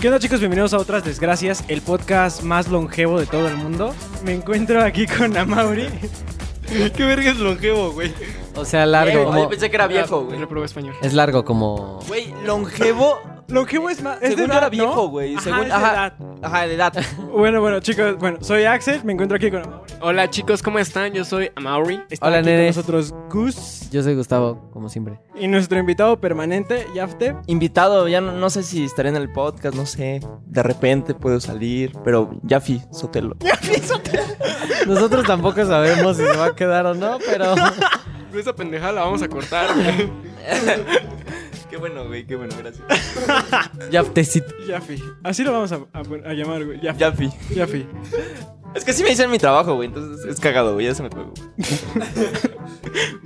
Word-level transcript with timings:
¿Qué 0.00 0.08
onda 0.08 0.18
chicos? 0.18 0.40
Bienvenidos 0.40 0.72
a 0.72 0.78
Otras 0.78 1.04
Desgracias, 1.04 1.62
el 1.68 1.82
podcast 1.82 2.42
más 2.42 2.68
longevo 2.68 3.20
de 3.20 3.26
todo 3.26 3.48
el 3.48 3.56
mundo. 3.56 3.94
Me 4.24 4.32
encuentro 4.32 4.82
aquí 4.82 5.06
con 5.06 5.36
Amauri. 5.36 5.88
¿Qué 6.96 7.04
verga 7.04 7.30
es 7.32 7.38
longevo, 7.38 7.92
güey? 7.92 8.12
O 8.54 8.64
sea, 8.64 8.86
largo. 8.86 9.12
Yo 9.12 9.24
como- 9.26 9.48
pensé 9.48 9.68
que 9.68 9.76
era 9.76 9.86
viejo, 9.86 10.24
güey. 10.24 10.38
Reprobé 10.38 10.64
español. 10.66 10.94
es 11.02 11.12
largo 11.12 11.44
como. 11.44 11.98
Güey, 12.08 12.32
longevo. 12.44 13.18
Longevo 13.50 13.90
es 13.90 14.02
más... 14.02 14.16
Es 14.16 14.20
de 14.20 14.28
Según 14.30 14.38
yo 14.46 14.52
edad, 14.52 14.58
era 14.58 14.68
viejo, 14.70 14.94
¿no? 14.94 15.08
güey. 15.08 15.34
Ajá, 15.34 15.42
Según- 15.44 15.60
es 15.62 15.66
de 15.66 15.72
ajá. 15.72 15.92
edad. 15.92 16.12
Ajá, 16.42 16.66
de 16.66 16.74
edad. 16.74 16.92
Bueno, 17.32 17.60
bueno 17.60 17.80
chicos, 17.80 18.16
bueno, 18.18 18.38
soy 18.40 18.64
Axel, 18.64 19.02
me 19.04 19.12
encuentro 19.12 19.36
aquí 19.36 19.50
con 19.50 19.62
Amauri. 19.62 19.92
Hola 20.00 20.30
chicos, 20.30 20.62
¿cómo 20.62 20.78
están? 20.78 21.12
Yo 21.12 21.24
soy 21.24 21.50
Amaury. 21.56 22.00
Está 22.10 22.26
Hola, 22.26 22.38
aquí 22.38 22.48
con 22.48 22.66
nosotros 22.66 23.14
Gus 23.30 23.90
Yo 23.90 24.02
soy 24.02 24.14
Gustavo, 24.14 24.70
como 24.72 24.88
siempre. 24.88 25.20
y 25.34 25.48
nuestro 25.48 25.78
invitado 25.78 26.18
permanente, 26.20 26.86
Yafte. 26.94 27.36
Invitado, 27.46 28.08
ya 28.08 28.20
no, 28.20 28.32
no 28.32 28.48
sé 28.50 28.62
si 28.62 28.84
estaré 28.84 29.10
en 29.10 29.16
el 29.16 29.30
podcast, 29.30 29.74
no 29.74 29.84
sé. 29.86 30.20
De 30.46 30.62
repente 30.62 31.14
puedo 31.14 31.40
salir, 31.40 31.92
pero 32.04 32.30
Yafi 32.44 32.80
Sotelo. 32.92 33.36
Nosotros 34.86 35.26
tampoco 35.26 35.64
sabemos 35.66 36.16
si 36.16 36.22
se 36.24 36.36
va 36.36 36.46
a 36.46 36.54
quedar 36.56 36.86
o 36.86 36.94
no, 36.94 37.18
pero. 37.26 37.54
Esa 38.34 38.54
pendejada 38.54 38.92
la 38.92 39.00
vamos 39.02 39.20
a 39.22 39.28
cortar, 39.28 39.66
güey. 39.74 40.10
Qué 41.70 41.76
bueno, 41.76 42.04
güey, 42.06 42.26
qué 42.26 42.34
bueno, 42.36 42.54
gracias. 42.58 42.84
ya 43.90 44.02
tecito. 44.02 44.52
Yafi. 44.66 45.00
Así 45.22 45.44
lo 45.44 45.52
vamos 45.52 45.70
a, 45.72 45.76
a- 45.92 46.30
a 46.30 46.32
llamar, 46.34 46.64
güey. 46.64 46.80
Yafi. 46.80 46.98
Yafi. 46.98 47.30
Yafi. 47.54 47.86
Es 48.74 48.84
que 48.84 48.92
sí 48.92 49.02
me 49.02 49.10
dicen 49.10 49.30
mi 49.30 49.38
trabajo, 49.38 49.74
güey, 49.76 49.88
entonces 49.88 50.24
es 50.26 50.40
cagado, 50.40 50.74
güey, 50.74 50.86
ya 50.86 50.94
se 50.94 51.02
me 51.02 51.10
pegó. 51.10 51.32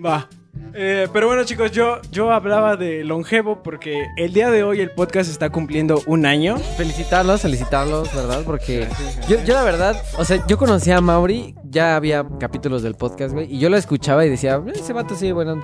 Va. 0.05 0.29
Eh, 0.77 1.07
pero 1.13 1.29
bueno 1.29 1.45
chicos, 1.45 1.71
yo, 1.71 2.01
yo 2.11 2.33
hablaba 2.33 2.77
de 2.77 3.05
longevo 3.05 3.63
porque 3.63 4.09
el 4.17 4.33
día 4.33 4.51
de 4.51 4.65
hoy 4.65 4.81
el 4.81 4.91
podcast 4.91 5.31
está 5.31 5.51
cumpliendo 5.51 6.03
un 6.07 6.27
año. 6.27 6.57
Felicitarlos, 6.77 7.43
felicitarlos, 7.43 8.13
¿verdad? 8.13 8.43
Porque 8.45 8.89
yo, 9.29 9.37
yo 9.45 9.55
la 9.55 9.63
verdad, 9.63 9.97
o 10.19 10.25
sea, 10.25 10.45
yo 10.49 10.59
conocía 10.59 10.97
a 10.97 11.01
Mauri, 11.01 11.55
ya 11.63 11.95
había 11.95 12.27
capítulos 12.41 12.83
del 12.83 12.95
podcast, 12.97 13.35
güey, 13.35 13.55
y 13.55 13.61
yo 13.61 13.71
lo 13.71 13.77
escuchaba 13.77 14.27
y 14.27 14.31
decía, 14.31 14.61
"Eh, 14.67 14.73
ese 14.75 14.93
vato 14.93 15.15
sí, 15.15 15.31
bueno. 15.31 15.63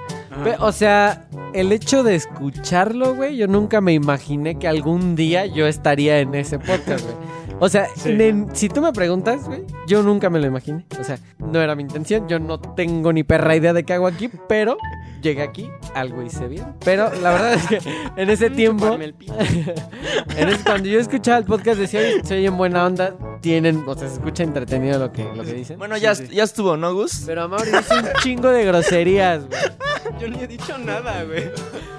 O 0.60 0.70
sea, 0.70 1.28
el 1.54 1.72
hecho 1.72 2.04
de 2.04 2.14
escucharlo, 2.14 3.14
güey, 3.16 3.36
yo 3.36 3.48
nunca 3.48 3.80
me 3.80 3.92
imaginé 3.92 4.58
que 4.60 4.68
algún 4.68 5.16
día 5.16 5.44
yo 5.46 5.66
estaría 5.66 6.20
en 6.20 6.34
ese 6.36 6.58
podcast, 6.60 7.04
güey. 7.04 7.19
O 7.60 7.68
sea, 7.68 7.86
Sí. 7.94 8.10
en- 8.18 8.48
si 8.56 8.68
tú 8.68 8.80
me 8.80 8.92
preguntas, 8.92 9.44
güey, 9.44 9.62
yo 9.86 10.02
nunca 10.02 10.30
me 10.30 10.40
lo 10.40 10.46
imaginé. 10.46 10.84
O 10.98 11.04
sea, 11.04 11.18
no 11.38 11.60
era 11.60 11.74
mi 11.74 11.82
intención, 11.82 12.26
yo 12.28 12.38
no 12.38 12.58
tengo 12.58 13.12
ni 13.12 13.22
perra 13.22 13.54
idea 13.54 13.72
de 13.72 13.84
qué 13.84 13.92
hago 13.92 14.06
aquí, 14.06 14.30
pero 14.48 14.76
llegué 15.22 15.42
aquí, 15.42 15.68
algo 15.94 16.22
hice 16.22 16.48
bien. 16.48 16.64
Pero 16.84 17.12
la 17.22 17.32
verdad 17.32 17.52
es 17.54 17.66
que 17.66 17.78
en 18.16 18.30
ese 18.30 18.48
tiempo, 18.50 18.84
Chuparme 18.86 19.04
el 19.04 19.14
pito. 19.14 19.34
en 20.38 20.48
ese- 20.48 20.64
cuando 20.64 20.88
yo 20.88 20.98
escuchaba 20.98 21.36
el 21.38 21.44
podcast 21.44 21.78
decía, 21.78 22.00
oye, 22.00 22.24
se 22.24 22.36
oyen 22.38 22.56
buena 22.56 22.86
onda, 22.86 23.14
tienen, 23.42 23.84
o 23.86 23.94
sea, 23.94 24.08
se 24.08 24.14
escucha 24.14 24.42
entretenido 24.42 24.98
lo 24.98 25.12
que, 25.12 25.24
lo 25.34 25.44
que 25.44 25.52
dicen. 25.52 25.78
Bueno, 25.78 25.96
ya, 25.98 26.14
sí. 26.14 26.28
ya 26.28 26.44
estuvo, 26.44 26.76
¿no, 26.78 26.94
Gus? 26.94 27.24
Pero 27.26 27.42
a 27.42 27.48
Mauri 27.48 27.70
dice 27.70 27.94
un 27.94 28.06
chingo 28.22 28.48
de 28.48 28.64
groserías, 28.64 29.46
güey. 29.46 29.60
Yo 30.20 30.28
ni 30.28 30.40
he 30.42 30.46
dicho 30.46 30.76
nada, 30.78 31.24
güey. 31.24 31.50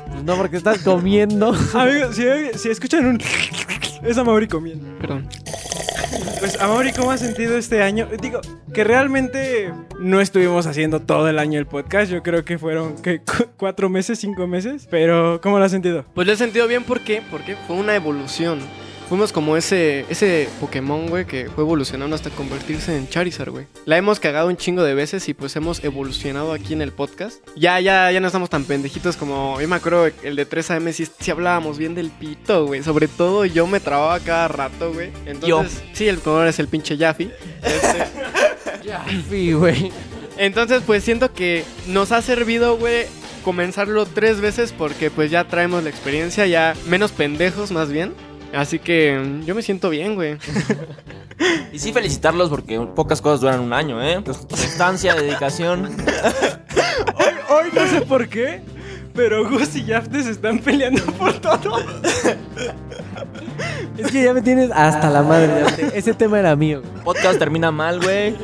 Pues 0.10 0.24
no, 0.24 0.36
porque 0.36 0.58
estás 0.58 0.80
comiendo. 0.80 1.54
Amigos, 1.76 2.16
si, 2.16 2.24
si 2.58 2.70
escuchan 2.70 3.06
un... 3.06 3.20
Es 4.04 4.18
Amauri 4.18 4.48
comiendo. 4.48 4.98
Perdón. 5.00 5.28
Pues 6.40 6.60
Amauri, 6.60 6.92
¿cómo 6.92 7.12
has 7.12 7.20
sentido 7.20 7.58
este 7.58 7.82
año? 7.82 8.08
Digo, 8.22 8.42
que 8.74 8.84
realmente 8.84 9.74
no 10.00 10.20
estuvimos 10.20 10.66
haciendo 10.66 11.02
todo 11.02 11.30
el 11.30 11.40
año 11.40 11.60
el 11.60 11.68
podcast. 11.68 12.12
Yo 12.12 12.24
creo 12.24 12.44
que 12.44 12.58
fueron 12.58 12.96
cuatro 13.58 13.90
meses, 13.90 14.20
cinco 14.20 14.48
meses. 14.48 14.88
Pero, 14.90 15.40
¿cómo 15.42 15.60
lo 15.60 15.66
has 15.66 15.72
sentido? 15.72 16.06
Pues 16.14 16.28
lo 16.28 16.34
he 16.34 16.38
sentido 16.38 16.68
bien, 16.68 16.84
¿por 16.84 17.02
qué? 17.02 17.22
Porque 17.30 17.56
fue 17.68 17.76
una 17.76 17.96
evolución. 17.96 18.60
Fuimos 19.12 19.34
como 19.34 19.58
ese, 19.58 20.06
ese 20.08 20.48
Pokémon, 20.62 21.08
güey, 21.08 21.26
que 21.26 21.50
fue 21.50 21.66
evolucionando 21.66 22.16
hasta 22.16 22.30
convertirse 22.30 22.96
en 22.96 23.10
Charizard, 23.10 23.50
güey. 23.50 23.66
La 23.84 23.98
hemos 23.98 24.22
cagado 24.22 24.48
un 24.48 24.56
chingo 24.56 24.84
de 24.84 24.94
veces 24.94 25.28
y 25.28 25.34
pues 25.34 25.54
hemos 25.58 25.84
evolucionado 25.84 26.54
aquí 26.54 26.72
en 26.72 26.82
el 26.82 26.94
podcast. 26.94 27.46
Ya, 27.58 27.78
ya, 27.82 28.10
ya 28.10 28.22
no 28.22 28.28
estamos 28.28 28.50
tan 28.50 28.64
pendejitos 28.64 29.18
como... 29.18 29.60
Yo 29.60 29.68
me 29.68 29.76
acuerdo 29.76 30.10
el 30.24 30.38
de 30.38 30.48
3AM 30.48 30.94
si, 30.94 31.06
si 31.20 31.30
hablábamos 31.30 31.78
bien 31.78 31.94
del 31.94 32.10
pito, 32.10 32.68
güey. 32.68 32.84
Sobre 32.84 33.10
todo 33.10 33.44
yo 33.44 33.68
me 33.68 33.82
trababa 33.82 34.18
cada 34.22 34.48
rato, 34.48 34.94
güey. 34.94 35.12
Entonces, 35.26 35.84
sí, 35.92 36.08
el 36.08 36.20
color 36.20 36.48
es 36.48 36.60
el 36.60 36.70
pinche 36.70 36.96
Yafi. 36.96 37.32
Este, 37.64 38.06
Sí, 39.30 39.52
güey. 39.52 39.92
Entonces, 40.38 40.84
pues 40.88 41.04
siento 41.04 41.34
que 41.34 41.66
nos 41.86 42.14
ha 42.14 42.22
servido, 42.22 42.78
güey, 42.78 43.08
comenzarlo 43.44 44.06
tres 44.06 44.40
veces 44.40 44.72
porque 44.72 45.12
pues 45.12 45.30
ya 45.32 45.44
traemos 45.44 45.84
la 45.84 45.90
experiencia, 45.90 46.48
ya 46.48 46.76
menos 46.88 47.12
pendejos 47.12 47.72
más 47.72 47.90
bien. 47.92 48.14
Así 48.54 48.80
que 48.80 49.42
yo 49.46 49.56
me 49.56 49.62
siento 49.62 49.90
bien, 49.90 50.16
güey. 50.16 50.38
Y 51.72 51.80
sí 51.80 51.94
felicitarlos 51.94 52.50
porque 52.50 52.80
pocas 52.80 53.22
cosas 53.22 53.42
duran 53.42 53.60
un 53.62 53.74
año, 53.74 54.04
¿eh? 54.04 54.22
Constancia, 54.24 55.16
dedicación. 55.16 55.86
Hoy, 57.16 57.34
hoy 57.50 57.70
no 57.74 57.88
sé 57.88 58.02
por 58.02 58.28
qué, 58.28 58.62
pero 59.16 59.50
Gus 59.50 59.76
y 59.76 59.86
Yafte 59.86 60.22
se 60.24 60.32
están 60.32 60.60
peleando 60.60 61.02
por 61.14 61.34
todo. 61.40 61.80
Es 63.98 64.12
que 64.12 64.24
ya 64.24 64.34
me 64.34 64.42
tienes 64.42 64.70
hasta 64.72 65.10
la 65.10 65.22
madre. 65.24 65.64
ya 65.66 65.76
te- 65.76 65.98
Ese 65.98 66.14
tema 66.14 66.40
era 66.40 66.56
mío. 66.56 66.82
Podcast 67.04 67.40
termina 67.40 67.72
mal, 67.72 68.00
güey. 68.02 68.36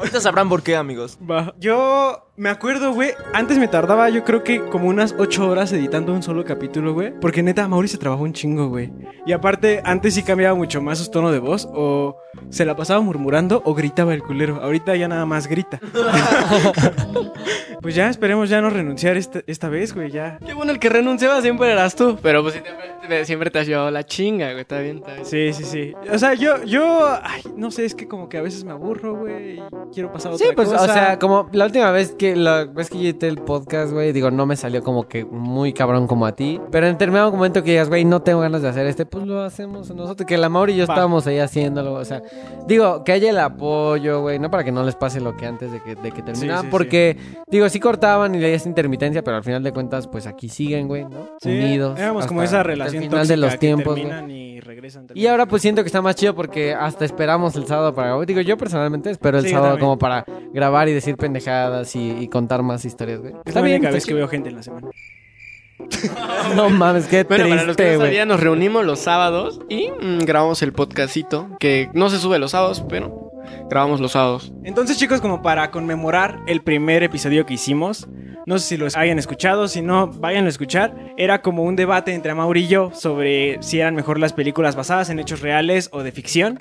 Ahorita 0.00 0.18
sabrán 0.18 0.48
por 0.48 0.62
qué, 0.62 0.76
amigos. 0.76 1.18
Va. 1.30 1.54
Yo 1.60 2.26
me 2.36 2.48
acuerdo, 2.48 2.94
güey. 2.94 3.10
Antes 3.34 3.58
me 3.58 3.68
tardaba, 3.68 4.08
yo 4.08 4.24
creo 4.24 4.42
que 4.42 4.64
como 4.64 4.88
unas 4.88 5.14
ocho 5.18 5.46
horas 5.46 5.74
editando 5.74 6.14
un 6.14 6.22
solo 6.22 6.42
capítulo, 6.46 6.94
güey. 6.94 7.12
Porque 7.20 7.42
neta, 7.42 7.68
Mauri 7.68 7.86
se 7.86 7.98
trabajó 7.98 8.22
un 8.22 8.32
chingo, 8.32 8.68
güey. 8.68 8.90
Y 9.26 9.32
aparte, 9.32 9.82
antes 9.84 10.14
sí 10.14 10.22
cambiaba 10.22 10.54
mucho 10.54 10.80
más 10.80 11.00
su 11.00 11.10
tono 11.10 11.30
de 11.30 11.38
voz. 11.38 11.68
O 11.70 12.16
se 12.48 12.64
la 12.64 12.76
pasaba 12.76 13.02
murmurando 13.02 13.60
o 13.66 13.74
gritaba 13.74 14.14
el 14.14 14.22
culero. 14.22 14.62
Ahorita 14.62 14.96
ya 14.96 15.06
nada 15.06 15.26
más 15.26 15.48
grita. 15.48 15.78
pues 17.82 17.94
ya, 17.94 18.08
esperemos 18.08 18.48
ya 18.48 18.62
no 18.62 18.70
renunciar 18.70 19.18
esta, 19.18 19.42
esta 19.46 19.68
vez, 19.68 19.94
güey. 19.94 20.10
Ya. 20.10 20.38
Qué 20.46 20.54
bueno, 20.54 20.72
el 20.72 20.78
que 20.78 20.88
renunciaba 20.88 21.42
siempre 21.42 21.70
eras 21.70 21.94
tú. 21.94 22.18
Pero 22.22 22.42
pues 22.42 22.54
siempre, 22.54 23.24
siempre 23.26 23.50
te 23.50 23.58
has 23.58 23.66
llevado 23.66 23.90
la 23.90 24.06
chinga, 24.06 24.46
güey. 24.46 24.62
Está 24.62 24.78
bien, 24.78 24.96
está 24.96 25.12
bien. 25.12 25.26
Sí, 25.26 25.52
sí, 25.52 25.64
sí. 25.64 25.92
O 26.10 26.18
sea, 26.18 26.32
yo, 26.32 26.64
yo, 26.64 27.06
ay, 27.22 27.42
no 27.54 27.70
sé, 27.70 27.84
es 27.84 27.94
que 27.94 28.08
como 28.08 28.30
que 28.30 28.38
a 28.38 28.42
veces 28.42 28.64
me 28.64 28.72
aburro, 28.72 29.14
güey. 29.14 29.60
Quiero 29.92 30.12
pasar 30.12 30.32
a 30.32 30.34
otra 30.36 30.46
Sí, 30.46 30.52
pues, 30.54 30.68
cosa. 30.68 30.82
o 30.82 30.86
sea, 30.86 31.18
como 31.18 31.48
la 31.52 31.64
última 31.66 31.90
vez 31.90 32.12
que 32.12 32.36
la 32.36 32.64
vez 32.64 32.88
que 32.90 32.96
yo 32.98 33.04
edité 33.04 33.28
el 33.28 33.38
podcast, 33.38 33.92
güey, 33.92 34.12
digo, 34.12 34.30
no 34.30 34.46
me 34.46 34.56
salió 34.56 34.82
como 34.82 35.08
que 35.08 35.24
muy 35.24 35.72
cabrón 35.72 36.06
como 36.06 36.26
a 36.26 36.32
ti. 36.32 36.60
Pero 36.70 36.86
en 36.86 36.92
determinado 36.94 37.32
momento 37.32 37.62
que 37.62 37.70
digas, 37.72 37.88
güey, 37.88 38.04
no 38.04 38.22
tengo 38.22 38.40
ganas 38.40 38.62
de 38.62 38.68
hacer 38.68 38.86
este, 38.86 39.06
pues 39.06 39.26
lo 39.26 39.40
hacemos 39.42 39.90
nosotros. 39.94 40.26
Que 40.26 40.38
la 40.38 40.48
Mauri 40.48 40.74
y 40.74 40.76
yo 40.76 40.86
Va. 40.86 40.94
estábamos 40.94 41.26
ahí 41.26 41.38
haciéndolo. 41.38 41.94
O 41.94 42.04
sea, 42.04 42.22
digo, 42.66 43.02
que 43.04 43.12
haya 43.12 43.30
el 43.30 43.38
apoyo, 43.38 44.20
güey, 44.20 44.38
no 44.38 44.50
para 44.50 44.64
que 44.64 44.72
no 44.72 44.82
les 44.84 44.94
pase 44.94 45.20
lo 45.20 45.36
que 45.36 45.46
antes 45.46 45.72
de 45.72 45.80
que, 45.82 45.94
de 45.96 46.12
que 46.12 46.22
terminaba. 46.22 46.60
sí, 46.60 46.66
sí. 46.66 46.70
porque, 46.70 47.16
digo, 47.48 47.68
sí 47.68 47.80
cortaban 47.80 48.34
y 48.34 48.38
le 48.38 48.54
esa 48.54 48.68
intermitencia, 48.68 49.22
pero 49.22 49.36
al 49.38 49.44
final 49.44 49.62
de 49.62 49.72
cuentas, 49.72 50.06
pues 50.06 50.26
aquí 50.26 50.48
siguen, 50.48 50.88
güey, 50.88 51.04
¿no? 51.04 51.28
Unidos. 51.44 51.98
Éramos 51.98 52.26
como 52.26 52.42
esa 52.42 52.62
relación 52.62 53.02
el 53.02 53.08
final 53.08 53.20
tóxica 53.26 53.34
de 53.34 53.40
los 53.40 53.52
que 53.52 53.58
tiempos, 53.58 53.94
terminan 53.96 54.30
y 54.30 54.60
regresan. 54.60 55.06
Y 55.14 55.26
ahora 55.26 55.46
pues 55.46 55.62
siento 55.62 55.82
que 55.82 55.86
está 55.86 56.02
más 56.02 56.14
chido 56.16 56.34
porque 56.34 56.74
hasta 56.74 57.04
esperamos 57.04 57.56
el 57.56 57.66
sábado 57.66 57.94
para. 57.94 58.20
Digo, 58.24 58.40
yo 58.40 58.56
personalmente 58.56 59.10
espero 59.10 59.38
el 59.38 59.48
sábado. 59.48 59.78
Como 59.80 59.98
para 59.98 60.24
grabar 60.52 60.88
y 60.88 60.92
decir 60.92 61.16
pendejadas 61.16 61.96
y, 61.96 62.10
y 62.10 62.28
contar 62.28 62.62
más 62.62 62.84
historias, 62.84 63.20
güey. 63.20 63.34
Es 63.44 63.54
la 63.54 63.62
única 63.62 63.90
vez 63.90 64.06
que 64.06 64.14
veo 64.14 64.28
gente 64.28 64.50
en 64.50 64.56
la 64.56 64.62
semana. 64.62 64.88
No 66.54 66.68
mames, 66.70 67.06
qué 67.06 67.24
Bueno, 67.24 67.44
para 67.48 67.64
los 67.64 67.76
que 67.76 67.82
triste, 67.82 67.92
no 67.92 67.98
güey. 67.98 68.08
sabían, 68.08 68.28
nos 68.28 68.40
reunimos 68.40 68.84
los 68.84 68.98
sábados 68.98 69.60
y 69.68 69.90
mm, 69.90 70.20
grabamos 70.20 70.62
el 70.62 70.72
podcastito. 70.72 71.48
Que 71.58 71.88
no 71.94 72.10
se 72.10 72.18
sube 72.18 72.38
los 72.38 72.50
sábados, 72.52 72.84
pero 72.88 73.32
grabamos 73.68 74.00
los 74.00 74.12
sábados. 74.12 74.52
Entonces, 74.64 74.98
chicos, 74.98 75.20
como 75.20 75.42
para 75.42 75.70
conmemorar 75.70 76.40
el 76.46 76.62
primer 76.62 77.02
episodio 77.02 77.46
que 77.46 77.54
hicimos, 77.54 78.08
no 78.46 78.58
sé 78.58 78.66
si 78.66 78.76
los 78.76 78.96
hayan 78.96 79.18
escuchado, 79.18 79.68
si 79.68 79.80
no, 79.80 80.08
vayan 80.08 80.46
a 80.46 80.48
escuchar. 80.48 80.94
Era 81.16 81.40
como 81.42 81.62
un 81.62 81.76
debate 81.76 82.12
entre 82.14 82.32
Amaury 82.32 82.64
y 82.64 82.68
yo 82.68 82.90
sobre 82.92 83.62
si 83.62 83.80
eran 83.80 83.94
mejor 83.94 84.18
las 84.18 84.32
películas 84.32 84.76
basadas 84.76 85.10
en 85.10 85.18
hechos 85.18 85.40
reales 85.40 85.88
o 85.92 86.02
de 86.02 86.12
ficción. 86.12 86.58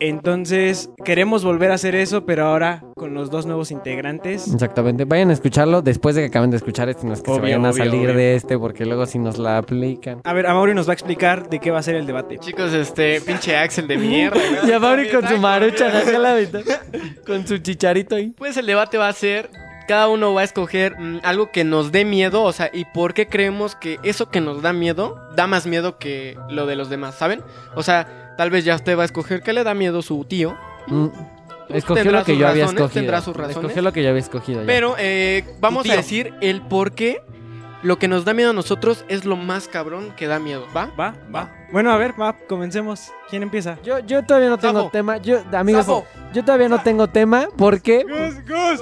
Entonces, 0.00 0.90
queremos 1.04 1.44
volver 1.44 1.70
a 1.70 1.74
hacer 1.74 1.94
eso, 1.94 2.24
pero 2.24 2.46
ahora 2.46 2.82
con 2.96 3.14
los 3.14 3.30
dos 3.30 3.46
nuevos 3.46 3.70
integrantes. 3.70 4.52
Exactamente. 4.52 5.04
Vayan 5.04 5.30
a 5.30 5.34
escucharlo 5.34 5.82
después 5.82 6.14
de 6.16 6.22
que 6.22 6.28
acaben 6.28 6.50
de 6.50 6.56
escuchar 6.56 6.88
este. 6.88 7.06
No 7.06 7.12
es 7.12 7.20
que 7.20 7.26
se 7.26 7.32
Obvio, 7.32 7.42
vayan 7.42 7.66
a 7.66 7.70
obvio, 7.70 7.84
salir 7.84 8.06
obvio. 8.06 8.14
de 8.16 8.34
este 8.34 8.58
porque 8.58 8.86
luego 8.86 9.06
si 9.06 9.18
nos 9.18 9.38
la 9.38 9.58
aplican. 9.58 10.20
A 10.24 10.32
ver, 10.32 10.46
Amaury 10.46 10.74
nos 10.74 10.88
va 10.88 10.92
a 10.92 10.94
explicar 10.94 11.48
de 11.50 11.58
qué 11.60 11.70
va 11.70 11.78
a 11.78 11.82
ser 11.82 11.94
el 11.96 12.06
debate. 12.06 12.38
Chicos, 12.38 12.72
este 12.72 13.20
pinche 13.20 13.56
Axel 13.56 13.86
de 13.86 13.98
mierda. 13.98 14.40
güey. 14.60 14.70
Y 14.70 14.72
a 14.72 14.78
Mauri 14.80 15.08
con 15.10 15.26
su 15.28 15.36
marucha 15.38 15.86
a 15.88 16.18
la 16.18 16.34
mitad, 16.34 16.60
Con 17.26 17.46
su 17.46 17.58
chicharito 17.58 18.16
ahí. 18.16 18.30
Pues 18.36 18.56
el 18.56 18.66
debate 18.66 18.96
va 18.98 19.08
a 19.08 19.12
ser, 19.12 19.50
cada 19.86 20.08
uno 20.08 20.32
va 20.34 20.40
a 20.40 20.44
escoger 20.44 20.98
mm, 20.98 21.20
algo 21.22 21.50
que 21.52 21.64
nos 21.64 21.92
dé 21.92 22.04
miedo, 22.04 22.42
o 22.42 22.52
sea, 22.52 22.70
y 22.72 22.84
por 22.86 23.12
qué 23.14 23.26
creemos 23.26 23.74
que 23.76 23.98
eso 24.02 24.30
que 24.30 24.40
nos 24.40 24.62
da 24.62 24.72
miedo 24.72 25.20
da 25.36 25.46
más 25.46 25.66
miedo 25.66 25.98
que 25.98 26.38
lo 26.48 26.66
de 26.66 26.76
los 26.76 26.88
demás, 26.90 27.16
¿saben? 27.16 27.42
O 27.74 27.82
sea, 27.82 28.29
tal 28.40 28.48
vez 28.48 28.64
ya 28.64 28.74
usted 28.74 28.96
va 28.96 29.02
a 29.02 29.04
escoger 29.04 29.42
qué 29.42 29.52
le 29.52 29.64
da 29.64 29.74
miedo 29.74 30.00
su 30.00 30.24
tío, 30.24 30.56
Mm. 30.86 31.08
Escogió 31.68 32.10
lo 32.10 32.24
que 32.24 32.38
yo 32.38 32.48
había 32.48 32.64
escogido. 32.64 32.88
tendrá 32.88 33.20
sus 33.20 33.36
razones. 33.36 33.58
Escogió 33.58 33.82
lo 33.82 33.92
que 33.92 34.02
yo 34.02 34.08
había 34.08 34.20
escogido. 34.22 34.60
ya. 34.62 34.66
pero 34.66 34.94
eh, 34.98 35.44
vamos 35.60 35.86
a 35.90 35.92
decir 35.94 36.32
el 36.40 36.62
por 36.62 36.92
qué 36.92 37.20
lo 37.82 37.98
que 37.98 38.08
nos 38.08 38.24
da 38.24 38.32
miedo 38.32 38.48
a 38.50 38.52
nosotros 38.54 39.04
es 39.08 39.26
lo 39.26 39.36
más 39.36 39.68
cabrón 39.68 40.14
que 40.16 40.26
da 40.26 40.38
miedo, 40.38 40.66
¿va? 40.74 40.88
¿Va? 40.98 41.14
Va. 41.34 41.50
Bueno, 41.70 41.92
a 41.92 41.98
ver, 41.98 42.18
va, 42.18 42.34
comencemos. 42.48 43.12
¿Quién 43.28 43.42
empieza? 43.42 43.76
Yo, 43.84 43.98
yo 43.98 44.24
todavía 44.24 44.48
no 44.48 44.56
tengo 44.58 44.88
tema. 44.88 45.18
Yo, 45.18 45.42
amigos, 45.52 45.86
yo 46.32 46.42
todavía 46.44 46.68
no 46.70 46.82
tengo 46.82 47.06
tema 47.08 47.46
porque. 47.58 48.04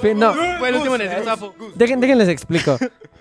Pe- 0.01 0.15
No, 0.15 0.33
Fue 0.57 0.69
el 0.69 0.75
último 0.75 0.95
en 0.95 1.01
decir 1.01 1.23
Safo. 1.25 1.53
dejen, 1.75 1.99
déjenles 1.99 2.29
explico. 2.29 2.77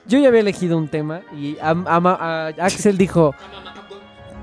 Yo 0.07 0.19
ya 0.19 0.29
había 0.29 0.41
elegido 0.41 0.79
un 0.79 0.89
tema 0.89 1.21
y 1.37 1.59
a- 1.59 1.73
a- 1.85 2.47
a- 2.57 2.65
Axel 2.65 2.97
dijo. 2.97 3.35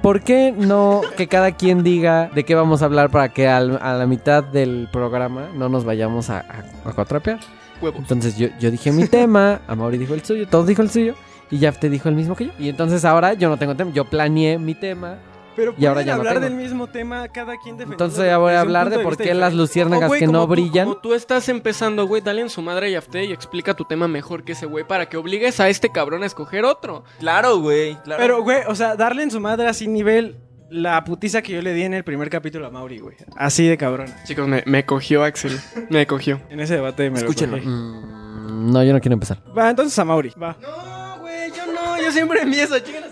¿Por 0.05 0.21
qué 0.21 0.53
no 0.55 1.01
que 1.17 1.25
cada 1.27 1.53
quien 1.53 1.81
diga 1.81 2.29
de 2.35 2.43
qué 2.45 2.53
vamos 2.53 2.83
a 2.83 2.85
hablar 2.85 3.09
para 3.09 3.29
que 3.29 3.47
al- 3.47 3.79
a 3.81 3.93
la 3.95 4.05
mitad 4.05 4.43
del 4.43 4.87
programa 4.91 5.47
no 5.55 5.67
nos 5.67 5.83
vayamos 5.83 6.29
a, 6.29 6.41
a, 6.41 6.89
a 6.89 6.93
cuatrapear? 6.93 7.39
Huevos. 7.81 8.01
Entonces 8.01 8.37
yo, 8.37 8.49
yo 8.59 8.69
dije 8.69 8.91
mi 8.91 9.07
tema, 9.07 9.61
Amaury 9.67 9.97
dijo 9.97 10.13
el 10.13 10.23
suyo, 10.23 10.47
todos 10.47 10.67
dijo 10.67 10.83
el 10.83 10.91
suyo 10.91 11.15
y 11.49 11.57
Jeff 11.57 11.79
te 11.79 11.89
dijo 11.89 12.07
el 12.07 12.13
mismo 12.13 12.35
que 12.35 12.45
yo. 12.45 12.51
Y 12.59 12.69
entonces 12.69 13.03
ahora 13.03 13.33
yo 13.33 13.49
no 13.49 13.57
tengo 13.57 13.73
tema, 13.73 13.89
yo 13.95 14.05
planeé 14.05 14.59
mi 14.59 14.75
tema. 14.75 15.15
Pero 15.55 15.73
Y 15.77 15.85
ahora 15.85 15.95
pueden 15.95 16.07
ya 16.07 16.13
no 16.15 16.19
hablar 16.19 16.33
tengo. 16.35 16.45
del 16.47 16.55
mismo 16.55 16.87
tema 16.87 17.27
cada 17.29 17.53
quien 17.57 17.77
defendiendo 17.77 17.93
Entonces 17.93 18.25
ya 18.25 18.37
voy 18.37 18.53
a 18.53 18.61
hablar 18.61 18.89
de 18.89 18.99
por 18.99 19.15
qué 19.17 19.33
las 19.33 19.53
luciérnagas 19.53 20.11
Oh, 20.11 20.13
que 20.13 20.27
no 20.27 20.41
tú- 20.45 20.47
brillan. 20.51 20.87
Como 20.87 20.97
tú 20.99 21.13
estás 21.13 21.47
empezando, 21.49 22.07
güey, 22.07 22.21
dale 22.21 22.41
en 22.41 22.49
su 22.49 22.61
madre 22.61 22.89
y 22.89 22.95
afte 22.95 23.23
y 23.25 23.31
explica 23.31 23.73
tu 23.73 23.85
tema 23.85 24.07
mejor 24.07 24.43
que 24.43 24.51
ese 24.51 24.65
güey 24.65 24.85
para 24.85 25.07
que 25.07 25.17
obligues 25.17 25.59
a 25.59 25.69
este 25.69 25.89
cabrón 25.91 26.23
a 26.23 26.25
escoger 26.25 26.65
otro. 26.65 27.03
Claro, 27.19 27.59
güey. 27.59 27.95
Claro. 28.03 28.21
Pero, 28.21 28.43
güey, 28.43 28.59
o 28.67 28.75
sea, 28.75 28.95
darle 28.95 29.23
en 29.23 29.31
su 29.31 29.39
madre 29.39 29.67
así 29.67 29.87
nivel 29.87 30.37
la 30.69 31.03
putiza 31.03 31.41
que 31.41 31.53
yo 31.53 31.61
le 31.61 31.73
di 31.73 31.83
en 31.83 31.93
el 31.93 32.03
primer 32.03 32.29
capítulo 32.29 32.65
a 32.65 32.71
Mauri, 32.71 32.99
güey. 32.99 33.15
Así 33.37 33.67
de 33.67 33.77
cabrón. 33.77 34.07
Chicos, 34.25 34.47
me, 34.47 34.63
me 34.65 34.83
cogió 34.85 35.23
Axel. 35.23 35.57
Me 35.89 36.05
cogió. 36.07 36.41
En 36.49 36.59
ese 36.59 36.73
debate 36.75 37.09
me 37.11 37.19
Escúchenlo. 37.19 37.57
lo 37.57 37.63
cogí. 37.63 37.73
Mm, 37.75 38.71
no, 38.71 38.83
yo 38.83 38.91
no 38.93 38.99
quiero 38.99 39.13
empezar. 39.13 39.41
Va, 39.57 39.69
entonces 39.69 39.97
a 39.99 40.03
Mauri. 40.05 40.33
Va. 40.41 40.57
No, 40.61 41.19
güey, 41.21 41.51
yo 41.51 41.65
no, 41.71 42.01
yo 42.01 42.11
siempre 42.11 42.41
empiezo, 42.41 42.77
chicas. 42.79 43.03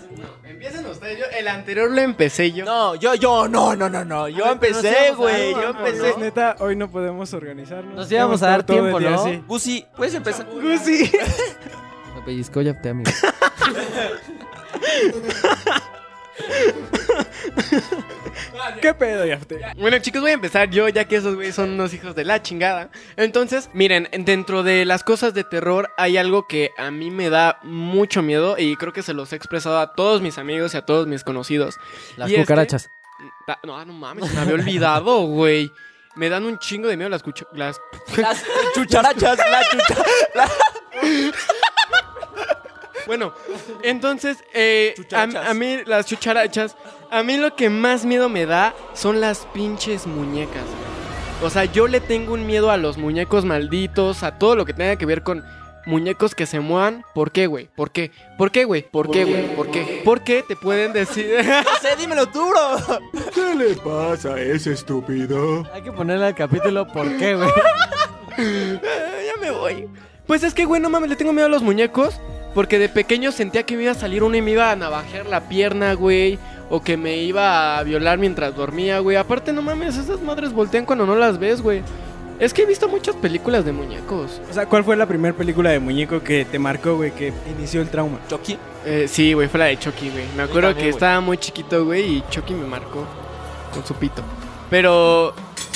No, 0.64 0.70
empiecen 0.70 0.90
ustedes. 0.90 1.18
Yo, 1.18 1.24
el 1.38 1.48
anterior 1.48 1.90
lo 1.90 2.00
empecé 2.00 2.52
yo. 2.52 2.64
No, 2.64 2.94
yo, 2.94 3.14
yo, 3.14 3.48
no, 3.48 3.76
no, 3.76 3.90
no, 3.90 4.04
no. 4.04 4.28
Yo 4.28 4.50
empecé, 4.50 5.12
güey. 5.14 5.52
Yo 5.52 5.70
empecé. 5.70 6.00
Pues, 6.00 6.18
neta, 6.18 6.56
hoy 6.58 6.74
no 6.74 6.90
podemos 6.90 7.34
organizarnos. 7.34 7.94
Nos 7.94 8.10
íbamos 8.10 8.42
a 8.42 8.48
dar 8.48 8.64
tiempo, 8.64 8.98
¿no? 8.98 9.14
así. 9.14 9.42
Gusi, 9.46 9.86
puedes 9.94 10.14
empezar. 10.14 10.46
Gusi. 10.46 11.12
Me 12.14 12.22
pellizcó 12.22 12.62
ya 12.62 12.80
te 12.80 12.88
amigo. 12.88 13.10
¿Qué 18.80 18.94
pedo, 18.94 19.24
Yafte? 19.24 19.60
Bueno, 19.76 19.98
chicos, 19.98 20.20
voy 20.22 20.30
a 20.32 20.34
empezar 20.34 20.68
yo, 20.70 20.88
ya 20.88 21.04
que 21.06 21.16
esos 21.16 21.34
güeyes 21.34 21.54
son 21.54 21.70
unos 21.70 21.94
hijos 21.94 22.14
de 22.14 22.24
la 22.24 22.42
chingada. 22.42 22.90
Entonces, 23.16 23.70
miren, 23.72 24.08
dentro 24.24 24.62
de 24.62 24.84
las 24.84 25.04
cosas 25.04 25.34
de 25.34 25.44
terror 25.44 25.90
hay 25.96 26.16
algo 26.16 26.46
que 26.46 26.70
a 26.76 26.90
mí 26.90 27.10
me 27.10 27.30
da 27.30 27.58
mucho 27.62 28.22
miedo 28.22 28.56
y 28.58 28.76
creo 28.76 28.92
que 28.92 29.02
se 29.02 29.14
los 29.14 29.32
he 29.32 29.36
expresado 29.36 29.78
a 29.78 29.94
todos 29.94 30.20
mis 30.22 30.38
amigos 30.38 30.74
y 30.74 30.78
a 30.78 30.82
todos 30.84 31.06
mis 31.06 31.24
conocidos. 31.24 31.76
Las 32.16 32.30
Y 32.30 32.34
es 32.34 32.38
que- 32.40 32.44
cucarachas. 32.44 32.90
No, 33.62 33.84
no 33.84 33.92
mames, 33.92 34.32
me 34.34 34.40
había 34.40 34.54
olvidado, 34.54 35.20
güey. 35.26 35.70
Me 36.16 36.28
dan 36.28 36.44
un 36.46 36.58
chingo 36.58 36.88
de 36.88 36.96
miedo 36.96 37.10
las 37.10 37.22
cucho... 37.22 37.46
Las... 37.52 37.80
Las 38.16 38.42
chucharachas, 38.74 39.38
la 39.38 39.62
chucha. 39.70 39.96
Bueno, 43.06 43.32
entonces, 43.82 44.38
eh, 44.54 44.94
a, 45.12 45.22
a 45.50 45.54
mí 45.54 45.78
las 45.86 46.06
chucharachas, 46.06 46.76
a 47.10 47.22
mí 47.22 47.36
lo 47.36 47.54
que 47.56 47.70
más 47.70 48.04
miedo 48.04 48.28
me 48.28 48.46
da 48.46 48.74
son 48.94 49.20
las 49.20 49.46
pinches 49.52 50.06
muñecas. 50.06 50.62
güey. 50.64 51.44
O 51.46 51.50
sea, 51.50 51.64
yo 51.64 51.88
le 51.88 52.00
tengo 52.00 52.32
un 52.34 52.46
miedo 52.46 52.70
a 52.70 52.76
los 52.76 52.96
muñecos 52.96 53.44
malditos, 53.44 54.22
a 54.22 54.38
todo 54.38 54.56
lo 54.56 54.64
que 54.64 54.72
tenga 54.72 54.96
que 54.96 55.04
ver 55.06 55.22
con 55.22 55.44
muñecos 55.86 56.34
que 56.34 56.46
se 56.46 56.60
muevan. 56.60 57.04
¿Por 57.14 57.30
qué, 57.32 57.46
güey? 57.46 57.68
¿Por 57.76 57.90
qué? 57.90 58.10
¿Por 58.38 58.50
qué, 58.50 58.64
güey? 58.64 58.82
¿Por 58.90 59.10
qué, 59.10 59.24
güey? 59.24 59.54
¿Por 59.54 59.70
qué? 59.70 60.00
¿Por 60.04 60.22
qué 60.24 60.42
te 60.46 60.56
pueden 60.56 60.92
decir? 60.94 61.34
No 61.44 61.76
sé, 61.82 61.96
dímelo 61.98 62.26
tú, 62.28 62.48
bro. 62.48 63.00
¿Qué 63.34 63.54
le 63.54 63.74
pasa 63.74 64.34
a 64.34 64.40
ese 64.40 64.72
estúpido? 64.72 65.68
Hay 65.74 65.82
que 65.82 65.92
ponerle 65.92 66.26
al 66.26 66.34
capítulo 66.34 66.86
por 66.86 67.06
qué, 67.18 67.34
güey. 67.34 67.50
ya 68.38 69.36
me 69.40 69.50
voy. 69.50 69.88
Pues 70.26 70.42
es 70.42 70.54
que, 70.54 70.64
güey, 70.64 70.80
no 70.80 70.88
mames, 70.88 71.10
le 71.10 71.16
tengo 71.16 71.32
miedo 71.32 71.46
a 71.46 71.50
los 71.50 71.62
muñecos. 71.62 72.18
Porque 72.54 72.78
de 72.78 72.88
pequeño 72.88 73.32
sentía 73.32 73.64
que 73.64 73.76
me 73.76 73.82
iba 73.82 73.92
a 73.92 73.96
salir 73.96 74.22
uno 74.22 74.36
y 74.36 74.42
me 74.42 74.52
iba 74.52 74.70
a 74.70 74.76
navajear 74.76 75.26
la 75.26 75.48
pierna, 75.48 75.94
güey. 75.94 76.38
O 76.70 76.80
que 76.80 76.96
me 76.96 77.18
iba 77.18 77.78
a 77.78 77.82
violar 77.82 78.18
mientras 78.18 78.54
dormía, 78.56 79.00
güey. 79.00 79.16
Aparte, 79.16 79.52
no 79.52 79.60
mames, 79.60 79.96
esas 79.96 80.22
madres 80.22 80.52
voltean 80.52 80.86
cuando 80.86 81.04
no 81.04 81.14
las 81.14 81.38
ves, 81.38 81.60
güey. 81.60 81.82
Es 82.38 82.52
que 82.52 82.62
he 82.62 82.66
visto 82.66 82.88
muchas 82.88 83.14
películas 83.16 83.64
de 83.64 83.72
muñecos. 83.72 84.40
O 84.50 84.52
sea, 84.52 84.66
¿cuál 84.66 84.82
fue 84.82 84.96
la 84.96 85.06
primera 85.06 85.36
película 85.36 85.70
de 85.70 85.78
muñeco 85.78 86.20
que 86.22 86.44
te 86.44 86.58
marcó, 86.58 86.96
güey, 86.96 87.12
que 87.12 87.32
inició 87.56 87.80
el 87.80 87.88
trauma? 87.88 88.18
Chucky. 88.28 88.58
Eh, 88.84 89.06
sí, 89.08 89.34
güey, 89.34 89.48
fue 89.48 89.60
la 89.60 89.66
de 89.66 89.78
Chucky, 89.78 90.10
güey. 90.10 90.24
Me 90.36 90.42
acuerdo 90.42 90.70
también, 90.70 90.76
que 90.76 90.82
güey. 90.82 90.90
estaba 90.90 91.20
muy 91.20 91.38
chiquito, 91.38 91.84
güey, 91.84 92.16
y 92.16 92.24
Chucky 92.30 92.54
me 92.54 92.66
marcó 92.66 93.06
con 93.72 93.86
su 93.86 93.94
pito. 93.94 94.22
Pero 94.68 95.32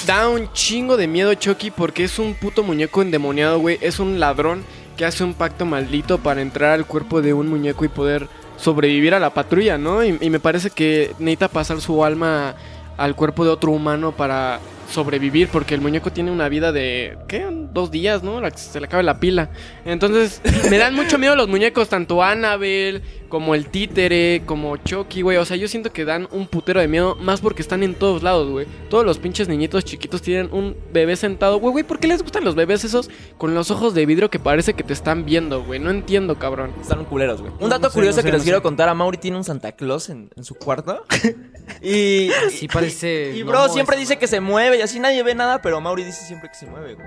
da 0.07 0.29
un 0.29 0.53
chingo 0.53 0.97
de 0.97 1.07
miedo 1.07 1.33
Chucky 1.35 1.71
porque 1.71 2.05
es 2.05 2.19
un 2.19 2.35
puto 2.35 2.63
muñeco 2.65 3.03
endemoniado, 3.03 3.61
güey. 3.61 3.79
Es 3.81 4.01
un 4.01 4.19
ladrón 4.19 4.65
que 4.99 5.07
hace 5.07 5.23
un 5.23 5.33
pacto 5.33 5.65
maldito 5.65 6.19
para 6.19 6.43
entrar 6.43 6.73
al 6.73 6.85
cuerpo 6.85 7.23
de 7.23 7.33
un 7.33 7.49
muñeco 7.49 7.85
y 7.85 7.89
poder 7.89 8.29
sobrevivir 8.57 9.15
a 9.15 9.21
la 9.21 9.33
patrulla, 9.33 9.79
¿no? 9.79 10.03
Y, 10.03 10.29
me 10.29 10.41
parece 10.41 10.71
que 10.71 11.15
necesita 11.21 11.47
pasar 11.47 11.81
su 11.81 12.05
alma 12.05 12.57
al 12.97 13.15
cuerpo 13.15 13.45
de 13.45 13.51
otro 13.51 13.71
humano 13.71 14.11
para 14.11 14.59
sobrevivir 14.91 15.49
porque 15.49 15.75
el 15.75 15.81
muñeco 15.81 16.11
tiene 16.13 16.31
una 16.31 16.49
vida 16.49 16.73
de 16.73 17.19
¿qué? 17.29 17.47
dos 17.73 17.91
días, 17.91 18.23
¿no? 18.23 18.41
La- 18.41 18.51
se 18.57 18.81
le 18.81 18.87
acaba 18.87 19.03
la 19.03 19.21
pila. 19.21 19.51
Entonces 19.85 20.41
me 20.71 20.79
dan 20.79 20.95
mucho 20.95 21.19
miedo 21.19 21.37
los 21.37 21.49
muñecos, 21.49 21.89
tanto 21.89 22.23
Annabelle 22.23 23.03
como 23.29 23.55
el 23.55 23.67
títere, 23.69 24.43
como 24.47 24.77
Chucky, 24.79 25.21
güey. 25.23 25.37
O 25.37 25.45
sea, 25.45 25.57
yo 25.59 25.69
siento 25.69 25.93
que 25.93 26.05
dan 26.07 26.29
un 26.33 26.47
putero 26.47 26.81
de 26.81 26.89
miedo, 26.89 27.15
más 27.17 27.41
porque 27.43 27.61
están 27.61 27.83
en 27.83 27.95
todos 27.95 28.23
lados, 28.23 28.49
güey. 28.51 28.67
Todos 28.89 29.05
los 29.05 29.19
pinches 29.19 29.49
niñitos 29.49 29.85
chiquitos 29.85 30.23
tienen 30.23 30.49
un 30.53 30.75
bebé 30.93 31.15
sentado, 31.17 31.59
güey, 31.59 31.73
güey. 31.73 31.85
¿Por 31.85 31.99
qué 31.99 32.07
les 32.09 32.23
gustan 32.23 32.45
los 32.45 32.55
bebés 32.55 32.85
esos 32.85 33.11
con 33.37 33.55
los 33.55 33.71
ojos 33.71 33.93
de 33.95 34.07
vidrio 34.07 34.31
que 34.31 34.39
parece 34.39 34.73
que 34.73 34.83
te 34.83 34.95
están 34.95 35.27
viendo, 35.27 35.63
güey? 35.63 35.79
No 35.79 35.91
entiendo, 35.91 36.39
cabrón. 36.39 36.73
Están 36.81 37.05
culeros, 37.05 37.43
güey. 37.43 37.53
Un 37.61 37.69
dato 37.69 37.83
no 37.83 37.89
sé, 37.91 37.95
curioso 37.95 38.17
no 38.17 38.23
sé, 38.23 38.27
que 38.29 38.33
les 38.33 38.41
no 38.41 38.45
quiero 38.45 38.59
sé. 38.59 38.63
contar. 38.63 38.89
A 38.89 38.95
Mauri 38.95 39.19
tiene 39.19 39.37
un 39.37 39.45
Santa 39.45 39.73
Claus 39.73 40.09
en, 40.09 40.31
en 40.35 40.45
su 40.45 40.55
cuarto. 40.55 41.05
y... 41.83 42.31
Sí 42.51 42.69
parece... 42.69 43.33
Y 43.35 43.43
bro, 43.43 43.69
siempre 43.69 43.97
dice 43.97 44.17
que 44.19 44.27
se 44.27 44.41
mueve 44.41 44.79
y 44.79 44.83
así 44.83 44.99
nadie 45.01 45.23
ve 45.23 45.35
nada, 45.35 45.61
pero 45.63 45.81
Mauri 45.81 46.05
dice 46.05 46.25
siempre 46.25 46.49
que 46.49 46.55
se 46.55 46.67
mueve, 46.67 46.95
güey. 46.95 47.07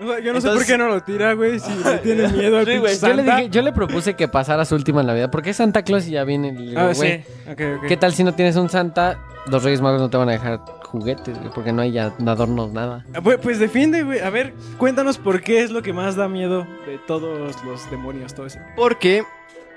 O 0.00 0.06
sea, 0.08 0.18
yo 0.20 0.32
no 0.32 0.40
sé 0.40 0.48
por 0.48 0.64
qué 0.64 0.78
no 0.78 0.88
lo 0.88 1.02
tira, 1.02 1.34
güey, 1.34 1.60
si 1.60 1.70
le 1.74 1.98
tiene 2.02 2.26
miedo 2.28 2.56
al 2.58 2.64
Sí, 2.64 2.70
pinche 2.72 2.78
güey. 2.80 2.98
Yo 2.98 3.08
le, 3.08 3.16
Santa. 3.16 3.36
dije, 3.36 3.48
yo 3.50 3.60
le 3.62 3.72
propuse 3.72 4.14
que 4.14 4.28
pasara 4.28 4.64
su 4.64 4.74
última 4.74 5.02
Navidad. 5.02 5.30
Porque 5.30 5.50
es 5.50 5.56
Santa 5.58 5.82
Claus 5.82 6.06
y 6.06 6.12
ya 6.12 6.24
viene 6.24 6.48
el 6.50 6.56
digo, 6.56 6.80
Ah, 6.80 6.92
güey. 6.94 7.22
sí. 7.22 7.54
¿Qué 7.86 7.96
tal 7.98 8.14
si 8.14 8.24
no 8.24 8.34
tienes 8.34 8.56
un 8.56 8.70
Santa? 8.70 9.18
Los 9.46 9.62
Reyes 9.62 9.80
Magos 9.82 10.00
no 10.00 10.08
te 10.08 10.16
van 10.16 10.28
a 10.30 10.32
dejar 10.32 10.60
juguetes, 10.84 11.38
güey, 11.38 11.50
porque 11.54 11.72
no 11.72 11.82
hay 11.82 11.92
ya 11.92 12.14
adornos, 12.26 12.72
nada. 12.72 13.04
Ah, 13.14 13.20
Pues, 13.22 13.38
pues 13.42 13.58
defiende, 13.58 14.02
güey. 14.02 14.20
A 14.20 14.30
ver, 14.30 14.54
cuéntanos 14.78 15.18
por 15.18 15.42
qué 15.42 15.62
es 15.62 15.70
lo 15.70 15.82
que 15.82 15.92
más 15.92 16.16
da 16.16 16.28
miedo 16.28 16.66
de 16.86 16.98
todos 17.06 17.62
los 17.64 17.90
demonios, 17.90 18.32
todo 18.34 18.46
eso. 18.46 18.58
Porque 18.76 19.22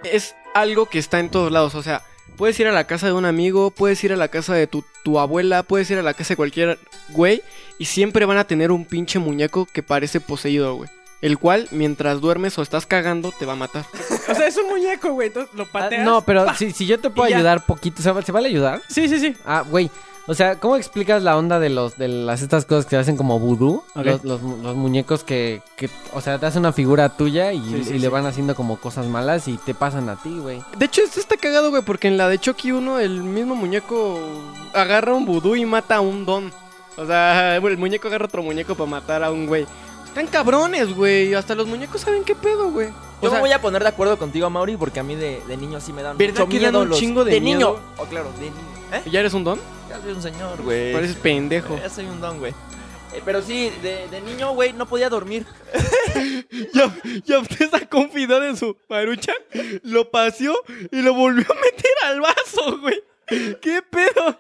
es 0.06 0.36
algo 0.54 0.86
que 0.86 1.00
está 1.00 1.20
en 1.20 1.30
todos 1.32 1.52
lados. 1.52 1.75
O 1.75 1.84
sea, 1.84 2.02
puedes 2.38 2.60
ir 2.60 2.68
a 2.68 2.72
la 2.72 2.86
casa 2.86 3.08
de 3.08 3.13
un 3.13 3.25
amigo, 3.25 3.72
puedes 3.72 4.04
ir 4.04 4.13
a 4.13 4.18
la 4.18 4.28
casa 4.28 4.54
de 4.54 4.68
tu, 4.68 4.84
tu 5.04 5.20
abuela, 5.20 5.63
puedes 5.63 5.90
ir 5.92 5.98
a 5.98 6.04
la 6.04 6.13
casa 6.13 6.30
de 6.30 6.36
cualquier 6.38 6.80
güey. 7.10 7.42
Y 7.80 7.86
siempre 7.86 8.25
van 8.25 8.38
a 8.38 8.44
tener 8.46 8.72
un 8.72 8.86
pinche 8.86 9.20
muñeco 9.20 9.66
que 9.66 9.84
parece 9.84 10.20
poseído, 10.20 10.75
güey. 10.75 10.90
El 11.22 11.38
cual, 11.40 11.68
mientras 11.72 12.20
duermes 12.22 12.58
o 12.58 12.62
estás 12.62 12.86
cagando, 12.86 13.32
te 13.32 13.46
va 13.46 13.54
a 13.54 13.58
matar. 13.58 13.86
O 14.30 14.36
sea, 14.36 14.48
es 14.48 14.56
un 14.58 14.68
muñeco, 14.70 15.12
güey. 15.13 15.28
Entonces 15.28 15.54
lo 15.56 15.63
Ah, 15.63 15.70
pateas. 15.72 16.06
no, 16.06 16.22
pero 16.22 16.46
si, 16.56 16.72
si 16.72 16.86
yo 16.86 17.00
te 17.00 17.10
puedo 17.10 17.34
ayudar 17.34 17.66
poquito, 17.66 18.02
¿se, 18.02 18.12
va- 18.12 18.22
¿se 18.22 18.32
vale 18.32 18.48
ayudar? 18.50 18.82
Sí, 18.88 19.08
sí, 19.10 19.20
sí. 19.20 19.36
Ah, 19.46 19.63
güey. 19.70 19.90
O 20.25 20.34
sea, 20.34 20.58
¿cómo 20.58 20.77
explicas 20.77 21.22
la 21.22 21.36
onda 21.38 21.60
de 21.60 21.70
los 21.70 21.98
de 21.98 22.08
las 22.08 22.42
estas 22.42 22.63
cosas 22.65 22.86
que 22.86 22.96
hacen 22.96 23.18
como 23.18 23.39
vudú? 23.39 23.84
Los, 23.94 24.24
los, 24.24 24.42
los 24.42 24.75
muñecos 24.75 25.25
que, 25.25 25.62
que, 25.75 25.89
o 26.13 26.22
sea, 26.22 26.39
te 26.39 26.46
hacen 26.46 26.62
una 26.62 26.72
figura 26.72 27.10
tuya 27.10 27.51
y, 27.51 27.60
Sí, 27.62 27.84
sí, 27.84 27.94
y 27.96 28.00
le 28.00 28.08
van 28.08 28.25
haciendo 28.25 28.56
como 28.56 28.77
cosas 28.77 29.06
malas 29.08 29.50
y 29.50 29.58
te 29.58 29.74
pasan 29.74 30.08
a 30.08 30.15
ti, 30.15 30.38
güey. 30.39 30.62
De 30.77 30.86
hecho, 30.86 31.01
esto 31.01 31.20
está 31.20 31.36
cagado, 31.36 31.72
güey, 31.72 31.82
porque 31.82 32.08
en 32.08 32.18
la 32.18 32.30
de 32.30 32.39
Chucky 32.39 32.72
1, 32.72 33.00
el 33.00 33.22
mismo 33.22 33.56
muñeco 33.56 34.18
agarra 34.74 35.13
un 35.13 35.25
vudú 35.25 35.56
y 35.58 35.65
mata 35.65 35.98
a 35.98 36.01
un 36.01 36.25
don. 36.25 36.53
O 36.96 37.06
sea, 37.06 37.58
el 37.58 37.77
muñeco 37.77 38.08
agarra 38.08 38.25
otro 38.25 38.44
muñeco 38.44 38.75
para 38.75 38.89
matar 38.89 39.24
a 39.24 39.32
un 39.32 39.46
güey. 39.46 39.65
Están 40.06 40.27
cabrones, 40.27 40.96
güey. 40.96 41.34
Hasta 41.34 41.53
los 41.53 41.68
muñecos 41.68 42.00
saben 42.00 42.24
qué 42.24 42.36
pedo, 42.36 42.72
güey. 42.72 42.89
Yo 43.22 43.27
O 43.27 43.30
sea, 43.30 43.39
me 43.39 43.39
voy 43.42 43.51
a 43.51 43.60
poner 43.60 43.84
de 43.84 43.89
acuerdo 43.89 44.18
contigo, 44.18 44.50
Mauri, 44.50 44.77
porque 44.77 45.00
a 45.00 45.03
mí 45.03 45.15
de, 45.15 45.42
de 45.48 45.58
niño 45.58 45.82
sí 45.82 45.92
me 45.92 46.01
dan 46.01 46.18
¿Verdad 46.18 46.42
mucho 46.42 46.50
que 46.50 46.60
dan 46.60 46.72
miedo 46.72 46.82
un 46.84 46.89
los... 46.89 47.00
chingo 47.00 47.25
de 47.25 47.42
niño. 47.42 47.58
miedo? 47.58 47.80
Oh, 47.98 48.06
claro, 48.06 48.30
de 48.39 48.42
niño. 48.42 48.53
¿Eh? 48.94 49.01
¿Ya 49.10 49.22
eres 49.22 49.34
un 49.34 49.44
don? 49.44 49.60
Ya 49.94 50.02
soy 50.02 50.12
un 50.14 50.22
señor, 50.22 50.62
güey. 50.62 50.94
Pareces 50.94 51.16
pendejo. 51.18 51.78
Ya 51.78 51.90
soy 51.90 52.06
un 52.06 52.20
don, 52.20 52.40
güey. 52.40 52.52
Eh, 53.14 53.22
pero 53.24 53.42
sí, 53.44 53.72
de, 53.84 54.08
de 54.10 54.22
niño, 54.22 54.54
güey, 54.56 54.74
no 54.74 54.88
podía 54.88 55.10
dormir. 55.10 55.46
Ya, 56.74 56.94
ya 57.26 57.40
usted 57.40 57.70
sacó 57.70 58.00
un 58.00 58.12
fideo 58.12 58.40
de 58.40 58.56
su 58.56 58.78
marucha, 58.90 59.34
lo 59.84 60.10
paseó 60.12 60.54
y 60.92 61.02
lo 61.02 61.14
volvió 61.14 61.46
a 61.52 61.56
meter 61.56 61.92
al 62.06 62.22
vaso, 62.22 62.80
güey. 62.80 63.02
¿Qué 63.28 63.82
pedo? 63.90 64.38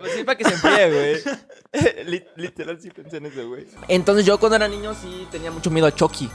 Pues 0.00 0.12
sí, 0.14 0.24
para 0.24 0.36
que 0.38 0.44
se 0.44 0.52
enfríe, 0.54 0.90
güey. 0.92 2.04
Lit- 2.06 2.26
Literal, 2.36 2.78
sí 2.80 2.90
pensé 2.90 3.16
en 3.16 3.26
eso, 3.26 3.48
güey. 3.48 3.66
Entonces 3.88 4.26
yo 4.26 4.38
cuando 4.38 4.56
era 4.56 4.68
niño 4.68 4.94
sí 4.94 5.26
tenía 5.30 5.50
mucho 5.50 5.70
miedo 5.70 5.86
a 5.86 5.94
Chucky. 5.94 6.28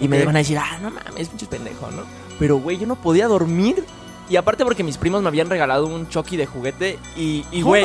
Y 0.00 0.06
me 0.08 0.20
iban 0.20 0.36
a 0.36 0.40
decir, 0.40 0.58
ah, 0.58 0.78
no 0.80 0.90
mames, 0.90 1.28
pinche 1.28 1.46
pendejo, 1.46 1.90
¿no? 1.90 2.04
Pero, 2.38 2.58
güey, 2.58 2.78
yo 2.78 2.86
no 2.86 3.00
podía 3.00 3.26
dormir. 3.26 3.82
Y 4.28 4.36
aparte 4.36 4.64
porque 4.64 4.84
mis 4.84 4.98
primos 4.98 5.22
me 5.22 5.28
habían 5.28 5.48
regalado 5.48 5.86
un 5.86 6.08
Chucky 6.08 6.36
de 6.36 6.46
juguete. 6.46 6.98
Y, 7.16 7.44
güey. 7.62 7.84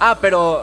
Ah, 0.00 0.18
pero. 0.20 0.62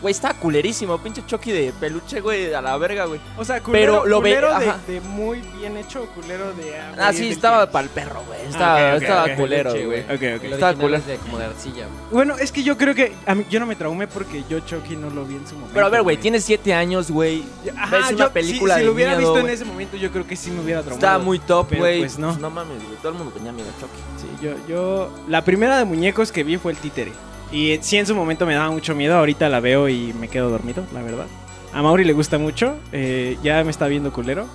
Güey, 0.00 0.12
estaba 0.12 0.34
culerísimo. 0.34 0.98
Pinche 0.98 1.24
Chucky 1.26 1.50
de 1.52 1.72
peluche, 1.78 2.20
güey, 2.20 2.52
a 2.54 2.60
la 2.62 2.76
verga, 2.78 3.06
güey. 3.06 3.20
O 3.36 3.44
sea, 3.44 3.60
culero, 3.62 4.02
Pero 4.02 4.06
lo 4.06 4.20
ve- 4.20 4.30
culero 4.36 4.58
de, 4.58 4.68
ajá. 4.68 4.78
de 4.86 5.00
muy 5.00 5.40
bien 5.58 5.76
hecho, 5.76 6.06
culero 6.14 6.52
de... 6.52 6.76
Ah, 6.98 7.12
sí, 7.12 7.28
estaba 7.28 7.70
para 7.70 7.84
el 7.84 7.90
perro, 7.90 8.22
güey. 8.26 8.40
Estaba, 8.48 8.76
ok, 8.76 8.96
ok, 8.96 9.02
estaba 9.02 9.24
ok. 9.24 9.34
culero, 9.36 9.72
Peluche, 9.72 9.86
güey. 9.86 10.00
Ok, 10.02 10.10
ok. 10.10 10.20
Estaba 10.20 10.70
original 10.70 10.76
culero. 10.76 10.96
es 10.98 11.06
de, 11.06 11.16
como 11.16 11.38
de 11.38 11.44
arcilla. 11.46 11.86
güey. 11.86 11.98
Bueno, 12.12 12.36
es 12.38 12.52
que 12.52 12.62
yo 12.62 12.76
creo 12.78 12.94
que 12.94 13.12
a 13.26 13.34
mí, 13.34 13.44
yo 13.50 13.60
no 13.60 13.66
me 13.66 13.76
traumé 13.76 14.06
porque 14.06 14.44
yo 14.48 14.60
Chucky 14.60 14.96
no 14.96 15.10
lo 15.10 15.24
vi 15.24 15.34
en 15.36 15.46
su 15.46 15.54
momento. 15.54 15.74
Pero 15.74 15.86
a 15.86 15.88
ver, 15.88 16.02
güey, 16.02 16.16
tienes 16.16 16.44
siete 16.44 16.72
años, 16.74 17.10
güey. 17.10 17.44
Ajá, 17.76 17.96
ves 17.96 18.08
una 18.10 18.18
yo- 18.26 18.32
película 18.32 18.74
si, 18.74 18.78
si 18.78 18.82
de 18.82 18.86
lo 18.86 18.92
hubiera 18.94 19.10
miedo, 19.16 19.20
visto 19.32 19.36
en 19.38 19.42
güey. 19.42 19.54
ese 19.54 19.64
momento, 19.64 19.96
yo 19.96 20.10
creo 20.10 20.26
que 20.26 20.36
sí 20.36 20.50
me 20.50 20.60
hubiera 20.60 20.80
traumado. 20.82 21.06
Estaba 21.06 21.22
muy 21.24 21.38
top, 21.38 21.66
Pero, 21.70 21.80
güey. 21.82 21.98
pues, 22.00 22.18
no. 22.18 22.36
no 22.38 22.50
mames, 22.50 22.82
güey. 22.84 22.96
Todo 23.02 23.12
el 23.12 23.18
mundo 23.18 23.32
tenía 23.32 23.52
miedo 23.52 23.68
a 23.68 23.80
Chucky. 23.80 23.98
Sí, 24.20 24.28
yo, 24.44 24.52
yo... 24.68 25.10
La 25.28 25.44
primera 25.44 25.78
de 25.78 25.84
muñecos 25.84 26.30
que 26.32 26.44
vi 26.44 26.56
fue 26.56 26.72
el 26.72 26.78
títere. 26.78 27.12
Y 27.50 27.78
sí, 27.80 27.96
en 27.96 28.06
su 28.06 28.14
momento 28.14 28.46
me 28.46 28.54
daba 28.54 28.70
mucho 28.70 28.94
miedo. 28.94 29.16
Ahorita 29.16 29.48
la 29.48 29.60
veo 29.60 29.88
y 29.88 30.12
me 30.14 30.28
quedo 30.28 30.50
dormido, 30.50 30.84
la 30.92 31.02
verdad. 31.02 31.26
A 31.72 31.82
Mauri 31.82 32.04
le 32.04 32.12
gusta 32.12 32.38
mucho. 32.38 32.76
eh, 32.92 33.36
ya 33.42 33.62
me 33.64 33.70
está 33.70 33.86
viendo 33.88 34.12
culero. 34.12 34.46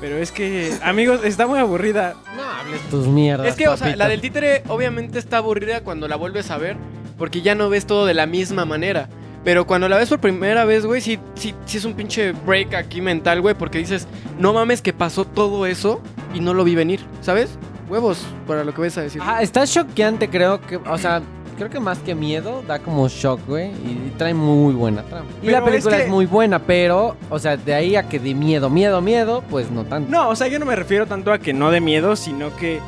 Pero 0.00 0.16
es 0.16 0.32
que, 0.32 0.72
amigos, 0.82 1.20
está 1.24 1.46
muy 1.46 1.58
aburrida. 1.58 2.14
No 2.36 2.42
hables 2.42 2.80
tus 2.90 3.06
mierdas. 3.06 3.46
Es 3.46 3.54
que, 3.54 3.68
o 3.68 3.76
sea, 3.76 3.94
la 3.96 4.08
del 4.08 4.20
títere 4.20 4.62
obviamente 4.68 5.18
está 5.18 5.38
aburrida 5.38 5.82
cuando 5.82 6.08
la 6.08 6.16
vuelves 6.16 6.50
a 6.50 6.58
ver, 6.58 6.76
porque 7.18 7.42
ya 7.42 7.54
no 7.54 7.68
ves 7.68 7.86
todo 7.86 8.06
de 8.06 8.14
la 8.14 8.26
misma 8.26 8.64
manera. 8.64 9.08
Pero 9.44 9.66
cuando 9.66 9.88
la 9.88 9.96
ves 9.96 10.08
por 10.08 10.20
primera 10.20 10.64
vez, 10.64 10.86
güey, 10.86 11.00
sí, 11.00 11.18
sí, 11.34 11.52
sí 11.66 11.78
es 11.78 11.84
un 11.84 11.94
pinche 11.94 12.32
break 12.32 12.74
aquí 12.74 13.00
mental, 13.00 13.40
güey, 13.40 13.56
porque 13.56 13.78
dices, 13.78 14.06
no 14.38 14.52
mames 14.52 14.80
que 14.82 14.92
pasó 14.92 15.24
todo 15.24 15.66
eso 15.66 16.00
y 16.32 16.38
no 16.40 16.54
lo 16.54 16.62
vi 16.62 16.76
venir, 16.76 17.00
¿sabes? 17.20 17.58
Huevos, 17.88 18.24
para 18.46 18.62
lo 18.62 18.72
que 18.72 18.82
vas 18.82 18.96
a 18.98 19.02
decir. 19.02 19.20
Ajá, 19.20 19.42
está 19.42 19.66
choqueante, 19.66 20.28
creo 20.30 20.60
que. 20.60 20.76
O 20.76 20.96
sea, 20.96 21.22
creo 21.56 21.70
que 21.70 21.80
más 21.80 21.98
que 21.98 22.14
miedo, 22.14 22.62
da 22.66 22.78
como 22.78 23.08
shock, 23.08 23.40
güey. 23.46 23.70
Y 23.70 24.12
trae 24.16 24.34
muy 24.34 24.74
buena 24.74 25.02
trama. 25.02 25.26
Y 25.42 25.46
Pero 25.46 25.58
la 25.58 25.64
película 25.64 25.96
es 25.96 26.04
es, 26.04 26.10
muy 26.10 26.26
buena, 26.26 26.58
pero, 26.60 27.16
o 27.30 27.38
sea, 27.38 27.56
de 27.56 27.74
ahí 27.74 27.96
a 27.96 28.08
que 28.08 28.18
de 28.18 28.34
miedo, 28.34 28.70
miedo, 28.70 29.00
miedo, 29.00 29.42
pues 29.50 29.70
no 29.70 29.84
tanto. 29.84 30.10
No, 30.10 30.28
o 30.28 30.36
sea, 30.36 30.48
yo 30.48 30.58
no 30.58 30.66
me 30.66 30.76
refiero 30.76 31.06
tanto 31.06 31.32
a 31.32 31.38
que 31.38 31.52
no 31.52 31.70
de 31.70 31.80
miedo, 31.80 32.16
sino 32.16 32.54
que 32.56 32.80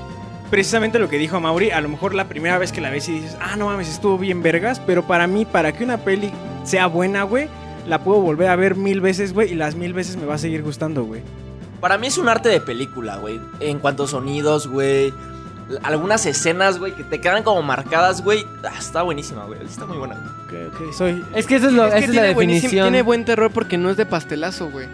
precisamente 0.51 0.99
lo 0.99 1.09
que 1.09 1.19
dijo 1.19 1.41
Mauri, 1.41 1.71
a 1.71 1.81
lo 1.81 1.89
mejor 1.89 2.15
la 2.15 2.29
primera 2.29 2.59
vez 2.59 2.73
que 2.73 2.81
la 2.81 2.91
ves 2.91 3.09
y 3.09 3.15
dices, 3.15 3.37
ah, 3.41 3.57
no 3.57 3.67
mames, 3.67 3.89
estuvo 3.89 4.19
bien 4.19 4.43
vergas, 4.43 4.81
pero 4.87 5.05
para 5.07 5.27
mí, 5.27 5.45
para 5.45 5.73
que 5.73 5.85
una 5.85 5.99
peli 5.99 6.31
sea 6.65 6.87
buena, 6.87 7.25
güey, 7.25 7.49
la 7.87 8.05
puedo 8.05 8.21
volver 8.21 8.49
a 8.49 8.57
ver 8.57 8.77
mil 8.77 9.01
veces, 9.01 9.33
güey, 9.33 9.53
y 9.53 9.55
las 9.55 9.75
mil 9.75 9.93
veces 9.93 10.17
me 10.17 10.27
va 10.27 10.35
a 10.35 10.39
seguir 10.39 10.63
gustando, 10.63 11.05
güey. 11.05 11.23
Para 11.81 11.99
mí 11.99 12.07
es 12.07 12.17
un 12.17 12.29
arte 12.29 12.49
de 12.49 12.61
película, 12.61 13.19
güey. 13.19 13.39
En 13.61 13.79
cuanto 13.79 14.05
a 14.05 14.09
sonidos, 14.09 14.69
güey. 14.69 15.13
Algunas 15.83 16.27
escenas, 16.27 16.79
güey, 16.79 16.93
que 16.93 17.05
te 17.05 17.21
quedan 17.21 17.43
como 17.43 17.63
marcadas, 17.63 18.23
güey. 18.23 18.45
Ah, 18.65 18.73
está 18.79 19.03
buenísima, 19.03 19.45
güey. 19.45 19.61
Está 19.65 19.87
muy 19.87 19.97
buena. 19.99 20.15
Ok, 20.47 20.53
ok, 20.75 20.93
soy... 20.93 21.25
Es 21.35 21.47
que 21.47 21.57
eso 21.57 21.69
es, 21.69 21.73
lo, 21.73 21.87
Es 21.87 21.93
que 21.95 21.99
esa 22.01 22.05
es 22.11 22.15
la 22.15 22.23
tiene, 22.23 22.35
buenísimo- 22.35 22.63
definición. 22.63 22.85
tiene 22.89 23.03
buen 23.03 23.25
terror 23.25 23.51
porque 23.51 23.79
no 23.79 23.91
es 23.91 23.97
de 23.97 24.05
pastelazo, 24.07 24.71
güey. 24.71 24.87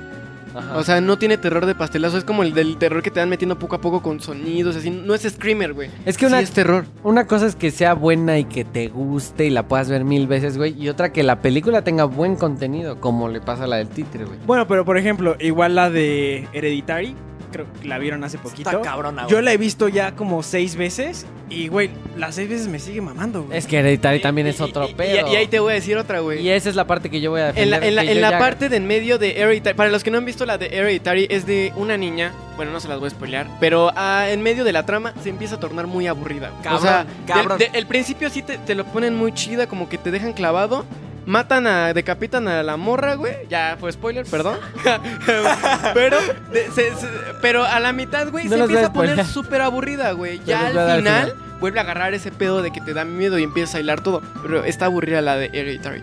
Ajá. 0.52 0.76
O 0.78 0.82
sea, 0.82 1.00
no 1.00 1.16
tiene 1.16 1.38
terror 1.38 1.64
de 1.64 1.76
pastelazo, 1.76 2.18
es 2.18 2.24
como 2.24 2.42
el 2.42 2.54
del 2.54 2.76
terror 2.76 3.02
que 3.04 3.12
te 3.12 3.20
van 3.20 3.28
metiendo 3.28 3.56
poco 3.56 3.76
a 3.76 3.80
poco 3.80 4.02
con 4.02 4.18
sonidos, 4.20 4.74
así. 4.74 4.90
No 4.90 5.14
es 5.14 5.22
screamer, 5.22 5.74
güey. 5.74 5.90
Es 6.04 6.16
que 6.18 6.26
una, 6.26 6.38
Sí 6.38 6.44
es 6.44 6.50
terror. 6.50 6.86
una 7.04 7.26
cosa 7.28 7.46
es 7.46 7.54
que 7.54 7.70
sea 7.70 7.94
buena 7.94 8.36
y 8.36 8.44
que 8.44 8.64
te 8.64 8.88
guste 8.88 9.46
y 9.46 9.50
la 9.50 9.68
puedas 9.68 9.88
ver 9.88 10.04
mil 10.04 10.26
veces, 10.26 10.56
güey. 10.56 10.74
Y 10.80 10.88
otra 10.88 11.12
que 11.12 11.22
la 11.22 11.40
película 11.40 11.82
tenga 11.82 12.02
buen 12.04 12.34
contenido, 12.34 13.00
como 13.00 13.28
le 13.28 13.40
pasa 13.40 13.62
a 13.64 13.66
la 13.68 13.76
del 13.76 13.88
títere, 13.90 14.24
güey. 14.24 14.38
Bueno, 14.44 14.66
pero 14.66 14.84
por 14.84 14.98
ejemplo, 14.98 15.36
igual 15.38 15.76
la 15.76 15.88
de 15.88 16.48
Hereditary, 16.52 17.14
creo 17.50 17.66
que 17.80 17.86
la 17.88 17.98
vieron 17.98 18.22
hace 18.24 18.38
poquito. 18.38 18.70
está 18.70 18.82
cabrona, 18.82 19.22
güey. 19.24 19.32
Yo 19.32 19.40
la 19.40 19.52
he 19.52 19.56
visto 19.56 19.88
ya 19.88 20.14
como 20.14 20.42
seis 20.42 20.76
veces 20.76 21.26
y, 21.48 21.68
güey, 21.68 21.90
las 22.16 22.34
seis 22.36 22.48
veces 22.48 22.68
me 22.68 22.78
sigue 22.78 23.00
mamando, 23.00 23.42
güey. 23.44 23.58
Es 23.58 23.66
que 23.66 23.78
Hereditary 23.78 24.20
también 24.20 24.46
es 24.46 24.60
otro 24.60 24.86
y- 24.86 24.90
y- 24.90 24.94
pedo. 24.94 25.32
Y, 25.32 25.36
ahí 25.36 25.46
te 25.46 25.58
voy 25.60 25.72
a 25.72 25.74
decir 25.74 25.96
otra, 25.96 26.20
güey. 26.20 26.40
Y 26.40 26.50
esa 26.50 26.68
es 26.68 26.76
la 26.76 26.86
parte 26.86 27.10
que 27.10 27.20
yo 27.20 27.30
voy 27.30 27.40
a 27.40 27.48
En 27.50 27.54
defender. 27.54 27.80
la, 27.80 27.86
en 27.88 27.94
la- 27.96 28.02
que 28.02 28.08
en 28.10 28.14
yo 28.16 28.20
la 28.20 28.30
ya- 28.30 28.38
parte 28.38 28.68
de 28.68 28.76
en 28.76 28.86
medio 28.86 29.18
de 29.18 29.40
Hereditary, 29.40 29.76
para 29.76 29.90
los 29.90 30.02
que 30.04 30.10
no 30.10 30.18
han 30.18 30.24
visto 30.24 30.46
la 30.46 30.58
de 30.58 30.66
Hereditary, 30.66 31.26
es 31.30 31.46
de 31.46 31.72
una 31.76 31.96
niña, 31.96 32.32
bueno, 32.56 32.72
no 32.72 32.80
se 32.80 32.88
las 32.88 32.98
voy 32.98 33.08
a 33.08 33.10
spoilear, 33.10 33.46
pero 33.60 33.90
ah, 33.96 34.26
en 34.30 34.42
medio 34.42 34.64
de 34.64 34.72
la 34.72 34.86
trama 34.86 35.12
se 35.22 35.28
empieza 35.30 35.56
a 35.56 35.60
tornar 35.60 35.86
muy 35.86 36.06
aburrida. 36.06 36.50
Cabrón, 36.62 36.78
o 36.78 36.82
sea, 36.82 37.06
cabrón. 37.26 37.58
de- 37.58 37.68
de- 37.70 37.78
el 37.78 37.86
principio 37.86 38.30
sí 38.30 38.42
te, 38.42 38.58
te 38.58 38.74
lo 38.74 38.84
ponen 38.84 39.16
muy 39.16 39.32
chida, 39.32 39.66
como 39.66 39.88
que 39.88 39.98
te 39.98 40.10
dejan 40.10 40.32
clavado. 40.32 40.84
Matan 41.26 41.66
a, 41.66 41.92
decapitan 41.92 42.48
a 42.48 42.62
la 42.62 42.76
morra, 42.76 43.14
güey. 43.14 43.34
Ya 43.48 43.76
fue 43.78 43.92
spoiler, 43.92 44.24
perdón. 44.26 44.58
pero, 45.94 46.18
de- 46.52 46.70
se- 46.70 46.94
se- 46.94 47.08
pero 47.40 47.64
a 47.64 47.78
la 47.80 47.92
mitad, 47.92 48.28
güey, 48.30 48.46
No 48.48 48.56
se 48.56 48.62
empieza 48.62 48.86
a 48.86 48.92
poner 48.92 49.24
súper 49.24 49.60
aburrida, 49.62 50.12
güey. 50.12 50.40
Ya 50.44 50.66
al 50.66 50.78
al 50.78 50.98
final, 50.98 51.30
final. 51.30 51.58
vuelve 51.60 51.78
a 51.78 51.82
agarrar 51.82 52.14
ese 52.14 52.30
pedo 52.30 52.62
de 52.62 52.70
que 52.72 52.80
te 52.80 52.94
da 52.94 53.04
miedo 53.04 53.38
y 53.38 53.42
empieza 53.44 53.78
a 53.78 53.80
hilar 53.80 54.00
todo. 54.02 54.22
Pero 54.42 54.64
está 54.64 54.86
aburrida 54.86 55.20
la 55.20 55.36
de 55.36 55.46
Hereditary. 55.52 56.02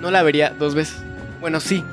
No 0.00 0.10
la 0.10 0.22
vería 0.22 0.50
dos 0.50 0.74
veces. 0.74 0.96
Bueno, 1.40 1.60
sí, 1.60 1.84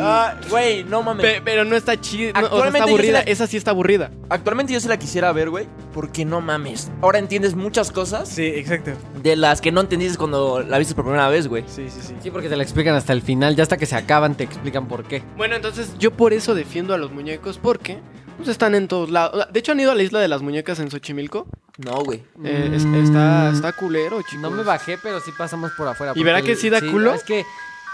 Ah, 0.00 0.34
güey, 0.50 0.84
no 0.84 1.02
mames. 1.02 1.24
pe- 1.24 1.42
pero 1.44 1.64
no 1.64 1.76
está 1.76 2.00
chida. 2.00 2.32
no, 2.32 2.38
o 2.38 2.40
sea, 2.40 2.46
Actualmente 2.46 2.78
está 2.78 2.86
yo 2.86 2.94
aburrida. 2.94 3.20
sí 3.20 3.24
la- 3.26 3.32
Esa 3.32 3.46
sí 3.46 3.56
está 3.56 3.70
aburrida. 3.70 4.10
Actualmente 4.28 4.72
yo 4.72 4.80
se 4.80 4.88
la 4.88 4.98
quisiera 4.98 5.32
ver, 5.32 5.50
güey. 5.50 5.66
Porque 5.92 6.24
no 6.24 6.40
mames. 6.40 6.90
Ahora 7.00 7.18
entiendes 7.18 7.54
muchas 7.54 7.90
cosas 7.90 8.28
Sí, 8.28 8.44
exacto. 8.44 8.92
de 9.22 9.36
las 9.36 9.60
que 9.60 9.72
no 9.72 9.80
entendiste 9.80 10.18
cuando 10.18 10.60
la 10.60 10.78
viste 10.78 10.94
por 10.94 11.04
primera 11.04 11.28
vez, 11.28 11.48
güey. 11.48 11.64
Sí, 11.66 11.88
sí, 11.90 12.00
sí. 12.02 12.14
Sí, 12.22 12.30
porque 12.30 12.48
te 12.48 12.56
la 12.56 12.62
explican 12.62 12.94
hasta 12.94 13.12
el 13.12 13.22
final. 13.22 13.56
Ya 13.56 13.62
hasta 13.62 13.76
que 13.76 13.86
se 13.86 13.96
acaban 13.96 14.34
te 14.36 14.44
explican 14.44 14.86
por 14.88 15.04
qué. 15.04 15.22
Bueno, 15.36 15.56
entonces 15.56 15.92
yo 15.98 16.10
por 16.12 16.32
eso 16.32 16.54
defiendo 16.54 16.94
a 16.94 16.98
los 16.98 17.10
muñecos. 17.10 17.58
Porque 17.60 17.98
pues, 18.36 18.48
están 18.48 18.74
en 18.76 18.86
todos 18.86 19.10
lados. 19.10 19.46
De 19.52 19.58
hecho, 19.58 19.72
han 19.72 19.80
ido 19.80 19.90
a 19.90 19.94
la 19.96 20.02
isla 20.04 20.20
de 20.20 20.28
las 20.28 20.42
muñecas 20.42 20.78
en 20.78 20.90
Xochimilco. 20.90 21.46
No, 21.78 22.04
güey. 22.04 22.22
Eh, 22.44 22.70
es- 22.74 22.84
Mm. 22.84 22.94
está, 22.96 23.50
está 23.50 23.72
culero, 23.72 24.20
chicos. 24.22 24.40
No 24.40 24.50
me 24.50 24.62
bajé, 24.62 24.96
pero 25.02 25.18
sí 25.20 25.30
pasamos 25.36 25.72
por 25.76 25.88
afuera. 25.88 26.12
¿Y 26.14 26.22
verá 26.22 26.42
que 26.42 26.54
sí 26.54 26.70
da 26.70 26.80
culo? 26.80 27.14
Es 27.14 27.24
que 27.24 27.44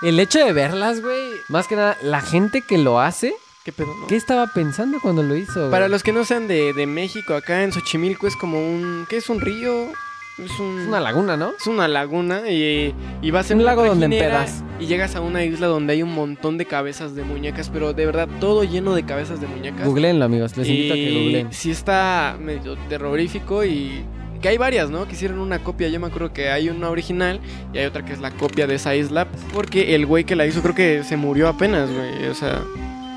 el 0.03 0.19
hecho 0.21 0.39
de 0.39 0.53
verlas, 0.53 1.01
güey, 1.01 1.31
más 1.49 1.67
que 1.67 1.77
nada, 1.77 1.97
la 2.03 2.21
gente 2.21 2.63
que 2.63 2.79
lo 2.79 3.01
hace, 3.01 3.35
¿Qué 3.65 3.73
pedo? 3.73 3.89
no? 3.99 4.07
¿qué 4.07 4.17
estaba 4.17 4.47
pensando 4.49 4.99
cuando 5.01 5.23
lo 5.23 5.35
hizo? 5.37 5.59
güey? 5.61 5.71
Para 5.71 5.89
los 5.89 6.03
que 6.03 6.13
no 6.13 6.25
sean 6.25 6.49
de, 6.49 6.73
de 6.75 6.87
México, 6.87 7.35
acá 7.35 7.63
en 7.63 7.73
Xochimilco 7.73 8.27
es 8.27 8.37
como 8.37 8.59
un. 8.59 9.07
¿Qué 9.09 9.17
es 9.17 9.29
un 9.31 9.41
río? 9.41 9.89
Es 10.37 10.59
un. 10.61 10.81
Es 10.81 10.89
una 10.89 11.01
laguna, 11.01 11.37
¿no? 11.37 11.53
Es 11.59 11.67
una 11.67 11.89
laguna 11.89 12.51
y, 12.51 12.95
y 13.23 13.31
vas 13.31 13.51
en 13.51 13.59
Un 13.61 13.65
lago 13.65 13.85
donde 13.87 14.05
empedas. 14.07 14.63
Y 14.81 14.87
llegas 14.87 15.15
a 15.15 15.21
una 15.21 15.45
isla 15.45 15.69
donde 15.69 15.93
hay 15.95 16.03
un 16.03 16.13
montón 16.13 16.59
de 16.59 16.67
cabezas 16.67 17.15
de 17.15 17.23
muñecas, 17.23 17.71
pero 17.71 17.93
de 17.95 18.05
verdad 18.05 18.29
todo 18.41 18.65
lleno 18.65 18.95
de 18.95 19.07
cabezas 19.07 19.41
de 19.41 19.47
muñecas. 19.47 19.87
Googleenlo, 19.87 20.25
amigos. 20.25 20.57
Les 20.57 20.69
invito 20.69 20.93
a 20.93 20.97
que 20.97 21.13
googleen. 21.13 21.53
Sí 21.53 21.71
está 21.71 22.37
medio 22.39 22.77
terrorífico 22.89 23.65
y 23.65 24.05
que 24.45 24.51
hay 24.51 24.59
varias, 24.59 24.91
¿no? 24.91 25.09
Que 25.09 25.15
hicieron 25.15 25.39
una 25.39 25.61
copia. 25.61 25.89
Yo 25.89 25.99
me 25.99 26.07
acuerdo 26.07 26.35
que 26.35 26.51
hay 26.51 26.69
una 26.69 26.91
original 26.91 27.41
y 27.73 27.79
hay 27.79 27.87
otra 27.87 28.05
que 28.05 28.13
es 28.13 28.21
la 28.21 28.31
copia 28.31 28.67
de 28.67 28.75
esa 28.75 28.95
isla. 28.95 29.27
Porque 29.55 29.95
el 29.95 30.05
güey 30.05 30.25
que 30.25 30.37
la 30.37 30.45
hizo 30.45 30.61
creo 30.61 30.75
que 30.75 31.03
se 31.03 31.17
murió 31.17 31.49
apenas, 31.49 31.91
güey. 31.91 32.27
O 32.27 32.35
sea, 32.35 32.61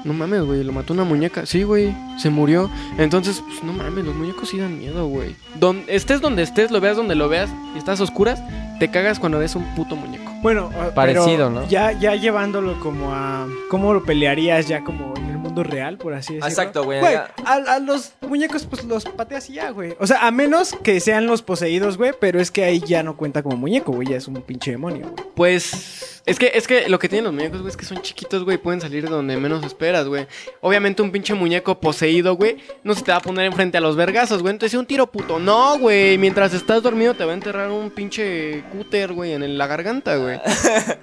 no 0.05 0.13
mames, 0.13 0.43
güey. 0.43 0.63
Lo 0.63 0.71
mató 0.71 0.93
una 0.93 1.03
muñeca. 1.03 1.45
Sí, 1.45 1.63
güey. 1.63 1.93
Se 2.17 2.29
murió. 2.29 2.71
Entonces, 2.97 3.43
pues 3.45 3.61
no 3.61 3.73
mames, 3.73 4.05
los 4.05 4.15
muñecos 4.15 4.47
sí 4.47 4.57
dan 4.57 4.79
miedo, 4.79 5.05
güey. 5.07 5.35
Don, 5.55 5.83
estés 5.87 6.21
donde 6.21 6.43
estés, 6.43 6.71
lo 6.71 6.79
veas 6.79 6.95
donde 6.95 7.15
lo 7.15 7.27
veas 7.27 7.49
y 7.75 7.77
estás 7.77 7.99
a 7.99 8.03
oscuras, 8.03 8.41
te 8.79 8.89
cagas 8.89 9.19
cuando 9.19 9.39
ves 9.39 9.53
un 9.53 9.65
puto 9.75 9.97
muñeco. 9.97 10.31
Bueno, 10.41 10.69
uh, 10.69 10.93
Parecido, 10.93 11.49
pero 11.49 11.49
¿no? 11.49 11.67
Ya, 11.67 11.91
ya 11.91 12.15
llevándolo 12.15 12.79
como 12.79 13.13
a. 13.13 13.47
¿Cómo 13.69 13.93
lo 13.93 14.05
pelearías 14.05 14.69
ya 14.69 14.81
como 14.81 15.13
mundo 15.57 15.69
real, 15.69 15.97
por 15.97 16.13
así 16.13 16.35
decirlo? 16.35 16.49
Exacto, 16.49 16.83
güey. 16.83 16.99
A, 17.03 17.31
a 17.45 17.79
los 17.79 18.13
muñecos, 18.21 18.65
pues 18.65 18.83
los 18.83 19.05
pateas 19.05 19.49
y 19.49 19.53
ya, 19.53 19.69
güey. 19.71 19.95
O 19.99 20.07
sea, 20.07 20.25
a 20.27 20.31
menos 20.31 20.75
que 20.83 20.99
sean 20.99 21.27
los 21.27 21.41
poseídos, 21.41 21.97
güey, 21.97 22.11
pero 22.19 22.39
es 22.39 22.51
que 22.51 22.63
ahí 22.63 22.79
ya 22.79 23.03
no 23.03 23.17
cuenta 23.17 23.43
como 23.43 23.57
muñeco, 23.57 23.91
güey, 23.91 24.07
ya 24.09 24.17
es 24.17 24.27
un 24.27 24.41
pinche 24.41 24.71
demonio, 24.71 25.09
güey. 25.09 25.25
Pues 25.35 26.21
es 26.25 26.39
que 26.39 26.51
es 26.53 26.67
que 26.67 26.89
lo 26.89 26.99
que 26.99 27.09
tienen 27.09 27.25
los 27.25 27.33
muñecos, 27.33 27.61
güey, 27.61 27.71
es 27.71 27.77
que 27.77 27.85
son 27.85 28.01
chiquitos, 28.01 28.43
güey, 28.43 28.57
pueden 28.57 28.81
salir 28.81 29.03
de 29.03 29.09
donde 29.09 29.37
menos 29.37 29.65
esperas, 29.65 30.07
güey. 30.07 30.27
Obviamente 30.61 31.01
un 31.01 31.11
pinche 31.11 31.33
muñeco 31.33 31.79
poseído, 31.79 32.35
güey, 32.35 32.57
no 32.83 32.93
se 32.93 33.03
te 33.03 33.11
va 33.11 33.17
a 33.17 33.21
poner 33.21 33.45
enfrente 33.45 33.77
a 33.77 33.81
los 33.81 33.95
vergazos, 33.95 34.41
güey. 34.41 34.53
Entonces 34.53 34.77
un 34.77 34.85
tiro 34.85 35.11
puto, 35.11 35.39
no, 35.39 35.77
güey. 35.79 36.17
Mientras 36.17 36.53
estás 36.53 36.83
dormido 36.83 37.13
te 37.13 37.25
va 37.25 37.31
a 37.31 37.35
enterrar 37.35 37.71
un 37.71 37.89
pinche 37.91 38.63
cúter, 38.71 39.13
güey, 39.13 39.33
en 39.33 39.57
la 39.57 39.67
garganta, 39.67 40.15
güey. 40.17 40.37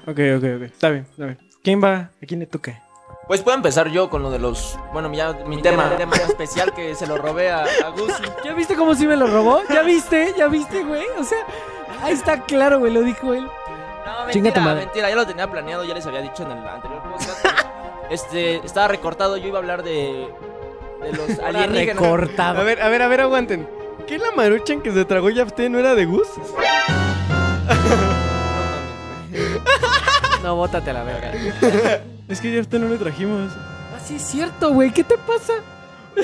Ok, 0.06 0.20
ok, 0.37 0.44
ok. 0.56 0.62
Está 0.62 0.90
bien, 0.90 1.06
está 1.11 1.25
bien. 1.25 1.38
¿Quién 1.62 1.82
va? 1.82 2.11
¿A 2.23 2.26
quién 2.26 2.40
le 2.40 2.46
toca? 2.46 2.82
Pues 3.26 3.40
puedo 3.42 3.56
empezar 3.56 3.88
yo 3.88 4.10
con 4.10 4.22
lo 4.22 4.30
de 4.30 4.38
los. 4.38 4.78
Bueno, 4.92 5.10
ya 5.12 5.32
mi 5.46 5.60
tema, 5.62 5.96
tema 5.96 6.16
ya 6.16 6.24
especial 6.28 6.72
que 6.74 6.94
se 6.94 7.06
lo 7.06 7.16
robé 7.16 7.50
a, 7.50 7.64
a 7.84 7.88
Gus. 7.90 8.12
¿Ya 8.44 8.52
viste 8.52 8.76
cómo 8.76 8.94
sí 8.94 9.06
me 9.06 9.16
lo 9.16 9.26
robó? 9.26 9.62
¿Ya 9.70 9.82
viste? 9.82 10.34
¿Ya 10.36 10.46
viste, 10.48 10.84
güey? 10.84 11.04
O 11.18 11.24
sea, 11.24 11.38
ahí 12.02 12.12
está 12.12 12.42
claro, 12.42 12.80
güey, 12.80 12.92
lo 12.92 13.00
dijo 13.02 13.32
él. 13.32 13.44
No, 13.44 14.30
Chinga 14.30 14.50
tu 14.52 14.60
mentira, 14.60 14.60
madre. 14.60 14.80
mentira, 14.84 15.08
ya 15.08 15.16
lo 15.16 15.26
tenía 15.26 15.50
planeado, 15.50 15.84
ya 15.84 15.94
les 15.94 16.06
había 16.06 16.20
dicho 16.20 16.42
en 16.42 16.50
el 16.52 16.68
anterior 16.68 17.02
podcast. 17.10 17.38
pero, 17.42 17.54
este, 18.10 18.56
estaba 18.56 18.88
recortado, 18.88 19.38
yo 19.38 19.48
iba 19.48 19.56
a 19.58 19.60
hablar 19.62 19.82
de. 19.82 20.28
De 21.02 21.12
los 21.12 21.38
alienígenas. 21.38 21.96
A 21.96 22.00
Recortado. 22.06 22.64
ver, 22.64 22.82
a 22.82 22.88
ver, 22.88 23.02
a 23.02 23.08
ver, 23.08 23.20
aguanten. 23.22 23.68
¿Qué 24.06 24.18
la 24.18 24.32
maruchan 24.32 24.82
que 24.82 24.92
se 24.92 25.04
tragó 25.06 25.30
Yafté 25.30 25.70
no 25.70 25.78
era 25.78 25.94
de 25.94 26.04
Gus? 26.04 26.28
No, 30.42 30.56
bótate 30.56 30.90
a 30.90 30.92
la 30.92 31.02
verga. 31.04 31.32
Es 32.28 32.40
que 32.40 32.52
ya 32.52 32.60
usted 32.60 32.78
no 32.78 32.88
le 32.88 32.96
trajimos. 32.96 33.52
Ah, 33.94 33.98
sí 34.04 34.16
es 34.16 34.22
cierto, 34.22 34.72
güey. 34.72 34.90
¿Qué 34.92 35.04
te 35.04 35.16
pasa? 35.18 35.52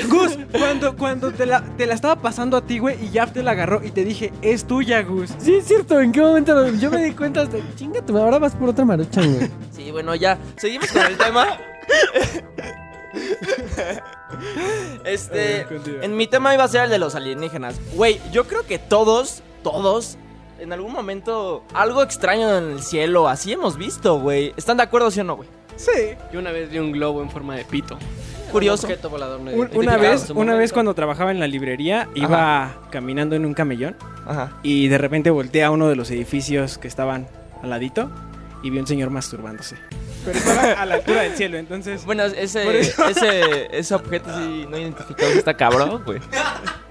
Gus, 0.08 0.38
cuando, 0.52 0.96
cuando 0.96 1.32
te, 1.32 1.46
la, 1.46 1.62
te 1.76 1.84
la 1.84 1.94
estaba 1.94 2.14
pasando 2.16 2.56
a 2.56 2.60
ti, 2.62 2.78
güey, 2.78 2.96
y 3.04 3.08
Jaf 3.12 3.32
te 3.32 3.42
la 3.42 3.50
agarró 3.50 3.82
y 3.84 3.90
te 3.90 4.04
dije, 4.04 4.32
es 4.40 4.64
tuya, 4.64 5.02
Gus. 5.02 5.30
Sí, 5.38 5.56
es 5.56 5.64
cierto. 5.66 6.00
¿En 6.00 6.12
qué 6.12 6.20
momento 6.20 6.54
lo- 6.54 6.68
yo 6.74 6.90
me 6.90 7.02
di 7.02 7.10
cuenta? 7.12 7.40
Hasta, 7.42 7.58
chinga, 7.74 8.00
tú, 8.02 8.16
ahora 8.16 8.38
vas 8.38 8.54
por 8.54 8.68
otra 8.68 8.84
maruchan, 8.84 9.34
güey. 9.34 9.50
Sí, 9.72 9.90
bueno, 9.90 10.14
ya. 10.14 10.38
Seguimos 10.56 10.90
con 10.92 11.02
el 11.02 11.18
tema. 11.18 11.58
este. 15.04 15.32
A 15.32 15.56
ver, 15.58 15.66
continúa. 15.68 16.04
En 16.04 16.16
mi 16.16 16.26
tema 16.28 16.54
iba 16.54 16.64
a 16.64 16.68
ser 16.68 16.84
el 16.84 16.90
de 16.90 16.98
los 16.98 17.14
alienígenas. 17.16 17.74
Güey, 17.94 18.20
yo 18.32 18.46
creo 18.46 18.64
que 18.64 18.78
todos, 18.78 19.42
todos, 19.64 20.16
en 20.60 20.72
algún 20.72 20.92
momento, 20.92 21.64
algo 21.74 22.02
extraño 22.04 22.56
en 22.58 22.70
el 22.72 22.82
cielo, 22.82 23.28
así 23.28 23.52
hemos 23.52 23.76
visto, 23.76 24.20
güey. 24.20 24.54
¿Están 24.56 24.76
de 24.76 24.84
acuerdo, 24.84 25.10
sí 25.10 25.18
o 25.20 25.24
no, 25.24 25.36
güey? 25.36 25.48
Sí. 25.80 26.14
Yo 26.32 26.40
una 26.40 26.52
vez 26.52 26.70
vi 26.70 26.78
un 26.78 26.92
globo 26.92 27.22
en 27.22 27.30
forma 27.30 27.56
de 27.56 27.64
pito. 27.64 27.98
Curioso. 28.52 28.86
Un 28.86 28.92
objeto 28.92 29.10
volador 29.10 29.40
no 29.40 29.50
Un- 29.52 29.70
una 29.74 29.96
vez, 29.96 30.30
una 30.30 30.54
vez 30.56 30.72
cuando 30.72 30.92
trabajaba 30.94 31.30
en 31.30 31.38
la 31.40 31.46
librería, 31.46 32.08
iba 32.14 32.76
caminando 32.90 33.36
en 33.36 33.46
un 33.46 33.54
camellón 33.54 33.96
Ajá. 34.26 34.52
y 34.62 34.88
de 34.88 34.98
repente 34.98 35.30
volteé 35.30 35.62
a 35.64 35.70
uno 35.70 35.88
de 35.88 35.94
los 35.96 36.10
edificios 36.10 36.76
que 36.76 36.88
estaban 36.88 37.28
al 37.62 37.70
ladito 37.70 38.10
y 38.62 38.70
vi 38.70 38.78
un 38.78 38.86
señor 38.86 39.10
masturbándose. 39.10 39.76
Pero 40.24 40.36
estaba 40.36 40.72
a 40.82 40.84
la 40.84 40.96
altura 40.96 41.22
del 41.22 41.34
cielo, 41.34 41.56
entonces... 41.56 42.04
Bueno, 42.04 42.24
ese, 42.24 42.80
ese, 43.08 43.68
ese 43.78 43.94
objeto 43.94 44.28
sí 44.36 44.66
no 44.68 44.76
identificado 44.76 45.30
está 45.32 45.54
cabrón, 45.54 46.02
güey. 46.04 46.18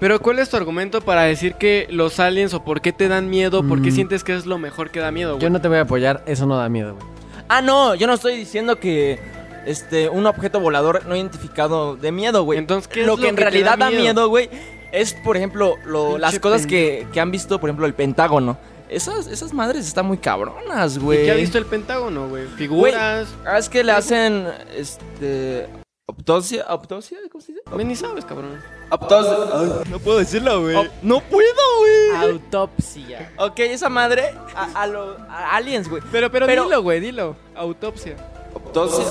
Pero 0.00 0.18
¿cuál 0.18 0.40
es 0.40 0.48
tu 0.48 0.56
argumento 0.56 1.00
para 1.02 1.22
decir 1.22 1.54
que 1.54 1.86
los 1.90 2.18
aliens 2.18 2.54
o 2.54 2.64
por 2.64 2.80
qué 2.80 2.92
te 2.92 3.06
dan 3.06 3.28
miedo? 3.30 3.62
¿Por 3.62 3.82
qué 3.82 3.90
Mm. 3.90 3.94
sientes 3.94 4.24
que 4.24 4.34
es 4.34 4.46
lo 4.46 4.58
mejor 4.58 4.90
que 4.90 4.98
da 4.98 5.12
miedo, 5.12 5.34
güey? 5.34 5.42
Yo 5.42 5.50
no 5.50 5.60
te 5.60 5.68
voy 5.68 5.76
a 5.76 5.82
apoyar, 5.82 6.24
eso 6.26 6.46
no 6.46 6.56
da 6.56 6.68
miedo, 6.68 6.96
güey. 6.96 7.06
Ah, 7.50 7.60
no, 7.62 7.94
yo 7.96 8.06
no 8.06 8.14
estoy 8.14 8.36
diciendo 8.36 8.78
que 8.78 9.18
este 9.66 10.08
un 10.08 10.24
objeto 10.26 10.60
volador 10.60 11.04
no 11.06 11.16
identificado 11.16 11.96
de 11.96 12.12
miedo, 12.12 12.44
güey. 12.44 12.58
Entonces, 12.58 12.86
¿qué 12.88 13.00
es 13.00 13.06
lo 13.06 13.16
lo 13.16 13.22
que 13.22 13.28
en 13.28 13.36
que 13.36 13.42
realidad 13.42 13.76
da 13.76 13.90
miedo? 13.90 14.28
güey, 14.28 14.48
es 14.92 15.14
por 15.14 15.36
ejemplo 15.36 15.74
lo- 15.84 16.16
las 16.16 16.38
cosas 16.38 16.66
que, 16.66 17.06
que 17.12 17.20
han 17.20 17.30
visto, 17.30 17.60
por 17.60 17.68
ejemplo, 17.68 17.86
el 17.86 17.94
Pentágono. 17.94 18.56
Esas, 18.88 19.26
esas 19.28 19.52
madres 19.52 19.86
están 19.86 20.06
muy 20.06 20.18
cabronas, 20.18 20.96
¿Y 20.96 20.98
güey. 21.00 21.24
qué 21.24 21.30
ha 21.30 21.34
visto 21.34 21.58
el 21.58 21.66
Pentágono, 21.66 22.28
güey? 22.28 22.46
Figuras. 22.56 23.28
Ah, 23.44 23.58
es 23.58 23.68
que 23.68 23.84
le 23.84 23.92
hacen 23.92 24.46
este 24.76 25.68
autopsia, 26.10 26.62
autopsia, 26.64 27.18
¿cómo 27.30 27.42
se 27.42 27.52
dice? 27.52 27.64
Güey, 27.70 27.84
ni 27.84 27.96
sabes, 27.96 28.24
cabrón. 28.24 28.60
Autopsia. 28.90 29.36
Ay, 29.54 29.72
no 29.90 29.98
puedo 29.98 30.18
decirlo, 30.18 30.62
güey. 30.62 30.90
no 31.02 31.20
puedo, 31.20 31.62
güey. 31.80 32.30
Autopsia. 32.32 33.32
Ok, 33.38 33.60
esa 33.60 33.88
madre 33.88 34.34
a, 34.54 34.82
a 34.82 34.86
lo- 34.86 35.16
a 35.28 35.56
aliens, 35.56 35.88
güey. 35.88 36.02
Pero, 36.12 36.30
pero, 36.30 36.46
Pero- 36.46 36.64
dilo, 36.64 36.82
güey, 36.82 37.00
dilo. 37.00 37.36
Autopsia. 37.54 38.16
Autopsia. 38.54 39.04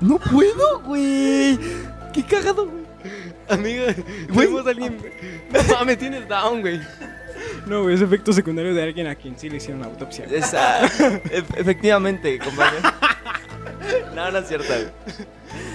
No 0.00 0.18
puedo, 0.18 0.80
güey. 0.80 1.58
Qué 2.12 2.22
cagado, 2.24 2.66
güey. 2.66 2.84
Amiga, 3.48 3.84
a 3.94 4.68
alguien. 4.70 4.98
No 5.52 5.74
mames, 5.76 5.98
tienes 5.98 6.28
down, 6.28 6.60
güey. 6.60 6.80
No, 7.66 7.82
güey, 7.82 7.94
es 7.94 8.00
efecto 8.00 8.32
secundario 8.32 8.74
de 8.74 8.82
alguien 8.82 9.06
a 9.06 9.14
quien 9.14 9.38
sí 9.38 9.48
le 9.50 9.56
hicieron 9.56 9.82
autopsia. 9.84 10.24
Esa, 10.30 10.86
e- 10.86 11.44
efectivamente, 11.56 12.38
compañero. 12.38 12.78
No, 14.26 14.32
no 14.32 14.38
es 14.38 14.48
cierto, 14.48 14.66
güey. 14.68 14.86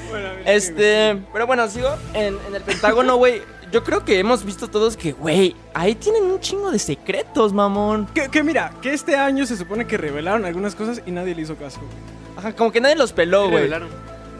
Bueno, 0.10 0.28
a 0.28 0.34
ver, 0.34 0.44
Este, 0.50 1.22
pero 1.34 1.48
bueno, 1.48 1.68
sigo. 1.70 1.90
En, 2.14 2.38
en 2.48 2.56
el 2.56 2.62
Pentágono, 2.62 3.16
güey. 3.18 3.42
Yo 3.72 3.84
creo 3.86 4.04
que 4.04 4.20
hemos 4.20 4.44
visto 4.44 4.70
todos 4.70 4.98
que, 4.98 5.14
güey, 5.14 5.56
ahí 5.74 5.96
tienen 5.96 6.24
un 6.24 6.40
chingo 6.42 6.72
de 6.72 6.80
secretos, 6.80 7.54
mamón. 7.54 8.06
Que, 8.14 8.28
que 8.28 8.44
mira, 8.44 8.74
que 8.82 8.92
este 8.94 9.16
año 9.16 9.46
se 9.46 9.56
supone 9.56 9.88
que 9.88 9.98
revelaron 9.98 10.44
algunas 10.44 10.76
cosas 10.76 11.02
y 11.06 11.12
nadie 11.12 11.34
le 11.34 11.44
hizo 11.44 11.56
caso. 11.56 11.80
güey. 11.80 11.92
Ajá, 12.38 12.54
como 12.54 12.72
que 12.74 12.82
nadie 12.82 12.98
los 12.98 13.14
peló, 13.14 13.44
güey. 13.44 13.56
Revelaron. 13.64 13.88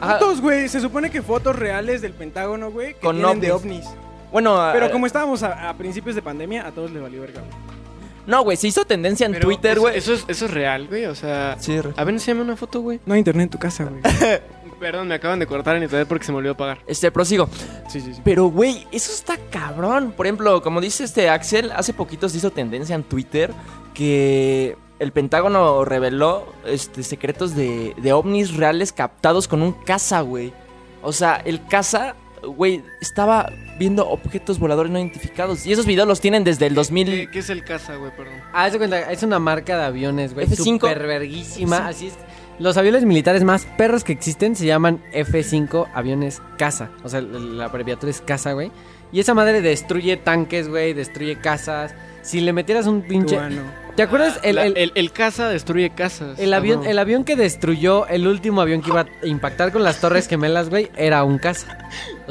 Ajá, 0.02 0.18
Fotos, 0.18 0.40
güey, 0.42 0.68
se 0.68 0.80
supone 0.80 1.10
que 1.10 1.22
fotos 1.22 1.56
reales 1.56 2.02
del 2.02 2.12
Pentágono, 2.12 2.70
güey, 2.70 2.92
que 2.94 3.00
Con 3.00 3.16
tienen 3.16 3.40
de 3.40 3.52
ovnis. 3.52 3.86
ovnis. 3.86 3.96
Bueno, 4.32 4.68
Pero 4.74 4.86
a- 4.86 4.90
como 4.90 5.06
estábamos 5.06 5.42
a, 5.42 5.70
a 5.70 5.76
principios 5.78 6.14
de 6.14 6.20
pandemia, 6.22 6.66
a 6.66 6.72
todos 6.72 6.90
les 6.90 7.00
valió 7.02 7.20
verga. 7.22 7.40
güey. 7.40 7.81
No, 8.26 8.42
güey, 8.44 8.56
se 8.56 8.68
hizo 8.68 8.84
tendencia 8.84 9.26
en 9.26 9.32
Pero 9.32 9.46
Twitter, 9.46 9.78
güey. 9.78 9.96
Eso, 9.96 10.12
es, 10.12 10.24
eso 10.28 10.46
es 10.46 10.50
real, 10.50 10.86
güey. 10.88 11.06
O 11.06 11.14
sea. 11.14 11.56
Sí, 11.58 11.76
A 11.96 12.04
ver, 12.04 12.14
enséñame 12.14 12.42
una 12.42 12.56
foto, 12.56 12.80
güey. 12.80 13.00
No 13.06 13.14
hay 13.14 13.18
internet 13.18 13.44
en 13.44 13.50
tu 13.50 13.58
casa, 13.58 13.84
güey. 13.84 14.00
Perdón, 14.80 15.06
me 15.06 15.14
acaban 15.14 15.38
de 15.38 15.46
cortar 15.46 15.76
en 15.76 15.84
internet 15.84 16.08
porque 16.08 16.24
se 16.24 16.32
me 16.32 16.38
olvidó 16.38 16.56
pagar. 16.56 16.78
Este, 16.88 17.10
prosigo. 17.12 17.48
Sí, 17.88 18.00
sí, 18.00 18.14
sí. 18.14 18.20
Pero, 18.24 18.46
güey, 18.46 18.84
eso 18.90 19.12
está 19.12 19.36
cabrón. 19.50 20.12
Por 20.16 20.26
ejemplo, 20.26 20.60
como 20.60 20.80
dice 20.80 21.04
este 21.04 21.30
Axel, 21.30 21.70
hace 21.70 21.92
poquito 21.92 22.28
se 22.28 22.38
hizo 22.38 22.50
tendencia 22.50 22.96
en 22.96 23.04
Twitter 23.04 23.52
que 23.94 24.76
el 24.98 25.12
Pentágono 25.12 25.84
reveló 25.84 26.52
este, 26.64 27.04
secretos 27.04 27.54
de, 27.54 27.94
de 27.96 28.12
ovnis 28.12 28.56
reales 28.56 28.92
captados 28.92 29.46
con 29.46 29.62
un 29.62 29.72
caza, 29.72 30.20
güey. 30.22 30.52
O 31.00 31.12
sea, 31.12 31.36
el 31.36 31.64
caza, 31.66 32.16
güey, 32.46 32.82
estaba 33.00 33.50
viendo 33.78 34.08
objetos 34.08 34.58
voladores 34.58 34.90
no 34.92 34.98
identificados. 34.98 35.66
Y 35.66 35.72
esos 35.72 35.86
videos 35.86 36.06
los 36.08 36.20
tienen 36.20 36.44
desde 36.44 36.66
el 36.66 36.74
2000. 36.74 37.06
¿Qué, 37.06 37.30
qué 37.30 37.38
es 37.40 37.50
el 37.50 37.64
casa, 37.64 37.96
güey? 37.96 38.10
Perdón. 38.16 38.34
Ah, 38.52 38.64
haz 38.64 38.72
de 38.72 38.78
cuenta, 38.78 39.10
es 39.10 39.22
una 39.22 39.38
marca 39.38 39.76
de 39.78 39.84
aviones, 39.84 40.34
güey. 40.34 40.46
F5. 40.46 40.56
Super 40.64 41.06
verguísima. 41.06 41.88
Así 41.88 42.08
es. 42.08 42.14
Los 42.58 42.76
aviones 42.76 43.04
militares 43.04 43.42
más 43.44 43.64
perros 43.78 44.04
que 44.04 44.12
existen 44.12 44.54
se 44.54 44.66
llaman 44.66 45.02
F5 45.12 45.88
aviones 45.94 46.42
caza. 46.58 46.90
O 47.02 47.08
sea, 47.08 47.20
el- 47.20 47.58
la 47.58 47.64
abreviatura 47.64 48.10
es 48.10 48.20
caza, 48.20 48.52
güey. 48.52 48.70
Y 49.10 49.20
esa 49.20 49.34
madre 49.34 49.60
destruye 49.62 50.16
tanques, 50.16 50.68
güey, 50.68 50.92
destruye 50.94 51.36
casas. 51.36 51.94
Si 52.22 52.40
le 52.40 52.52
metieras 52.52 52.86
un 52.86 53.02
pinche... 53.02 53.34
Cubano. 53.34 53.62
¿Te 53.96 54.02
acuerdas? 54.02 54.38
El, 54.42 54.56
La- 54.56 54.64
el- 54.66 54.76
el, 54.78 54.92
el 54.94 55.12
casa 55.12 55.48
destruye 55.48 55.90
casas. 55.90 56.38
el 56.38 56.54
avión, 56.54 56.86
el 56.86 56.98
avión 56.98 57.24
que 57.24 57.36
destruyó 57.36 58.06
el 58.06 58.26
último 58.26 58.62
avión 58.62 58.80
que 58.80 58.88
iba 58.90 59.00
a 59.22 59.26
impactar 59.26 59.70
con 59.72 59.82
las 59.82 60.00
torres 60.00 60.28
gemelas, 60.28 60.70
güey, 60.70 60.90
era 60.96 61.24
un 61.24 61.36
caza. 61.38 61.76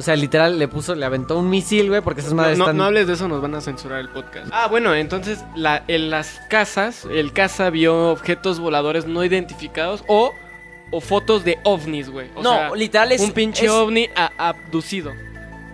O 0.02 0.04
sea, 0.04 0.16
literal, 0.16 0.58
le 0.58 0.68
puso, 0.68 0.96
le 0.96 1.06
aventó 1.06 1.38
un 1.38 1.48
misil, 1.48 1.90
güey, 1.90 2.02
porque 2.02 2.22
esas 2.22 2.34
madres 2.34 2.58
no, 2.58 2.64
están... 2.64 2.78
no 2.78 2.86
hables 2.86 3.06
de 3.06 3.14
eso, 3.14 3.28
nos 3.28 3.40
van 3.40 3.54
a 3.54 3.62
censurar 3.62 4.00
el 4.00 4.10
podcast. 4.10 4.48
Ah, 4.52 4.68
bueno, 4.68 4.96
entonces 4.96 5.38
la, 5.56 5.84
en 5.88 6.10
las 6.10 6.42
casas, 6.50 7.06
el 7.06 7.34
casa 7.34 7.70
vio 7.70 8.10
objetos 8.10 8.60
voladores 8.60 9.06
no 9.06 9.24
identificados 9.24 10.04
o, 10.08 10.34
o 10.90 11.02
fotos 11.02 11.44
de 11.44 11.60
ovnis, 11.66 12.10
güey. 12.10 12.30
O 12.36 12.42
no, 12.42 12.52
sea, 12.56 12.72
literal 12.72 13.12
es. 13.12 13.22
un 13.22 13.32
pinche 13.32 13.66
es- 13.68 13.72
ovni 13.72 14.08
a- 14.16 14.32
abducido. 14.50 15.12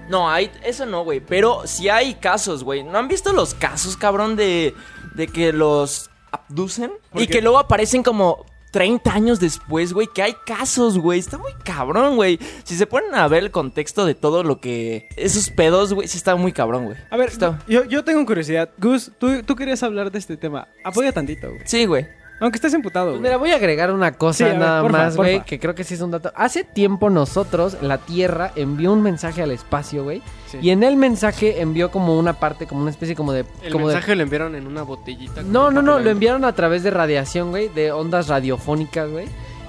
No, 0.10 0.30
hay, 0.30 0.52
eso 0.64 0.86
no, 0.86 1.06
güey. 1.06 1.22
Pero 1.22 1.62
sí 1.66 1.88
hay 1.88 2.16
casos, 2.16 2.66
güey. 2.66 2.84
¿No 2.84 2.98
han 2.98 3.08
visto 3.08 3.32
los 3.32 3.54
casos, 3.54 3.96
cabrón, 3.96 4.36
de, 4.36 4.74
de 5.16 5.28
que 5.28 5.54
los 5.54 6.10
abducen? 6.34 6.92
¿Por 7.12 7.22
Y 7.22 7.28
qué? 7.28 7.34
que 7.36 7.42
luego 7.42 7.60
aparecen 7.60 8.04
como 8.04 8.46
30 8.78 9.12
años 9.12 9.40
después, 9.40 9.92
güey. 9.92 10.06
Que 10.14 10.22
hay 10.22 10.36
casos, 10.46 11.00
güey. 11.00 11.18
Está 11.20 11.40
muy 11.40 11.52
cabrón, 11.64 12.16
güey. 12.16 12.38
Si 12.64 12.76
se 12.76 12.86
ponen 12.86 13.16
a 13.16 13.28
ver 13.28 13.42
el 13.42 13.50
contexto 13.50 14.06
de 14.06 14.14
todo 14.14 14.44
lo 14.44 14.60
que... 14.62 15.10
Esos 15.16 15.50
pedos, 15.50 15.94
güey, 15.96 16.08
sí 16.08 16.16
está 16.16 16.36
muy 16.36 16.52
cabrón, 16.52 16.86
güey. 16.86 16.98
A 17.10 17.18
ver, 17.18 17.30
Está- 17.30 17.60
yo, 17.68 17.86
yo 17.86 18.04
tengo 18.04 18.24
curiosidad. 18.28 18.70
Gus, 18.78 19.12
tú, 19.18 19.42
tú 19.42 19.56
querías 19.56 19.82
hablar 19.82 20.12
de 20.12 20.20
este 20.20 20.38
tema. 20.38 20.68
Apoya 20.84 21.12
tantito, 21.12 21.50
güey. 21.50 21.62
Sí, 21.66 21.88
güey. 21.88 22.06
Aunque 22.40 22.58
estés 22.58 22.74
emputado, 22.76 23.08
Pues 23.08 23.20
güey. 23.20 23.30
mira, 23.30 23.38
voy 23.38 23.52
a 23.52 23.56
agregar 23.56 23.92
una 23.92 24.12
cosa 24.12 24.38
Sí, 24.38 24.44
a 24.44 24.48
ver, 24.50 24.58
nada 24.60 24.82
porfa, 24.84 24.98
más, 24.98 25.16
güey, 25.18 25.44
que 25.44 25.60
creo 25.60 25.74
que 25.74 25.84
sí 25.84 25.96
es 25.96 26.02
un 26.02 26.12
dato. 26.12 26.32
Hace 26.36 26.64
tiempo 26.64 27.10
nosotros, 27.10 27.78
la 27.82 27.98
Tierra, 27.98 28.52
envió 28.56 28.94
un 28.94 29.02
mensaje 29.02 29.42
al 29.42 29.50
espacio, 29.52 30.04
güey. 30.04 30.22
Sí. 30.52 30.60
Y 30.62 30.70
en 30.70 30.84
el 30.84 30.98
mensaje 30.98 31.62
envió 31.62 31.90
como 31.90 32.18
una 32.20 32.34
parte, 32.34 32.68
como 32.68 32.82
una 32.82 32.92
especie 32.92 33.16
como 33.16 33.34
de... 33.34 33.44
El 33.64 33.72
como 33.72 33.88
de- 33.88 33.96
mensaje 33.96 34.16
lo 34.16 34.22
enviaron 34.24 34.54
en 34.56 34.68
una 34.68 34.84
botellita. 34.84 35.42
con 35.42 35.52
No, 35.52 35.72
no, 35.72 35.82
no, 35.82 35.98
lo 36.00 36.10
enviaron 36.12 36.46
a 36.46 36.54
través 36.54 36.84
de 36.84 36.92
radiación, 36.92 37.50
güey, 37.50 37.70
de 37.70 37.92
ondas 37.92 38.28
radiofónicas, 38.28 39.10
güey. 39.10 39.26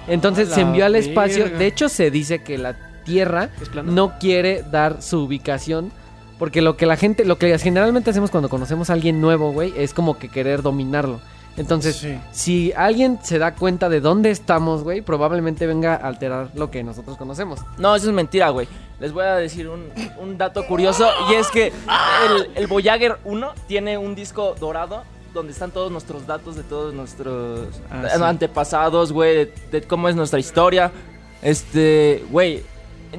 Entonces 0.07 0.49
se 0.51 0.61
envió 0.63 0.85
al 0.85 0.95
espacio. 0.97 1.45
verga. 1.45 1.59
De 1.59 1.67
hecho, 1.67 1.89
se 1.89 2.11
dice 2.11 2.43
que 2.43 2.59
la 2.59 2.77
Tierra 3.05 3.49
no 3.85 4.19
quiere 4.19 4.63
dar 4.63 5.01
su 5.01 5.21
ubicación. 5.23 5.91
Porque 6.39 6.63
lo 6.63 6.77
que 6.77 6.87
la 6.87 6.97
gente, 6.97 7.25
lo 7.25 7.37
que 7.39 7.59
generalmente 7.59 8.11
hacemos 8.11 8.31
cuando 8.31 8.49
conocemos 8.49 8.91
a 8.91 8.93
alguien 8.93 9.21
nuevo, 9.21 9.51
güey, 9.53 9.73
es 9.77 9.93
como 9.93 10.19
que 10.19 10.29
querer 10.29 10.63
dominarlo. 10.63 11.21
Entonces, 11.59 11.97
Sí. 11.97 12.19
si 12.33 12.73
alguien 12.77 13.19
se 13.23 13.39
da 13.39 13.55
cuenta 13.55 13.89
de 13.89 14.01
dónde 14.01 14.31
estamos, 14.31 14.83
güey, 14.85 15.01
probablemente 15.03 15.67
venga 15.67 15.95
a 15.95 16.09
alterar 16.09 16.51
lo 16.55 16.71
que 16.71 16.83
nosotros 16.85 17.17
conocemos. 17.17 17.61
No, 17.79 17.95
eso 17.97 18.07
es 18.09 18.13
mentira, 18.15 18.49
güey. 18.51 18.69
Les 19.01 19.13
voy 19.13 19.25
a 19.25 19.35
decir 19.37 19.69
un, 19.69 19.89
un 20.21 20.39
dato 20.39 20.67
curioso. 20.67 21.09
Y 21.31 21.35
es 21.35 21.49
que 21.51 21.67
el, 21.67 22.51
el 22.55 22.67
Voyager 22.67 23.19
1 23.25 23.53
tiene 23.67 23.99
un 23.99 24.15
disco 24.15 24.55
dorado 24.59 25.03
donde 25.35 25.53
están 25.53 25.71
todos 25.71 25.93
nuestros 25.93 26.27
datos 26.27 26.57
de 26.57 26.63
todos 26.63 26.95
nuestros 26.95 27.69
Ah, 27.91 28.05
sí. 28.17 28.23
antepasados, 28.23 29.13
güey, 29.13 29.35
de, 29.37 29.53
de 29.71 29.83
cómo 29.83 30.09
es 30.09 30.17
nuestra 30.17 30.39
historia. 30.39 30.91
Este, 31.43 32.25
güey, 32.31 32.63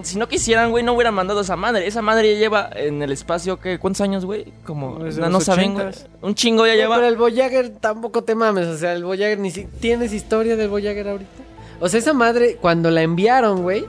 si 0.04 0.18
no 0.18 0.28
quisieran, 0.28 0.72
güey, 0.72 0.84
no 0.84 0.94
hubieran 0.94 1.14
mandado 1.14 1.42
esa 1.42 1.56
madre. 1.56 1.88
Esa 1.88 2.02
madre 2.02 2.34
ya 2.34 2.40
lleva 2.40 2.70
en 2.76 3.02
el 3.02 3.12
espacio, 3.12 3.60
¿qué? 3.60 3.80
¿Cuántos 3.80 4.02
años, 4.02 4.26
güey? 4.26 4.46
Como, 4.66 5.00
Desde 5.04 5.22
no, 5.22 5.30
no 5.30 5.40
saben, 5.42 5.74
güey. 5.74 5.88
80s. 5.88 6.08
Un 6.22 6.36
chingo 6.36 6.66
ya 6.66 6.74
Pero 6.74 6.82
lleva. 6.96 7.08
el 7.08 7.18
Voyager 7.18 7.70
tampoco 7.80 8.24
te 8.24 8.36
mames, 8.36 8.68
o 8.68 8.78
sea, 8.78 8.94
el 8.94 9.04
Voyager 9.04 9.40
ni 9.40 9.52
si 9.52 9.66
tienes 9.66 10.14
historia 10.14 10.56
del 10.56 10.70
Voyager 10.70 11.08
ahorita. 11.08 11.30
O 11.80 11.88
sea, 11.90 12.00
esa 12.00 12.14
madre 12.14 12.58
cuando 12.62 12.92
la 12.92 13.02
enviaron, 13.02 13.62
güey, 13.64 13.86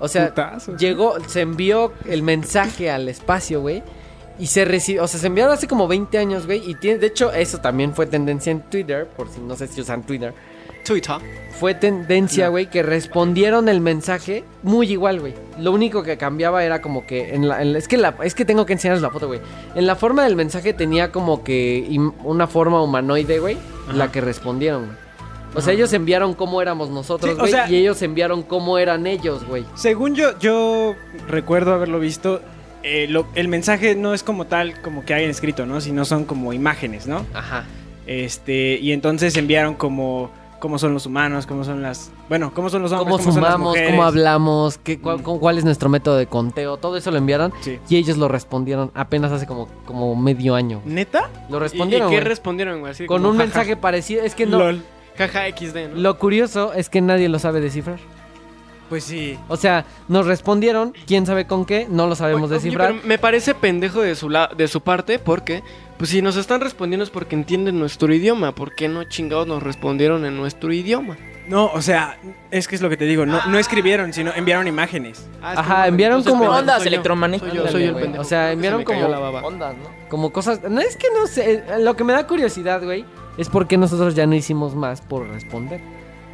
o 0.00 0.08
sea, 0.08 0.28
Putazo. 0.28 0.76
llegó, 0.76 1.16
se 1.28 1.40
envió 1.42 1.92
el 2.06 2.22
mensaje 2.22 2.90
al 2.90 3.08
espacio, 3.08 3.60
güey. 3.60 3.82
Y 4.38 4.46
se 4.46 4.64
recibió, 4.64 5.04
o 5.04 5.08
sea, 5.08 5.20
se 5.20 5.26
enviaron 5.26 5.52
hace 5.52 5.68
como 5.68 5.86
20 5.86 6.16
años, 6.18 6.46
güey. 6.46 6.68
Y 6.68 6.74
tiene, 6.76 6.98
de 6.98 7.08
hecho, 7.08 7.32
eso 7.32 7.58
también 7.58 7.94
fue 7.94 8.06
tendencia 8.06 8.50
en 8.50 8.62
Twitter, 8.62 9.06
por 9.06 9.28
si 9.28 9.40
no 9.40 9.54
sé 9.56 9.66
si 9.68 9.80
usan 9.80 10.02
Twitter. 10.04 10.32
Twitter. 10.84 11.16
fue 11.58 11.74
tendencia, 11.74 12.48
güey, 12.48 12.66
que 12.66 12.82
respondieron 12.82 13.68
el 13.68 13.80
mensaje 13.80 14.42
muy 14.64 14.90
igual, 14.90 15.20
güey. 15.20 15.34
Lo 15.60 15.70
único 15.70 16.02
que 16.02 16.16
cambiaba 16.16 16.64
era 16.64 16.82
como 16.82 17.06
que 17.06 17.34
en 17.34 17.46
la, 17.48 17.62
en 17.62 17.72
la- 17.72 17.78
es 17.78 17.86
que 17.86 17.96
la, 17.98 18.16
es 18.24 18.34
que 18.34 18.44
tengo 18.44 18.66
que 18.66 18.72
enseñarles 18.72 19.00
la 19.02 19.10
foto, 19.10 19.28
güey. 19.28 19.40
En 19.76 19.86
la 19.86 19.94
forma 19.94 20.24
del 20.24 20.34
mensaje 20.34 20.72
tenía 20.74 21.12
como 21.12 21.44
que 21.44 21.86
una 22.24 22.48
forma 22.48 22.82
humanoide, 22.82 23.38
güey, 23.38 23.56
la 23.94 24.10
que 24.10 24.20
respondieron, 24.20 24.86
güey. 24.86 24.96
O 25.54 25.60
sea, 25.60 25.74
ellos 25.74 25.92
enviaron 25.92 26.32
cómo 26.34 26.62
éramos 26.62 26.88
nosotros, 26.90 27.32
Sí, 27.32 27.36
o 27.36 27.40
güey, 27.40 27.52
sea- 27.52 27.70
y 27.70 27.76
ellos 27.76 28.00
enviaron 28.02 28.42
cómo 28.42 28.78
eran 28.78 29.06
ellos, 29.06 29.46
güey. 29.46 29.64
Según 29.74 30.14
yo, 30.16 30.36
yo 30.40 30.96
recuerdo 31.28 31.74
haberlo 31.74 32.00
visto. 32.00 32.40
eh, 32.84 33.06
lo- 33.08 33.28
el 33.36 33.46
mensaje 33.46 33.94
no 33.94 34.12
es 34.14 34.24
como 34.24 34.46
tal, 34.46 34.80
como 34.80 35.04
que 35.04 35.14
hayan 35.14 35.30
escrito, 35.30 35.64
¿no? 35.66 35.80
Sino 35.80 36.04
son 36.04 36.24
como 36.24 36.52
imágenes, 36.52 37.06
¿no? 37.06 37.24
Ajá. 37.32 37.64
Este, 38.08 38.78
y 38.82 38.90
entonces 38.90 39.36
enviaron 39.36 39.74
como 39.74 40.30
cómo 40.62 40.78
son 40.78 40.94
los 40.94 41.06
humanos, 41.06 41.44
cómo 41.44 41.64
son 41.64 41.82
las, 41.82 42.12
bueno, 42.28 42.52
cómo 42.54 42.70
son 42.70 42.82
los 42.82 42.92
hombres, 42.92 43.08
Cómo 43.10 43.18
son 43.18 43.42
las 43.42 43.50
sumamos, 43.50 43.68
mujeres. 43.70 43.90
cómo 43.90 44.04
hablamos, 44.04 44.78
qué, 44.78 45.00
cuál, 45.00 45.18
Mm. 45.18 45.38
cuál 45.40 45.58
es 45.58 45.64
nuestro 45.64 45.88
método 45.88 46.14
de 46.16 46.28
conteo, 46.28 46.76
todo 46.76 46.96
eso 46.96 47.10
lo 47.10 47.18
enviaron 47.18 47.52
Sí. 47.62 47.80
y 47.88 47.96
ellos 47.96 48.16
lo 48.16 48.28
respondieron 48.28 48.92
apenas 48.94 49.32
hace 49.32 49.44
como, 49.44 49.66
como 49.84 50.14
medio 50.14 50.54
año. 50.54 50.80
¿Neta? 50.84 51.28
Lo 51.50 51.56
¿Y, 51.56 51.58
y 51.58 51.62
respondieron, 51.64 52.10
qué 52.10 52.20
respondieron, 52.20 52.78
güey? 52.78 52.92
Así 52.92 53.06
Con 53.06 53.18
como, 53.22 53.30
un 53.30 53.36
jaja, 53.38 53.46
mensaje 53.46 53.76
parecido, 53.76 54.22
es 54.22 54.36
que 54.36 54.46
no, 54.46 54.58
LOL. 54.60 54.82
Jaja 55.18 55.40
XD, 55.48 55.88
¿no? 55.94 55.96
Lo 56.00 56.16
curioso 56.18 56.72
es 56.74 56.88
que 56.88 57.00
nadie 57.00 57.28
lo 57.28 57.40
sabe 57.40 57.60
descifrar. 57.60 57.98
Pues 58.88 59.04
sí. 59.04 59.38
O 59.48 59.56
sea, 59.56 59.84
nos 60.08 60.26
respondieron, 60.26 60.92
quién 61.06 61.24
sabe 61.26 61.46
con 61.46 61.64
qué, 61.64 61.86
no 61.90 62.06
lo 62.06 62.14
sabemos 62.14 62.44
Oye, 62.50 62.54
descifrar. 62.54 62.92
pero 62.92 63.06
me 63.06 63.18
parece 63.18 63.54
pendejo 63.54 64.00
de 64.02 64.14
su, 64.14 64.28
la- 64.30 64.50
de 64.56 64.68
su 64.68 64.80
parte 64.82 65.18
porque, 65.18 65.62
pues 66.02 66.10
si 66.10 66.20
nos 66.20 66.34
están 66.36 66.60
respondiendo 66.60 67.04
es 67.04 67.10
porque 67.10 67.36
entienden 67.36 67.78
nuestro 67.78 68.12
idioma. 68.12 68.56
¿Por 68.56 68.74
qué 68.74 68.88
no 68.88 69.04
chingados 69.04 69.46
nos 69.46 69.62
respondieron 69.62 70.24
en 70.24 70.36
nuestro 70.36 70.72
idioma? 70.72 71.16
No, 71.46 71.66
o 71.66 71.80
sea, 71.80 72.18
es 72.50 72.66
que 72.66 72.74
es 72.74 72.82
lo 72.82 72.90
que 72.90 72.96
te 72.96 73.04
digo, 73.04 73.24
no, 73.24 73.38
no 73.46 73.56
escribieron, 73.56 74.12
sino 74.12 74.32
enviaron 74.34 74.66
imágenes. 74.66 75.28
Ah, 75.40 75.50
es 75.50 75.54
que 75.54 75.60
Ajá, 75.60 75.78
no, 75.78 75.84
enviaron 75.86 76.18
entonces, 76.18 76.32
como- 76.32 76.42
pendejo 76.42 76.58
Ondas 76.60 76.76
soy 76.78 76.84
yo. 76.84 76.88
electromagnéticas. 76.88 77.50
Soy 77.54 77.64
yo, 77.66 77.70
soy 77.70 77.82
el 77.84 77.92
güey. 77.92 78.02
pendejo. 78.02 78.22
O 78.22 78.24
sea, 78.24 78.50
enviaron 78.50 78.82
como- 78.82 79.06
la 79.08 79.18
baba. 79.20 79.42
Ondas, 79.42 79.76
¿no? 79.76 80.08
Como 80.08 80.32
cosas. 80.32 80.60
No 80.68 80.80
es 80.80 80.96
que 80.96 81.06
no 81.16 81.28
sé. 81.28 81.52
eh, 81.54 81.64
Lo 81.78 81.94
que 81.94 82.02
me 82.02 82.12
da 82.14 82.26
curiosidad, 82.26 82.82
güey, 82.82 83.04
es 83.38 83.48
porque 83.48 83.76
nosotros 83.78 84.16
ya 84.16 84.26
no 84.26 84.34
hicimos 84.34 84.74
más 84.74 85.02
por 85.02 85.28
responder. 85.28 85.80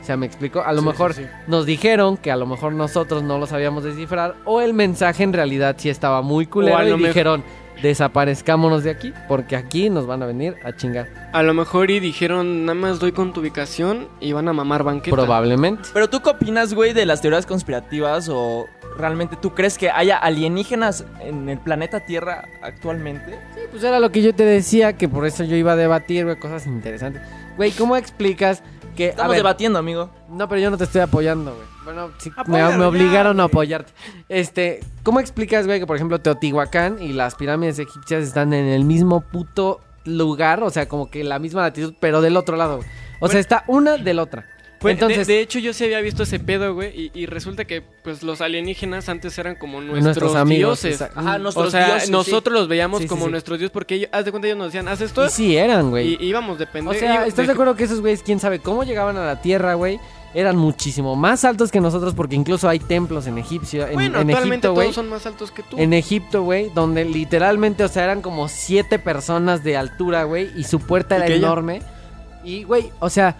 O 0.00 0.04
sea, 0.04 0.16
me 0.16 0.24
explico. 0.24 0.62
A 0.62 0.72
lo 0.72 0.80
Sí, 0.80 0.86
mejor 0.86 1.12
sí, 1.12 1.24
sí. 1.24 1.28
nos 1.46 1.66
dijeron 1.66 2.16
que 2.16 2.30
a 2.30 2.36
lo 2.36 2.46
mejor 2.46 2.72
nosotros 2.72 3.22
no 3.22 3.36
lo 3.38 3.46
sabíamos 3.46 3.84
descifrar. 3.84 4.34
O 4.46 4.62
el 4.62 4.72
mensaje 4.72 5.24
en 5.24 5.34
realidad 5.34 5.76
sí 5.78 5.90
estaba 5.90 6.22
muy 6.22 6.46
culero. 6.46 6.78
a 6.78 6.84
Y 6.84 6.88
lo 6.90 6.96
mejor- 6.96 7.08
dijeron, 7.08 7.44
desaparezcámonos 7.82 8.84
de 8.84 8.90
aquí. 8.90 9.12
Porque 9.28 9.56
aquí 9.56 9.90
nos 9.90 10.06
van 10.06 10.22
a 10.22 10.26
venir 10.26 10.56
a 10.64 10.74
chingar. 10.74 11.08
A 11.32 11.42
lo 11.42 11.54
mejor 11.54 11.90
y 11.90 12.00
dijeron, 12.00 12.64
nada 12.64 12.78
más 12.78 12.98
doy 12.98 13.12
con 13.12 13.32
tu 13.32 13.40
ubicación 13.40 14.08
y 14.20 14.32
van 14.32 14.48
a 14.48 14.52
mamar 14.52 14.82
banqueta. 14.82 15.16
Probablemente. 15.16 15.88
Pero 15.92 16.08
tú 16.08 16.20
qué 16.20 16.30
opinas, 16.30 16.74
güey, 16.74 16.92
de 16.92 17.06
las 17.06 17.20
teorías 17.20 17.46
conspirativas 17.46 18.28
o 18.28 18.66
realmente 18.96 19.36
tú 19.40 19.54
crees 19.54 19.78
que 19.78 19.90
haya 19.90 20.16
alienígenas 20.18 21.04
en 21.20 21.48
el 21.48 21.58
planeta 21.58 22.00
Tierra 22.00 22.48
actualmente? 22.62 23.38
Sí, 23.54 23.60
pues 23.70 23.84
era 23.84 24.00
lo 24.00 24.10
que 24.10 24.22
yo 24.22 24.34
te 24.34 24.44
decía, 24.44 24.94
que 24.94 25.08
por 25.08 25.26
eso 25.26 25.44
yo 25.44 25.56
iba 25.56 25.72
a 25.72 25.76
debatir, 25.76 26.24
güey, 26.24 26.38
cosas 26.38 26.66
interesantes. 26.66 27.22
Güey, 27.56 27.70
¿cómo 27.72 27.96
explicas 27.96 28.62
que... 28.98 29.06
a 29.06 29.10
Estamos 29.10 29.30
ver, 29.30 29.38
debatiendo, 29.38 29.78
amigo. 29.78 30.10
No, 30.28 30.48
pero 30.48 30.60
yo 30.60 30.70
no 30.70 30.76
te 30.76 30.84
estoy 30.84 31.00
apoyando, 31.00 31.54
güey. 31.54 31.66
Bueno, 31.84 32.10
sí, 32.18 32.30
me, 32.30 32.42
Apóyalo 32.42 32.72
me 32.72 32.80
ya, 32.80 32.88
obligaron 32.88 33.40
a 33.40 33.44
apoyarte. 33.44 33.92
Este, 34.28 34.80
¿cómo 35.04 35.20
explicas, 35.20 35.66
güey, 35.66 35.78
que 35.80 35.86
por 35.86 35.96
ejemplo 35.96 36.20
Teotihuacán 36.20 37.00
y 37.00 37.12
las 37.12 37.34
pirámides 37.36 37.78
egipcias 37.78 38.24
están 38.24 38.52
en 38.52 38.66
el 38.66 38.84
mismo 38.84 39.22
puto 39.22 39.80
lugar? 40.04 40.62
O 40.62 40.70
sea, 40.70 40.88
como 40.88 41.10
que 41.10 41.24
la 41.24 41.38
misma 41.38 41.62
latitud, 41.62 41.94
pero 42.00 42.20
del 42.20 42.36
otro 42.36 42.56
lado, 42.56 42.78
güey. 42.78 42.88
O 43.20 43.28
sea, 43.28 43.40
está 43.40 43.64
una 43.68 43.96
del 43.96 44.18
otra. 44.18 44.46
Pues, 44.80 44.92
Entonces, 44.94 45.26
de, 45.26 45.32
de 45.34 45.40
hecho, 45.40 45.58
yo 45.58 45.72
sí 45.72 45.82
había 45.84 46.00
visto 46.00 46.22
ese 46.22 46.38
pedo, 46.38 46.72
güey. 46.74 46.90
Y, 46.96 47.10
y 47.12 47.26
resulta 47.26 47.64
que, 47.64 47.82
pues, 47.82 48.22
los 48.22 48.40
alienígenas 48.40 49.08
antes 49.08 49.36
eran 49.38 49.56
como 49.56 49.80
nuestros, 49.80 50.04
nuestros 50.04 50.34
amigos. 50.36 50.82
dioses. 50.82 51.02
Ajá, 51.14 51.34
O 51.34 51.38
nuestros 51.38 51.72
sea, 51.72 51.86
dioses, 51.86 52.04
sí. 52.06 52.12
nosotros 52.12 52.54
los 52.54 52.68
veíamos 52.68 53.02
Sí, 53.02 53.08
como 53.08 53.24
sí. 53.24 53.30
nuestros 53.32 53.58
dioses 53.58 53.72
porque 53.72 53.96
ellos, 53.96 54.08
haz 54.12 54.24
de 54.24 54.30
cuenta, 54.30 54.46
ellos 54.46 54.58
nos 54.58 54.68
decían, 54.68 54.86
haz 54.86 55.00
esto. 55.00 55.26
Y 55.26 55.30
sí 55.30 55.56
eran, 55.56 55.90
güey. 55.90 56.16
Y 56.20 56.26
íbamos 56.26 56.58
de 56.58 56.66
O 56.86 56.94
sea, 56.94 57.26
¿estás 57.26 57.46
de 57.48 57.52
acuerdo 57.52 57.74
que 57.74 57.84
esos 57.84 58.00
güeyes, 58.00 58.22
quién 58.22 58.38
sabe 58.38 58.60
cómo 58.60 58.84
llegaban 58.84 59.16
a 59.16 59.24
la 59.26 59.40
Tierra, 59.42 59.74
güey? 59.74 59.98
Eran 60.34 60.56
muchísimo 60.56 61.16
más 61.16 61.44
altos 61.44 61.72
que 61.72 61.80
nosotros 61.80 62.14
porque 62.14 62.36
incluso 62.36 62.68
hay 62.68 62.78
templos 62.78 63.26
en 63.26 63.38
Egipcio, 63.38 63.86
en, 63.88 63.94
Bueno, 63.94 64.20
en 64.20 64.28
actualmente 64.30 64.66
Egipto, 64.68 64.74
güey. 64.74 64.86
todos 64.88 64.94
son 64.94 65.08
más 65.08 65.26
altos 65.26 65.50
que 65.50 65.62
tú. 65.62 65.76
En 65.78 65.92
Egipto, 65.94 66.42
güey, 66.42 66.70
donde 66.74 67.04
literalmente, 67.06 67.82
o 67.82 67.88
sea, 67.88 68.04
eran 68.04 68.20
como 68.22 68.46
siete 68.46 68.98
personas 68.98 69.64
de 69.64 69.76
altura, 69.78 70.24
güey, 70.24 70.50
y 70.54 70.64
su 70.64 70.80
puerta 70.80 71.14
¿Y 71.16 71.18
era 71.18 71.26
ella? 71.28 71.36
enorme. 71.38 71.82
Y, 72.44 72.62
güey, 72.64 72.90
o 73.00 73.08
sea, 73.10 73.36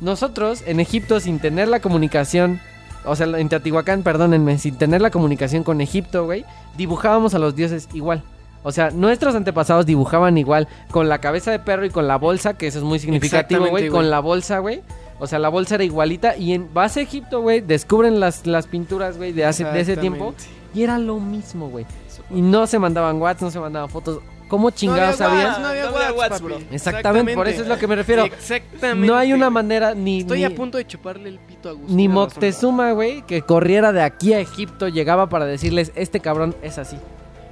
nosotros 0.00 0.62
en 0.66 0.80
Egipto, 0.80 1.20
sin 1.20 1.38
tener 1.38 1.68
la 1.68 1.80
comunicación, 1.80 2.60
o 3.04 3.16
sea, 3.16 3.26
en 3.26 3.48
Teotihuacán, 3.48 4.02
perdónenme, 4.02 4.58
sin 4.58 4.76
tener 4.76 5.00
la 5.00 5.10
comunicación 5.10 5.64
con 5.64 5.80
Egipto, 5.80 6.24
güey, 6.24 6.44
dibujábamos 6.76 7.34
a 7.34 7.38
los 7.38 7.56
dioses 7.56 7.88
igual. 7.92 8.22
O 8.62 8.72
sea, 8.72 8.90
nuestros 8.90 9.34
antepasados 9.34 9.86
dibujaban 9.86 10.36
igual 10.36 10.68
con 10.90 11.08
la 11.08 11.18
cabeza 11.18 11.50
de 11.50 11.58
perro 11.58 11.86
y 11.86 11.90
con 11.90 12.08
la 12.08 12.16
bolsa, 12.16 12.54
que 12.54 12.66
eso 12.66 12.78
es 12.78 12.84
muy 12.84 12.98
significativo, 12.98 13.66
güey, 13.68 13.88
con 13.88 14.10
la 14.10 14.20
bolsa, 14.20 14.58
güey. 14.58 14.82
O 15.20 15.26
sea, 15.26 15.38
la 15.38 15.48
bolsa 15.48 15.76
era 15.76 15.84
igualita 15.84 16.36
y 16.36 16.52
en 16.52 16.72
base 16.72 17.00
a 17.00 17.02
Egipto, 17.02 17.40
güey, 17.40 17.60
descubren 17.60 18.20
las, 18.20 18.46
las 18.46 18.66
pinturas, 18.66 19.16
güey, 19.16 19.32
de, 19.32 19.44
hace, 19.44 19.64
de 19.64 19.80
ese 19.80 19.96
tiempo. 19.96 20.34
Y 20.74 20.82
era 20.82 20.98
lo 20.98 21.18
mismo, 21.18 21.68
güey. 21.68 21.86
Y 22.30 22.42
no 22.42 22.66
se 22.66 22.78
mandaban 22.78 23.20
WhatsApp, 23.20 23.42
no 23.42 23.50
se 23.50 23.60
mandaban 23.60 23.88
fotos. 23.88 24.20
¿Cómo 24.48 24.70
chingados 24.70 25.16
sabías? 25.16 25.60
No 25.60 25.66
había 25.68 25.82
No 25.82 25.96
había 25.96 26.12
WhatsApp, 26.12 26.42
WhatsApp, 26.42 26.50
papi. 26.50 26.74
Exactamente, 26.74 27.34
por 27.34 27.48
eso 27.48 27.62
es 27.62 27.68
lo 27.68 27.78
que 27.78 27.86
me 27.86 27.96
refiero. 27.96 28.24
Exactamente. 28.24 29.06
No 29.06 29.16
hay 29.16 29.32
una 29.32 29.50
manera 29.50 29.94
ni 29.94 30.20
Estoy 30.20 30.38
ni, 30.38 30.44
a 30.44 30.54
punto 30.54 30.78
de 30.78 30.86
chuparle 30.86 31.28
el 31.28 31.38
pito 31.38 31.68
a 31.68 31.72
Agustín. 31.72 31.96
ni. 31.96 32.08
Moctezuma, 32.08 32.92
güey, 32.92 33.22
que 33.22 33.42
corriera 33.42 33.92
de 33.92 34.02
aquí 34.02 34.32
a 34.32 34.40
Egipto 34.40 34.88
llegaba 34.88 35.28
para 35.28 35.44
decirles, 35.44 35.92
este 35.94 36.20
cabrón 36.20 36.56
es 36.62 36.78
así. 36.78 36.96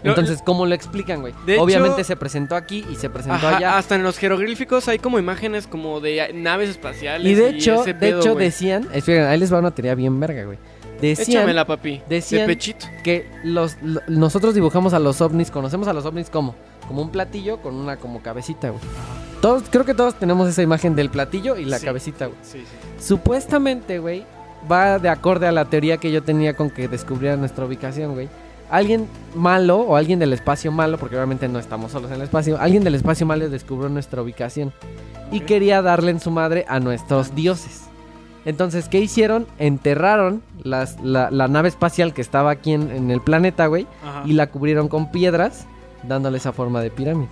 Entonces, 0.05 0.41
¿cómo 0.45 0.67
lo 0.67 0.75
explican, 0.75 1.21
güey? 1.21 1.35
De 1.47 1.59
Obviamente 1.59 2.01
hecho- 2.03 2.09
se 2.09 2.17
presentó 2.17 2.55
aquí 2.55 2.85
y 2.91 2.95
se 2.97 3.11
presentó 3.11 3.49
Ajá, 3.49 3.57
allá. 3.57 3.79
hasta 3.79 3.95
en 3.97 4.03
los 4.03 4.19
jeroglíficos 4.19 4.87
hay 4.89 4.99
como 4.99 5.19
imágenes 5.19 5.67
como 5.67 6.01
de 6.01 6.31
naves 6.35 6.71
espaciales. 6.71 7.27
Y 7.27 7.35
de 7.35 7.49
hecho, 7.51 7.83
de 7.85 7.95
pedo, 7.95 8.21
hecho 8.21 8.35
decían, 8.35 8.89
esperen, 8.93 9.25
ahí 9.27 9.39
les 9.39 9.53
va 9.53 9.59
una 9.59 9.73
teoría 9.73 9.95
bien 9.95 10.21
verga, 10.21 10.45
güey. 10.45 10.59
Decían 11.01 11.39
Échamela, 11.43 11.67
papi. 11.67 12.03
decían- 12.09 12.43
De 12.47 12.55
pechito. 12.55 12.87
que 13.03 13.27
los, 13.45 13.77
lo- 13.83 14.01
nosotros 14.09 14.55
dibujamos 14.55 14.95
a 14.95 14.99
los 14.99 15.21
ovnis, 15.21 15.51
conocemos 15.51 15.89
a 15.89 15.93
los 15.93 16.05
ovnis 16.07 16.31
como 16.31 16.55
como 16.89 17.03
un 17.03 17.11
platillo 17.11 17.61
con 17.61 17.75
una 17.75 17.97
como 17.97 18.23
cabecita, 18.23 18.69
güey. 18.71 18.81
Todos 19.43 19.65
creo 19.71 19.85
que 19.85 19.93
todos 19.93 20.15
tenemos 20.21 20.49
esa 20.49 20.63
imagen 20.63 20.95
del 20.95 21.11
platillo 21.11 21.57
y 21.57 21.65
la 21.65 21.81
Sí. 21.81 21.85
cabecita, 21.85 22.27
güey. 22.27 22.39
Sí, 22.43 22.61
sí. 22.61 23.05
Supuestamente, 23.05 23.99
güey, 23.99 24.25
va 24.71 24.99
de 25.01 25.09
acorde 25.09 25.49
a 25.49 25.53
la 25.53 25.65
teoría 25.65 25.97
que 25.97 26.13
yo 26.13 26.23
tenía 26.23 26.55
con 26.55 26.71
que 26.71 26.87
descubrieran 26.87 27.41
nuestra 27.41 27.65
ubicación, 27.65 28.15
güey. 28.15 28.29
Alguien 28.71 29.07
malo 29.35 29.79
o 29.79 29.97
alguien 29.97 30.19
del 30.19 30.33
espacio 30.33 30.73
malo, 30.73 30.99
porque 30.99 31.17
obviamente 31.17 31.49
no 31.49 31.59
estamos 31.59 31.93
solos 31.93 32.11
en 32.11 32.17
el 32.17 32.23
espacio, 32.23 32.59
alguien 32.61 32.83
del 32.85 32.95
espacio 32.95 33.25
malo 33.27 33.49
descubrió 33.49 33.89
nuestra 33.89 34.23
ubicación 34.23 34.73
y 35.31 35.41
quería 35.41 35.83
darle 35.83 36.11
en 36.11 36.21
su 36.21 36.31
madre 36.31 36.65
a 36.69 36.81
nuestros 36.81 37.35
dioses. 37.35 37.83
Entonces, 38.45 38.89
¿qué 38.89 39.01
hicieron? 39.01 39.47
Enterraron 39.59 40.43
las- 40.63 41.01
la, 41.01 41.31
la 41.31 41.49
nave 41.49 41.69
espacial 41.69 42.15
que 42.15 42.23
estaba 42.23 42.51
aquí 42.51 42.73
en, 42.73 42.91
en 42.91 43.11
el 43.11 43.21
planeta, 43.21 43.67
güey, 43.67 43.87
Ajá. 44.05 44.23
y 44.25 44.33
la 44.33 44.47
cubrieron 44.49 44.89
con 44.89 45.11
piedras, 45.11 45.67
dándole 46.05 46.39
esa 46.39 46.53
forma 46.53 46.81
de 46.81 46.91
pirámide. 46.91 47.29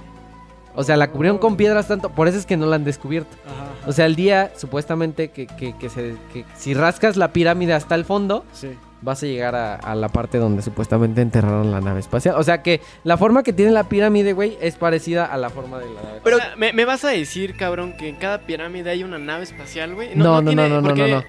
O 0.76 0.82
sea, 0.82 0.96
la 0.96 1.10
cubrieron 1.10 1.38
con 1.38 1.56
piedras 1.56 1.86
tanto, 1.86 2.10
por 2.10 2.26
eso 2.26 2.36
es 2.36 2.46
que 2.46 2.56
no 2.56 2.66
la 2.66 2.74
han 2.76 2.84
descubierto. 2.84 3.36
Ajá. 3.46 3.88
O 3.88 3.92
sea, 3.92 4.06
el 4.06 4.16
día 4.16 4.50
supuestamente 4.56 5.28
que, 5.30 5.46
que, 5.46 5.76
que 5.76 5.88
se, 5.88 6.16
que 6.32 6.44
si 6.56 6.74
rascas 6.74 7.16
la 7.16 7.32
pirámide 7.32 7.74
hasta 7.74 7.94
el 7.94 8.04
fondo, 8.04 8.44
Sí. 8.52 8.70
Vas 9.04 9.22
a 9.22 9.26
llegar 9.26 9.54
a, 9.54 9.74
a 9.76 9.94
la 9.94 10.08
parte 10.08 10.38
donde 10.38 10.62
supuestamente 10.62 11.20
enterraron 11.20 11.70
la 11.70 11.80
nave 11.80 12.00
espacial. 12.00 12.34
O 12.38 12.42
sea 12.42 12.62
que 12.62 12.80
la 13.04 13.16
forma 13.16 13.42
que 13.42 13.52
tiene 13.52 13.70
la 13.70 13.84
pirámide, 13.84 14.32
güey, 14.32 14.56
es 14.60 14.76
parecida 14.76 15.26
a 15.26 15.36
la 15.36 15.50
forma 15.50 15.78
de 15.78 15.86
la 15.86 16.02
nave. 16.02 16.20
Pero, 16.24 16.38
¿me, 16.56 16.72
me 16.72 16.84
vas 16.84 17.04
a 17.04 17.10
decir, 17.10 17.56
cabrón, 17.56 17.94
que 17.98 18.08
en 18.08 18.16
cada 18.16 18.38
pirámide 18.40 18.90
hay 18.90 19.04
una 19.04 19.18
nave 19.18 19.44
espacial, 19.44 19.94
güey? 19.94 20.16
No, 20.16 20.40
no, 20.40 20.48
tiene- 20.50 20.68
no, 20.68 20.80
no, 20.80 20.88
no, 20.88 20.94
no, 20.96 21.08
no. 21.16 21.24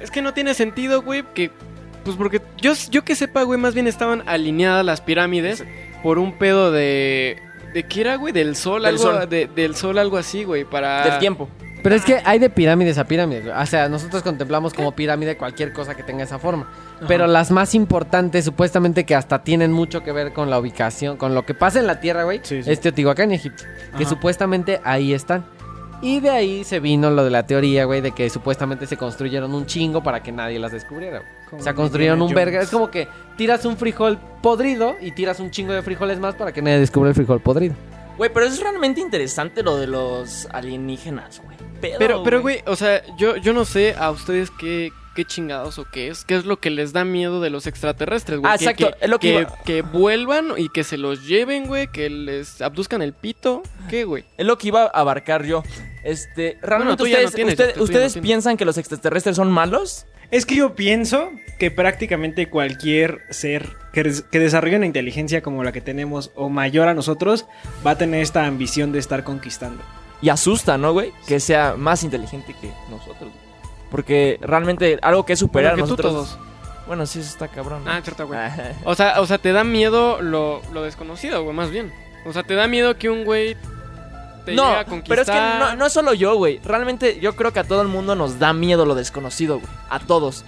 Es 0.00 0.10
que 0.10 0.20
no 0.22 0.34
tiene 0.34 0.52
sentido, 0.54 1.02
güey, 1.02 1.24
que... 1.34 1.50
Pues 2.04 2.16
porque 2.16 2.40
yo, 2.58 2.72
yo 2.90 3.02
que 3.04 3.16
sepa, 3.16 3.42
güey, 3.42 3.58
más 3.58 3.74
bien 3.74 3.88
estaban 3.88 4.22
alineadas 4.26 4.84
las 4.84 5.00
pirámides 5.00 5.64
por 6.02 6.18
un 6.18 6.34
pedo 6.38 6.70
de... 6.70 7.38
¿De 7.74 7.82
qué 7.82 8.02
era, 8.02 8.16
güey? 8.16 8.32
Del 8.32 8.54
sol, 8.56 8.82
Del 8.82 8.94
algo... 8.94 9.02
sol. 9.02 9.28
de- 9.28 9.46
del 9.48 9.74
sol, 9.74 9.98
algo 9.98 10.16
así, 10.18 10.44
güey, 10.44 10.64
para... 10.64 11.02
Del 11.04 11.18
tiempo. 11.18 11.48
Pero 11.82 11.94
es 11.94 12.04
que 12.04 12.20
hay 12.24 12.38
de 12.38 12.50
pirámides 12.50 12.98
a 12.98 13.04
pirámides. 13.04 13.44
güey. 13.46 13.56
O 13.56 13.66
sea, 13.66 13.88
nosotros 13.88 14.22
contemplamos 14.22 14.74
como 14.74 14.92
pirámide 14.96 15.36
cualquier 15.36 15.72
cosa 15.72 15.94
que 15.94 16.02
tenga 16.02 16.24
esa 16.24 16.38
forma. 16.38 16.68
Pero 17.06 17.26
las 17.26 17.50
más 17.50 17.74
importantes, 17.74 18.44
supuestamente 18.44 19.04
que 19.04 19.14
hasta 19.14 19.42
tienen 19.42 19.70
mucho 19.72 20.02
que 20.02 20.12
ver 20.12 20.32
con 20.32 20.48
la 20.50 20.58
ubicación, 20.58 21.16
con 21.16 21.34
lo 21.34 21.44
que 21.44 21.52
pasa 21.54 21.78
en 21.78 21.86
la 21.86 22.00
Tierra, 22.00 22.24
güey, 22.24 22.40
Sí, 22.42 22.62
sí. 22.62 22.70
es 22.70 22.80
Teotihuacán 22.80 23.32
y 23.32 23.34
Egipto. 23.34 23.64
Que 23.98 24.04
supuestamente 24.06 24.80
ahí 24.84 25.12
están. 25.12 25.44
Y 26.02 26.20
de 26.20 26.28
ahí 26.30 26.64
se 26.64 26.78
vino 26.80 27.10
lo 27.10 27.24
de 27.24 27.30
la 27.30 27.46
teoría, 27.46 27.84
güey, 27.86 28.00
de 28.02 28.12
que 28.12 28.28
supuestamente 28.28 28.86
se 28.86 28.96
construyeron 28.98 29.54
un 29.54 29.64
chingo 29.66 30.02
para 30.02 30.22
que 30.22 30.30
nadie 30.30 30.58
las 30.58 30.72
descubriera. 30.72 31.22
güey. 31.50 31.60
O 31.60 31.64
sea, 31.64 31.74
construyeron 31.74 32.20
un 32.20 32.34
verga. 32.34 32.60
Es 32.60 32.70
como 32.70 32.90
que 32.90 33.08
tiras 33.36 33.64
un 33.64 33.76
frijol 33.78 34.18
podrido 34.42 34.94
y 35.00 35.12
tiras 35.12 35.40
un 35.40 35.50
chingo 35.50 35.72
de 35.72 35.82
frijoles 35.82 36.18
más 36.18 36.34
para 36.34 36.52
que 36.52 36.60
nadie 36.60 36.78
descubra 36.80 37.08
el 37.10 37.14
frijol 37.14 37.40
podrido. 37.40 37.74
Güey, 38.18 38.30
pero 38.32 38.46
es 38.46 38.60
realmente 38.60 39.00
interesante 39.00 39.62
lo 39.62 39.76
de 39.78 39.86
los 39.86 40.46
alienígenas, 40.52 41.40
güey. 41.42 41.56
Pedo, 41.80 41.96
Pero, 41.98 42.22
pero, 42.22 42.40
güey, 42.42 42.62
o 42.66 42.74
sea, 42.76 43.02
yo, 43.16 43.36
yo 43.36 43.52
no 43.52 43.64
sé 43.66 43.94
a 43.98 44.10
ustedes 44.10 44.50
qué, 44.50 44.90
qué 45.16 45.24
chingados 45.24 45.80
o 45.80 45.84
qué 45.90 46.06
es. 46.08 46.24
¿Qué 46.24 46.36
es 46.36 46.44
lo 46.44 46.60
que 46.60 46.70
les 46.70 46.92
da 46.92 47.04
miedo 47.04 47.40
de 47.40 47.50
los 47.50 47.66
extraterrestres, 47.66 48.38
güey? 48.38 48.52
Ah, 48.52 48.56
Que- 48.56 48.64
exacto, 48.66 48.90
Que, 48.98 49.04
es 49.04 49.10
lo 49.10 49.18
que 49.18 49.28
que, 49.32 49.40
iba- 49.40 49.58
que 49.64 49.82
vuelvan 49.82 50.52
y 50.56 50.68
que 50.68 50.84
se 50.84 50.96
los 50.96 51.26
lleven, 51.26 51.66
güey. 51.66 51.88
Que 51.88 52.08
les 52.08 52.60
abduzcan 52.62 53.02
el 53.02 53.12
pito. 53.14 53.64
¿Qué, 53.90 54.04
güey? 54.04 54.24
Es 54.36 54.46
lo 54.46 54.56
que 54.58 54.68
iba 54.68 54.84
a 54.84 54.86
abarcar 54.86 55.44
yo. 55.44 55.64
Este, 56.04 56.56
realmente 56.62 56.96
tú 57.02 57.08
ya 57.08 57.18
no 57.20 57.24
ustedes, 57.26 57.34
tienes, 57.34 57.52
usted- 57.54 57.76
no 57.76 57.82
ustedes 57.82 58.16
piensan 58.18 58.56
que 58.56 58.64
los 58.64 58.78
extraterrestres 58.78 59.34
son 59.34 59.50
malos? 59.50 60.06
Es 60.30 60.46
que 60.46 60.54
yo 60.56 60.74
pienso 60.76 61.30
que 61.58 61.70
prácticamente 61.70 62.48
cualquier 62.48 63.22
ser 63.30 63.76
que, 63.92 64.02
des- 64.04 64.22
que 64.22 64.38
desarrolle 64.38 64.76
una 64.76 64.86
inteligencia 64.86 65.40
como 65.42 65.64
la 65.64 65.72
que 65.72 65.80
tenemos 65.80 66.30
o 66.36 66.48
mayor 66.48 66.86
a 66.88 66.94
nosotros 66.94 67.46
va 67.86 67.92
a 67.92 67.98
tener 67.98 68.20
esta 68.22 68.46
ambición 68.46 68.92
de 68.92 68.98
estar 68.98 69.24
conquistando. 69.24 69.82
Y 70.22 70.28
asusta, 70.28 70.78
¿no, 70.78 70.92
güey? 70.92 71.12
Que 71.26 71.40
sea 71.40 71.74
más 71.76 72.02
inteligente 72.04 72.54
que 72.60 72.70
nosotros. 72.90 73.30
Porque 73.96 74.38
realmente 74.42 74.98
algo 75.00 75.24
que 75.24 75.32
es 75.32 75.38
superior 75.38 75.72
Bueno, 75.72 75.86
tú 75.86 75.90
nosotros. 76.02 76.12
todos. 76.12 76.38
Bueno, 76.86 77.06
sí, 77.06 77.20
eso 77.20 77.30
está 77.30 77.48
cabrón. 77.48 77.82
¿no? 77.84 77.90
Ah, 77.90 78.00
cierto, 78.02 78.26
güey. 78.26 78.38
Ah, 78.38 78.72
O 78.84 78.94
sea, 78.94 79.20
o 79.22 79.26
sea, 79.26 79.38
te 79.38 79.52
da 79.52 79.64
miedo 79.64 80.20
lo, 80.20 80.60
lo 80.72 80.82
desconocido, 80.82 81.42
güey, 81.42 81.56
más 81.56 81.70
bien. 81.70 81.90
O 82.26 82.32
sea, 82.32 82.42
te 82.42 82.54
da 82.54 82.66
miedo 82.68 82.96
que 82.98 83.08
un 83.08 83.24
güey 83.24 83.56
te 84.44 84.54
no, 84.54 84.66
llegue 84.68 84.76
a 84.80 84.84
conquistar. 84.84 85.08
pero 85.08 85.22
es 85.22 85.30
que 85.30 85.58
no, 85.58 85.74
no 85.76 85.86
es 85.86 85.92
solo 85.92 86.12
yo, 86.14 86.36
güey. 86.36 86.60
Realmente 86.64 87.18
yo 87.20 87.34
creo 87.34 87.52
que 87.52 87.60
a 87.60 87.64
todo 87.64 87.80
el 87.82 87.88
mundo 87.88 88.14
nos 88.14 88.38
da 88.38 88.52
miedo 88.52 88.84
lo 88.84 88.94
desconocido, 88.94 89.58
güey. 89.60 89.72
A 89.88 89.98
todos. 89.98 90.44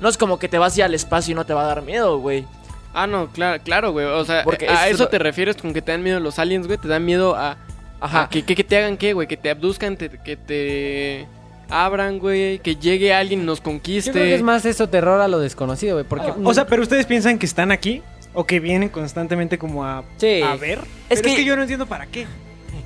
No 0.00 0.08
es 0.08 0.16
como 0.16 0.38
que 0.38 0.48
te 0.48 0.58
vas 0.58 0.74
a 0.74 0.78
ir 0.78 0.84
al 0.84 0.94
espacio 0.94 1.32
y 1.32 1.34
no 1.34 1.44
te 1.44 1.52
va 1.54 1.62
a 1.64 1.66
dar 1.66 1.82
miedo, 1.82 2.18
güey. 2.18 2.46
Ah, 2.94 3.06
no, 3.06 3.28
claro, 3.28 3.62
claro, 3.64 3.92
güey. 3.92 4.06
O 4.06 4.24
sea, 4.24 4.44
Porque 4.44 4.68
a 4.68 4.88
es- 4.88 4.94
eso 4.94 5.08
te 5.08 5.18
refieres 5.18 5.56
con 5.56 5.74
que 5.74 5.82
te 5.82 5.92
dan 5.92 6.02
miedo 6.02 6.20
los 6.20 6.38
aliens, 6.38 6.66
güey. 6.66 6.78
Te 6.78 6.88
dan 6.88 7.04
miedo 7.04 7.34
a. 7.36 7.56
Ajá. 8.00 8.22
a 8.24 8.28
que, 8.28 8.44
que, 8.44 8.54
que 8.56 8.64
te 8.64 8.76
hagan 8.78 8.96
qué, 8.96 9.12
güey. 9.12 9.28
Que 9.28 9.36
te 9.36 9.48
abduzcan, 9.50 9.96
te- 9.96 10.08
que 10.10 10.36
te 10.36 11.26
abran, 11.72 12.18
güey. 12.18 12.58
Que 12.60 12.76
llegue 12.76 13.12
alguien 13.14 13.42
y 13.42 13.44
nos 13.44 13.60
conquiste. 13.60 14.10
Yo 14.10 14.12
creo 14.12 14.24
que 14.26 14.34
es 14.34 14.42
más 14.42 14.64
eso 14.64 14.88
terror 14.88 15.20
a 15.20 15.28
lo 15.28 15.38
desconocido, 15.38 15.94
güey. 15.96 16.04
Porque. 16.04 16.32
O 16.44 16.54
sea, 16.54 16.66
pero 16.66 16.82
ustedes 16.82 17.06
piensan 17.06 17.38
que 17.38 17.46
están 17.46 17.72
aquí 17.72 18.02
o 18.34 18.44
que 18.46 18.60
vienen 18.60 18.88
constantemente 18.88 19.58
como 19.58 19.84
a, 19.84 20.04
Sí. 20.16 20.42
a 20.42 20.56
ver. 20.56 20.78
Es 21.08 21.20
Pero 21.20 21.22
que- 21.22 21.30
es 21.30 21.36
que 21.36 21.44
yo 21.44 21.56
no 21.56 21.62
entiendo 21.62 21.86
para 21.86 22.06
qué. 22.06 22.26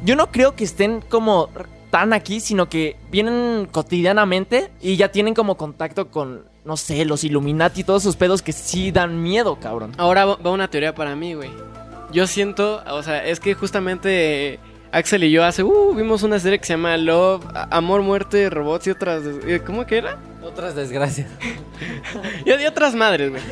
Yo 0.04 0.16
no 0.16 0.30
creo 0.30 0.54
que 0.56 0.64
estén 0.64 1.00
como 1.00 1.48
tan 1.90 2.12
aquí, 2.12 2.40
sino 2.40 2.68
que 2.68 2.96
vienen 3.10 3.68
cotidianamente 3.70 4.70
y 4.80 4.96
ya 4.96 5.10
tienen 5.10 5.34
como 5.34 5.56
contacto 5.56 6.08
con, 6.10 6.44
no 6.64 6.76
sé, 6.76 7.04
los 7.04 7.24
Illuminati 7.24 7.80
y 7.80 7.84
todos 7.84 8.02
esos 8.02 8.16
pedos 8.16 8.42
que 8.42 8.52
sí 8.52 8.90
dan 8.90 9.22
miedo, 9.22 9.58
cabrón. 9.60 9.92
Ahora 9.96 10.24
va 10.26 10.36
va 10.36 10.50
una 10.50 10.68
teoría 10.68 10.94
para 10.94 11.14
mí, 11.16 11.34
güey. 11.34 11.50
Yo 12.12 12.26
siento, 12.26 12.82
o 12.90 13.02
sea, 13.02 13.24
es 13.24 13.40
que 13.40 13.54
justamente 13.54 14.54
eh, 14.54 14.58
Axel 14.92 15.24
y 15.24 15.30
yo 15.30 15.44
hace, 15.44 15.62
uh, 15.62 15.94
vimos 15.94 16.22
una 16.22 16.38
serie 16.38 16.58
que 16.58 16.64
se 16.66 16.72
llama 16.74 16.96
Love, 16.96 17.44
Amor, 17.70 18.02
Muerte, 18.02 18.48
Robots 18.50 18.86
y 18.86 18.90
otras. 18.90 19.22
eh, 19.46 19.60
¿Cómo 19.64 19.86
que 19.86 19.98
era? 19.98 20.18
Otras 20.42 20.74
desgracias. 20.74 21.28
Y, 22.46 22.50
y 22.50 22.66
otras 22.66 22.94
madres, 22.94 23.30
güey. 23.30 23.42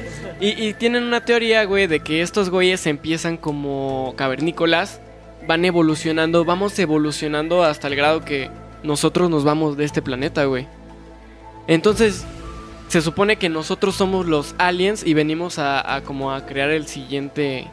Y, 0.40 0.68
y 0.68 0.72
tienen 0.72 1.02
una 1.02 1.22
teoría, 1.22 1.64
güey, 1.64 1.86
de 1.86 2.00
que 2.00 2.22
estos 2.22 2.48
güeyes 2.48 2.86
empiezan 2.86 3.36
como 3.36 4.14
cavernícolas, 4.16 5.00
van 5.46 5.66
evolucionando, 5.66 6.46
vamos 6.46 6.78
evolucionando 6.78 7.64
hasta 7.64 7.88
el 7.88 7.96
grado 7.96 8.24
que 8.24 8.50
nosotros 8.82 9.28
nos 9.28 9.44
vamos 9.44 9.76
de 9.76 9.84
este 9.84 10.00
planeta, 10.00 10.44
güey. 10.46 10.66
Entonces, 11.66 12.24
se 12.88 13.02
supone 13.02 13.36
que 13.36 13.50
nosotros 13.50 13.94
somos 13.94 14.24
los 14.24 14.54
aliens 14.56 15.04
y 15.04 15.12
venimos 15.12 15.58
a, 15.58 15.96
a 15.96 16.00
como 16.02 16.32
a 16.32 16.46
crear 16.46 16.70
el 16.70 16.86
siguiente... 16.86 17.66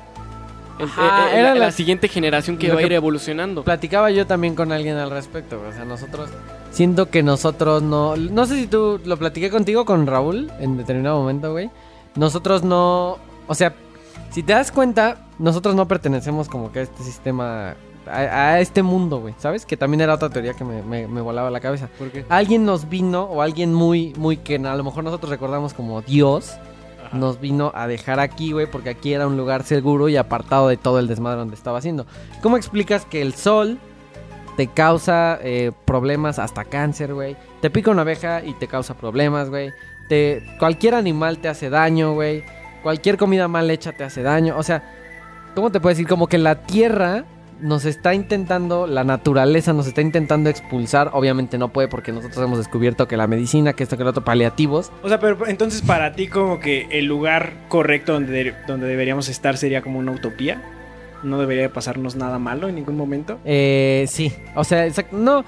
Ajá, 0.79 1.31
el- 1.31 1.39
era 1.39 1.53
la, 1.53 1.59
la- 1.67 1.71
siguiente 1.71 2.07
generación 2.07 2.57
que 2.57 2.71
va 2.71 2.79
a 2.79 2.83
ir 2.83 2.93
evolucionando. 2.93 3.63
Platicaba 3.63 4.09
yo 4.11 4.25
también 4.27 4.55
con 4.55 4.71
alguien 4.71 4.97
al 4.97 5.11
respecto. 5.11 5.61
O 5.67 5.71
sea, 5.73 5.85
nosotros. 5.85 6.29
Siento 6.71 7.09
que 7.09 7.21
nosotros 7.23 7.83
no. 7.83 8.15
No 8.15 8.45
sé 8.45 8.55
si 8.55 8.67
tú 8.67 8.99
lo 9.05 9.17
platiqué 9.17 9.49
contigo 9.49 9.85
con 9.85 10.07
Raúl 10.07 10.51
en 10.59 10.77
determinado 10.77 11.19
momento, 11.19 11.51
güey. 11.51 11.69
Nosotros 12.15 12.63
no. 12.63 13.17
O 13.47 13.55
sea, 13.55 13.73
si 14.31 14.43
te 14.43 14.53
das 14.53 14.71
cuenta, 14.71 15.27
nosotros 15.39 15.75
no 15.75 15.87
pertenecemos 15.87 16.47
como 16.47 16.71
que 16.71 16.79
a 16.79 16.81
este 16.83 17.03
sistema. 17.03 17.75
A, 18.07 18.17
a 18.53 18.59
este 18.59 18.81
mundo, 18.81 19.19
güey. 19.19 19.35
¿Sabes? 19.37 19.65
Que 19.65 19.77
también 19.77 20.01
era 20.01 20.15
otra 20.15 20.29
teoría 20.29 20.53
que 20.53 20.63
me, 20.63 20.81
me- 20.81 21.07
me 21.07 21.21
volaba 21.21 21.51
la 21.51 21.59
cabeza. 21.59 21.87
¿Por 21.99 22.09
qué? 22.09 22.25
Alguien 22.29 22.65
nos 22.65 22.89
vino, 22.89 23.23
o 23.25 23.41
alguien 23.43 23.73
muy, 23.73 24.13
muy 24.17 24.37
que 24.37 24.55
a 24.55 24.75
lo 24.75 24.83
mejor 24.83 25.03
nosotros 25.03 25.29
recordamos 25.29 25.73
como 25.75 26.01
Dios. 26.01 26.53
Nos 27.13 27.39
vino 27.41 27.71
a 27.75 27.87
dejar 27.87 28.19
aquí, 28.19 28.51
güey, 28.53 28.67
porque 28.67 28.89
aquí 28.89 29.13
era 29.13 29.27
un 29.27 29.37
lugar 29.37 29.63
seguro 29.63 30.07
y 30.09 30.17
apartado 30.17 30.67
de 30.67 30.77
todo 30.77 30.99
el 30.99 31.07
desmadre 31.07 31.39
donde 31.39 31.55
estaba 31.55 31.79
haciendo. 31.79 32.05
¿Cómo 32.41 32.57
explicas 32.57 33.05
que 33.05 33.21
el 33.21 33.33
sol 33.33 33.79
te 34.57 34.67
causa 34.67 35.39
eh, 35.41 35.71
problemas, 35.85 36.39
hasta 36.39 36.63
cáncer, 36.63 37.13
güey? 37.13 37.35
Te 37.61 37.69
pica 37.69 37.91
una 37.91 38.01
abeja 38.01 38.43
y 38.43 38.53
te 38.53 38.67
causa 38.67 38.93
problemas, 38.93 39.49
güey. 39.49 39.71
Te, 40.07 40.43
cualquier 40.59 40.95
animal 40.95 41.39
te 41.39 41.49
hace 41.49 41.69
daño, 41.69 42.13
güey. 42.13 42.43
Cualquier 42.83 43.17
comida 43.17 43.47
mal 43.47 43.69
hecha 43.69 43.91
te 43.91 44.03
hace 44.03 44.23
daño. 44.23 44.57
O 44.57 44.63
sea, 44.63 44.83
¿cómo 45.53 45.71
te 45.71 45.79
puedo 45.79 45.91
decir? 45.91 46.07
Como 46.07 46.27
que 46.27 46.37
la 46.37 46.63
tierra 46.63 47.25
nos 47.61 47.85
está 47.85 48.13
intentando, 48.13 48.87
la 48.87 49.03
naturaleza 49.03 49.71
nos 49.73 49.87
está 49.87 50.01
intentando 50.01 50.49
expulsar. 50.49 51.11
Obviamente 51.13 51.57
no 51.57 51.69
puede 51.69 51.87
porque 51.87 52.11
nosotros 52.11 52.43
hemos 52.43 52.57
descubierto 52.57 53.07
que 53.07 53.15
la 53.17 53.27
medicina, 53.27 53.73
que 53.73 53.83
esto, 53.83 53.97
que 53.97 54.03
lo 54.03 54.09
otro, 54.09 54.23
paliativos. 54.23 54.91
O 55.03 55.07
sea, 55.09 55.19
pero 55.19 55.47
entonces 55.47 55.81
para 55.81 56.13
ti 56.13 56.27
como 56.27 56.59
que 56.59 56.87
el 56.91 57.05
lugar 57.05 57.53
correcto 57.69 58.13
donde, 58.13 58.31
de- 58.31 58.53
donde 58.67 58.87
deberíamos 58.87 59.29
estar 59.29 59.57
sería 59.57 59.81
como 59.81 59.99
una 59.99 60.11
utopía. 60.11 60.61
No 61.23 61.39
debería 61.39 61.63
de 61.63 61.69
pasarnos 61.69 62.15
nada 62.15 62.39
malo 62.39 62.67
en 62.67 62.75
ningún 62.75 62.97
momento. 62.97 63.37
Eh, 63.45 64.05
sí. 64.09 64.33
O 64.55 64.63
sea, 64.63 64.87
no. 65.11 65.45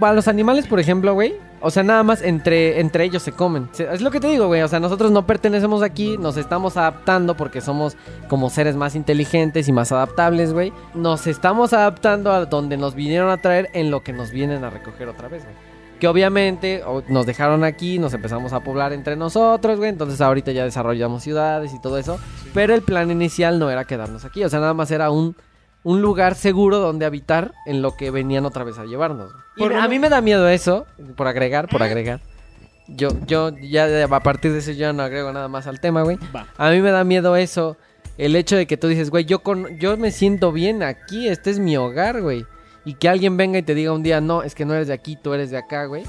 A 0.00 0.12
los 0.12 0.26
animales, 0.26 0.66
por 0.66 0.80
ejemplo, 0.80 1.14
güey. 1.14 1.34
O 1.66 1.70
sea, 1.70 1.82
nada 1.82 2.02
más 2.02 2.20
entre, 2.20 2.78
entre 2.78 3.04
ellos 3.04 3.22
se 3.22 3.32
comen. 3.32 3.70
Es 3.78 4.02
lo 4.02 4.10
que 4.10 4.20
te 4.20 4.28
digo, 4.28 4.48
güey. 4.48 4.60
O 4.60 4.68
sea, 4.68 4.80
nosotros 4.80 5.10
no 5.10 5.26
pertenecemos 5.26 5.82
aquí, 5.82 6.18
nos 6.18 6.36
estamos 6.36 6.76
adaptando 6.76 7.38
porque 7.38 7.62
somos 7.62 7.96
como 8.28 8.50
seres 8.50 8.76
más 8.76 8.94
inteligentes 8.94 9.66
y 9.66 9.72
más 9.72 9.90
adaptables, 9.90 10.52
güey. 10.52 10.74
Nos 10.92 11.26
estamos 11.26 11.72
adaptando 11.72 12.32
a 12.32 12.44
donde 12.44 12.76
nos 12.76 12.94
vinieron 12.94 13.30
a 13.30 13.38
traer 13.38 13.70
en 13.72 13.90
lo 13.90 14.02
que 14.02 14.12
nos 14.12 14.30
vienen 14.30 14.62
a 14.62 14.68
recoger 14.68 15.08
otra 15.08 15.28
vez, 15.28 15.44
güey. 15.44 15.56
Que 15.98 16.06
obviamente 16.06 16.82
nos 17.08 17.24
dejaron 17.24 17.64
aquí, 17.64 17.98
nos 17.98 18.12
empezamos 18.12 18.52
a 18.52 18.60
poblar 18.60 18.92
entre 18.92 19.16
nosotros, 19.16 19.78
güey. 19.78 19.88
Entonces 19.88 20.20
ahorita 20.20 20.52
ya 20.52 20.64
desarrollamos 20.64 21.22
ciudades 21.22 21.72
y 21.72 21.80
todo 21.80 21.96
eso. 21.96 22.20
Pero 22.52 22.74
el 22.74 22.82
plan 22.82 23.10
inicial 23.10 23.58
no 23.58 23.70
era 23.70 23.86
quedarnos 23.86 24.26
aquí. 24.26 24.44
O 24.44 24.50
sea, 24.50 24.60
nada 24.60 24.74
más 24.74 24.90
era 24.90 25.10
un, 25.10 25.34
un 25.84 26.00
lugar 26.00 26.34
seguro 26.34 26.78
donde 26.78 27.04
habitar 27.04 27.52
en 27.66 27.82
lo 27.82 27.94
que 27.94 28.10
venían 28.10 28.46
otra 28.46 28.64
vez 28.64 28.78
a 28.78 28.84
llevarnos. 28.84 29.32
Y 29.56 29.64
a 29.64 29.86
mí 29.86 29.98
me 29.98 30.08
da 30.08 30.20
miedo 30.20 30.48
eso, 30.48 30.86
por 31.14 31.28
agregar, 31.28 31.68
por 31.68 31.82
agregar. 31.82 32.20
Yo, 32.88 33.08
yo 33.26 33.50
ya 33.50 34.04
a 34.04 34.20
partir 34.20 34.52
de 34.52 34.58
eso 34.58 34.72
yo 34.72 34.92
no 34.92 35.02
agrego 35.02 35.32
nada 35.32 35.48
más 35.48 35.66
al 35.66 35.80
tema, 35.80 36.02
güey. 36.02 36.18
A 36.56 36.70
mí 36.70 36.80
me 36.80 36.90
da 36.90 37.04
miedo 37.04 37.36
eso. 37.36 37.76
El 38.16 38.34
hecho 38.36 38.56
de 38.56 38.66
que 38.66 38.76
tú 38.76 38.88
dices, 38.88 39.10
güey, 39.10 39.24
yo, 39.24 39.40
con, 39.40 39.78
yo 39.78 39.96
me 39.96 40.10
siento 40.10 40.52
bien 40.52 40.82
aquí, 40.82 41.28
este 41.28 41.50
es 41.50 41.58
mi 41.58 41.76
hogar, 41.76 42.22
güey. 42.22 42.46
Y 42.84 42.94
que 42.94 43.08
alguien 43.08 43.36
venga 43.36 43.58
y 43.58 43.62
te 43.62 43.74
diga 43.74 43.92
un 43.92 44.02
día, 44.02 44.20
no, 44.20 44.42
es 44.42 44.54
que 44.54 44.64
no 44.64 44.74
eres 44.74 44.88
de 44.88 44.94
aquí, 44.94 45.16
tú 45.16 45.34
eres 45.34 45.50
de 45.50 45.58
acá, 45.58 45.86
güey. 45.86 46.04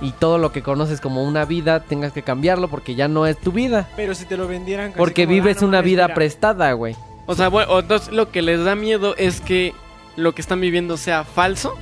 Y 0.00 0.12
todo 0.12 0.38
lo 0.38 0.50
que 0.50 0.62
conoces 0.62 1.00
como 1.00 1.22
una 1.22 1.44
vida, 1.44 1.80
tengas 1.80 2.12
que 2.12 2.22
cambiarlo 2.22 2.68
porque 2.68 2.94
ya 2.94 3.06
no 3.06 3.26
es 3.26 3.38
tu 3.38 3.52
vida. 3.52 3.88
Pero 3.96 4.14
si 4.14 4.24
te 4.24 4.36
lo 4.36 4.48
vendieran... 4.48 4.90
así 4.90 4.98
Porque 4.98 5.24
como, 5.24 5.34
vives 5.34 5.58
ah, 5.58 5.60
no 5.62 5.68
una 5.68 5.80
vida 5.82 6.14
prestada, 6.14 6.72
güey. 6.72 6.96
O 7.26 7.34
sea, 7.34 7.48
bueno, 7.48 7.78
entonces 7.78 8.12
lo 8.12 8.30
que 8.30 8.42
les 8.42 8.64
da 8.64 8.74
miedo 8.74 9.14
es 9.16 9.40
que 9.40 9.74
lo 10.16 10.34
que 10.34 10.40
están 10.42 10.60
viviendo 10.60 10.96
sea 10.96 11.24
falso. 11.24 11.74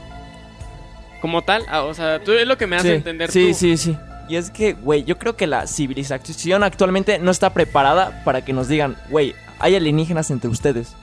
Como 1.21 1.43
tal, 1.43 1.65
Ah, 1.69 1.83
o 1.83 1.93
sea, 1.95 2.23
tú 2.23 2.33
es 2.33 2.47
lo 2.47 2.57
que 2.57 2.67
me 2.67 2.77
hace 2.77 2.89
sí, 2.89 2.95
entender 2.95 3.31
sí, 3.31 3.49
tú. 3.49 3.55
sí, 3.59 3.77
sí. 3.77 3.97
Y 4.29 4.37
es 4.37 4.51
que, 4.51 4.73
güey, 4.75 5.03
yo 5.05 5.19
creo 5.19 5.37
que 5.37 5.47
la 5.47 5.67
civilización 5.67 6.63
actualmente 6.63 7.19
no 7.19 7.31
está 7.31 7.53
preparada 7.53 8.23
para 8.25 8.43
que 8.45 8.53
nos 8.53 8.69
digan, 8.69 8.97
güey, 9.11 9.35
hay 9.59 9.75
alienígenas 9.77 10.31
entre 10.31 10.49
ustedes. 10.49 10.95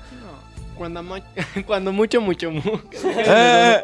Cuando, 0.76 1.04
cuando 1.68 1.92
mucho, 1.92 2.22
mucho, 2.22 2.50
mu- 2.52 2.62
Eh, 3.04 3.84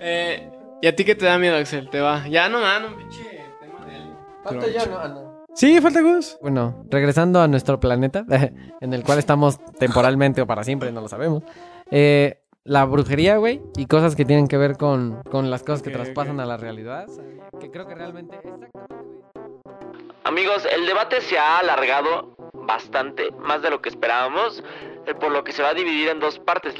Eh, 0.00 0.50
¿Y 0.82 0.86
a 0.86 0.94
ti 0.96 1.04
qué 1.04 1.14
te 1.14 1.24
da 1.26 1.38
miedo, 1.38 1.56
Axel? 1.56 1.88
Te 1.90 2.00
va. 2.00 2.26
Ya 2.28 2.48
no, 2.48 2.58
ah, 2.64 2.78
no, 2.80 2.96
pinche 2.96 3.22
tema 3.60 3.84
de 3.86 3.96
él. 3.96 5.23
Sí, 5.54 5.80
falta 5.80 6.00
Gus. 6.02 6.36
Bueno, 6.42 6.84
regresando 6.90 7.40
a 7.40 7.46
nuestro 7.46 7.78
planeta, 7.78 8.26
en 8.80 8.92
el 8.92 9.04
cual 9.04 9.18
estamos 9.18 9.58
temporalmente 9.78 10.42
o 10.42 10.46
para 10.46 10.64
siempre, 10.64 10.90
no 10.90 11.00
lo 11.00 11.08
sabemos. 11.08 11.44
Eh, 11.92 12.40
la 12.64 12.84
brujería, 12.84 13.36
güey, 13.36 13.62
y 13.76 13.86
cosas 13.86 14.16
que 14.16 14.24
tienen 14.24 14.48
que 14.48 14.56
ver 14.56 14.76
con, 14.76 15.22
con 15.30 15.50
las 15.50 15.62
cosas 15.62 15.82
que 15.82 15.90
traspasan 15.90 16.40
a 16.40 16.46
la 16.46 16.56
realidad. 16.56 17.06
Que 17.60 17.70
creo 17.70 17.86
que 17.86 17.94
realmente. 17.94 18.36
Amigos, 20.24 20.66
el 20.74 20.86
debate 20.86 21.20
se 21.20 21.38
ha 21.38 21.58
alargado 21.58 22.34
bastante, 22.54 23.30
más 23.38 23.62
de 23.62 23.70
lo 23.70 23.80
que 23.80 23.90
esperábamos, 23.90 24.64
eh, 25.06 25.14
por 25.14 25.30
lo 25.30 25.44
que 25.44 25.52
se 25.52 25.62
va 25.62 25.68
a 25.68 25.74
dividir 25.74 26.08
en 26.08 26.18
dos 26.18 26.38
partes. 26.40 26.74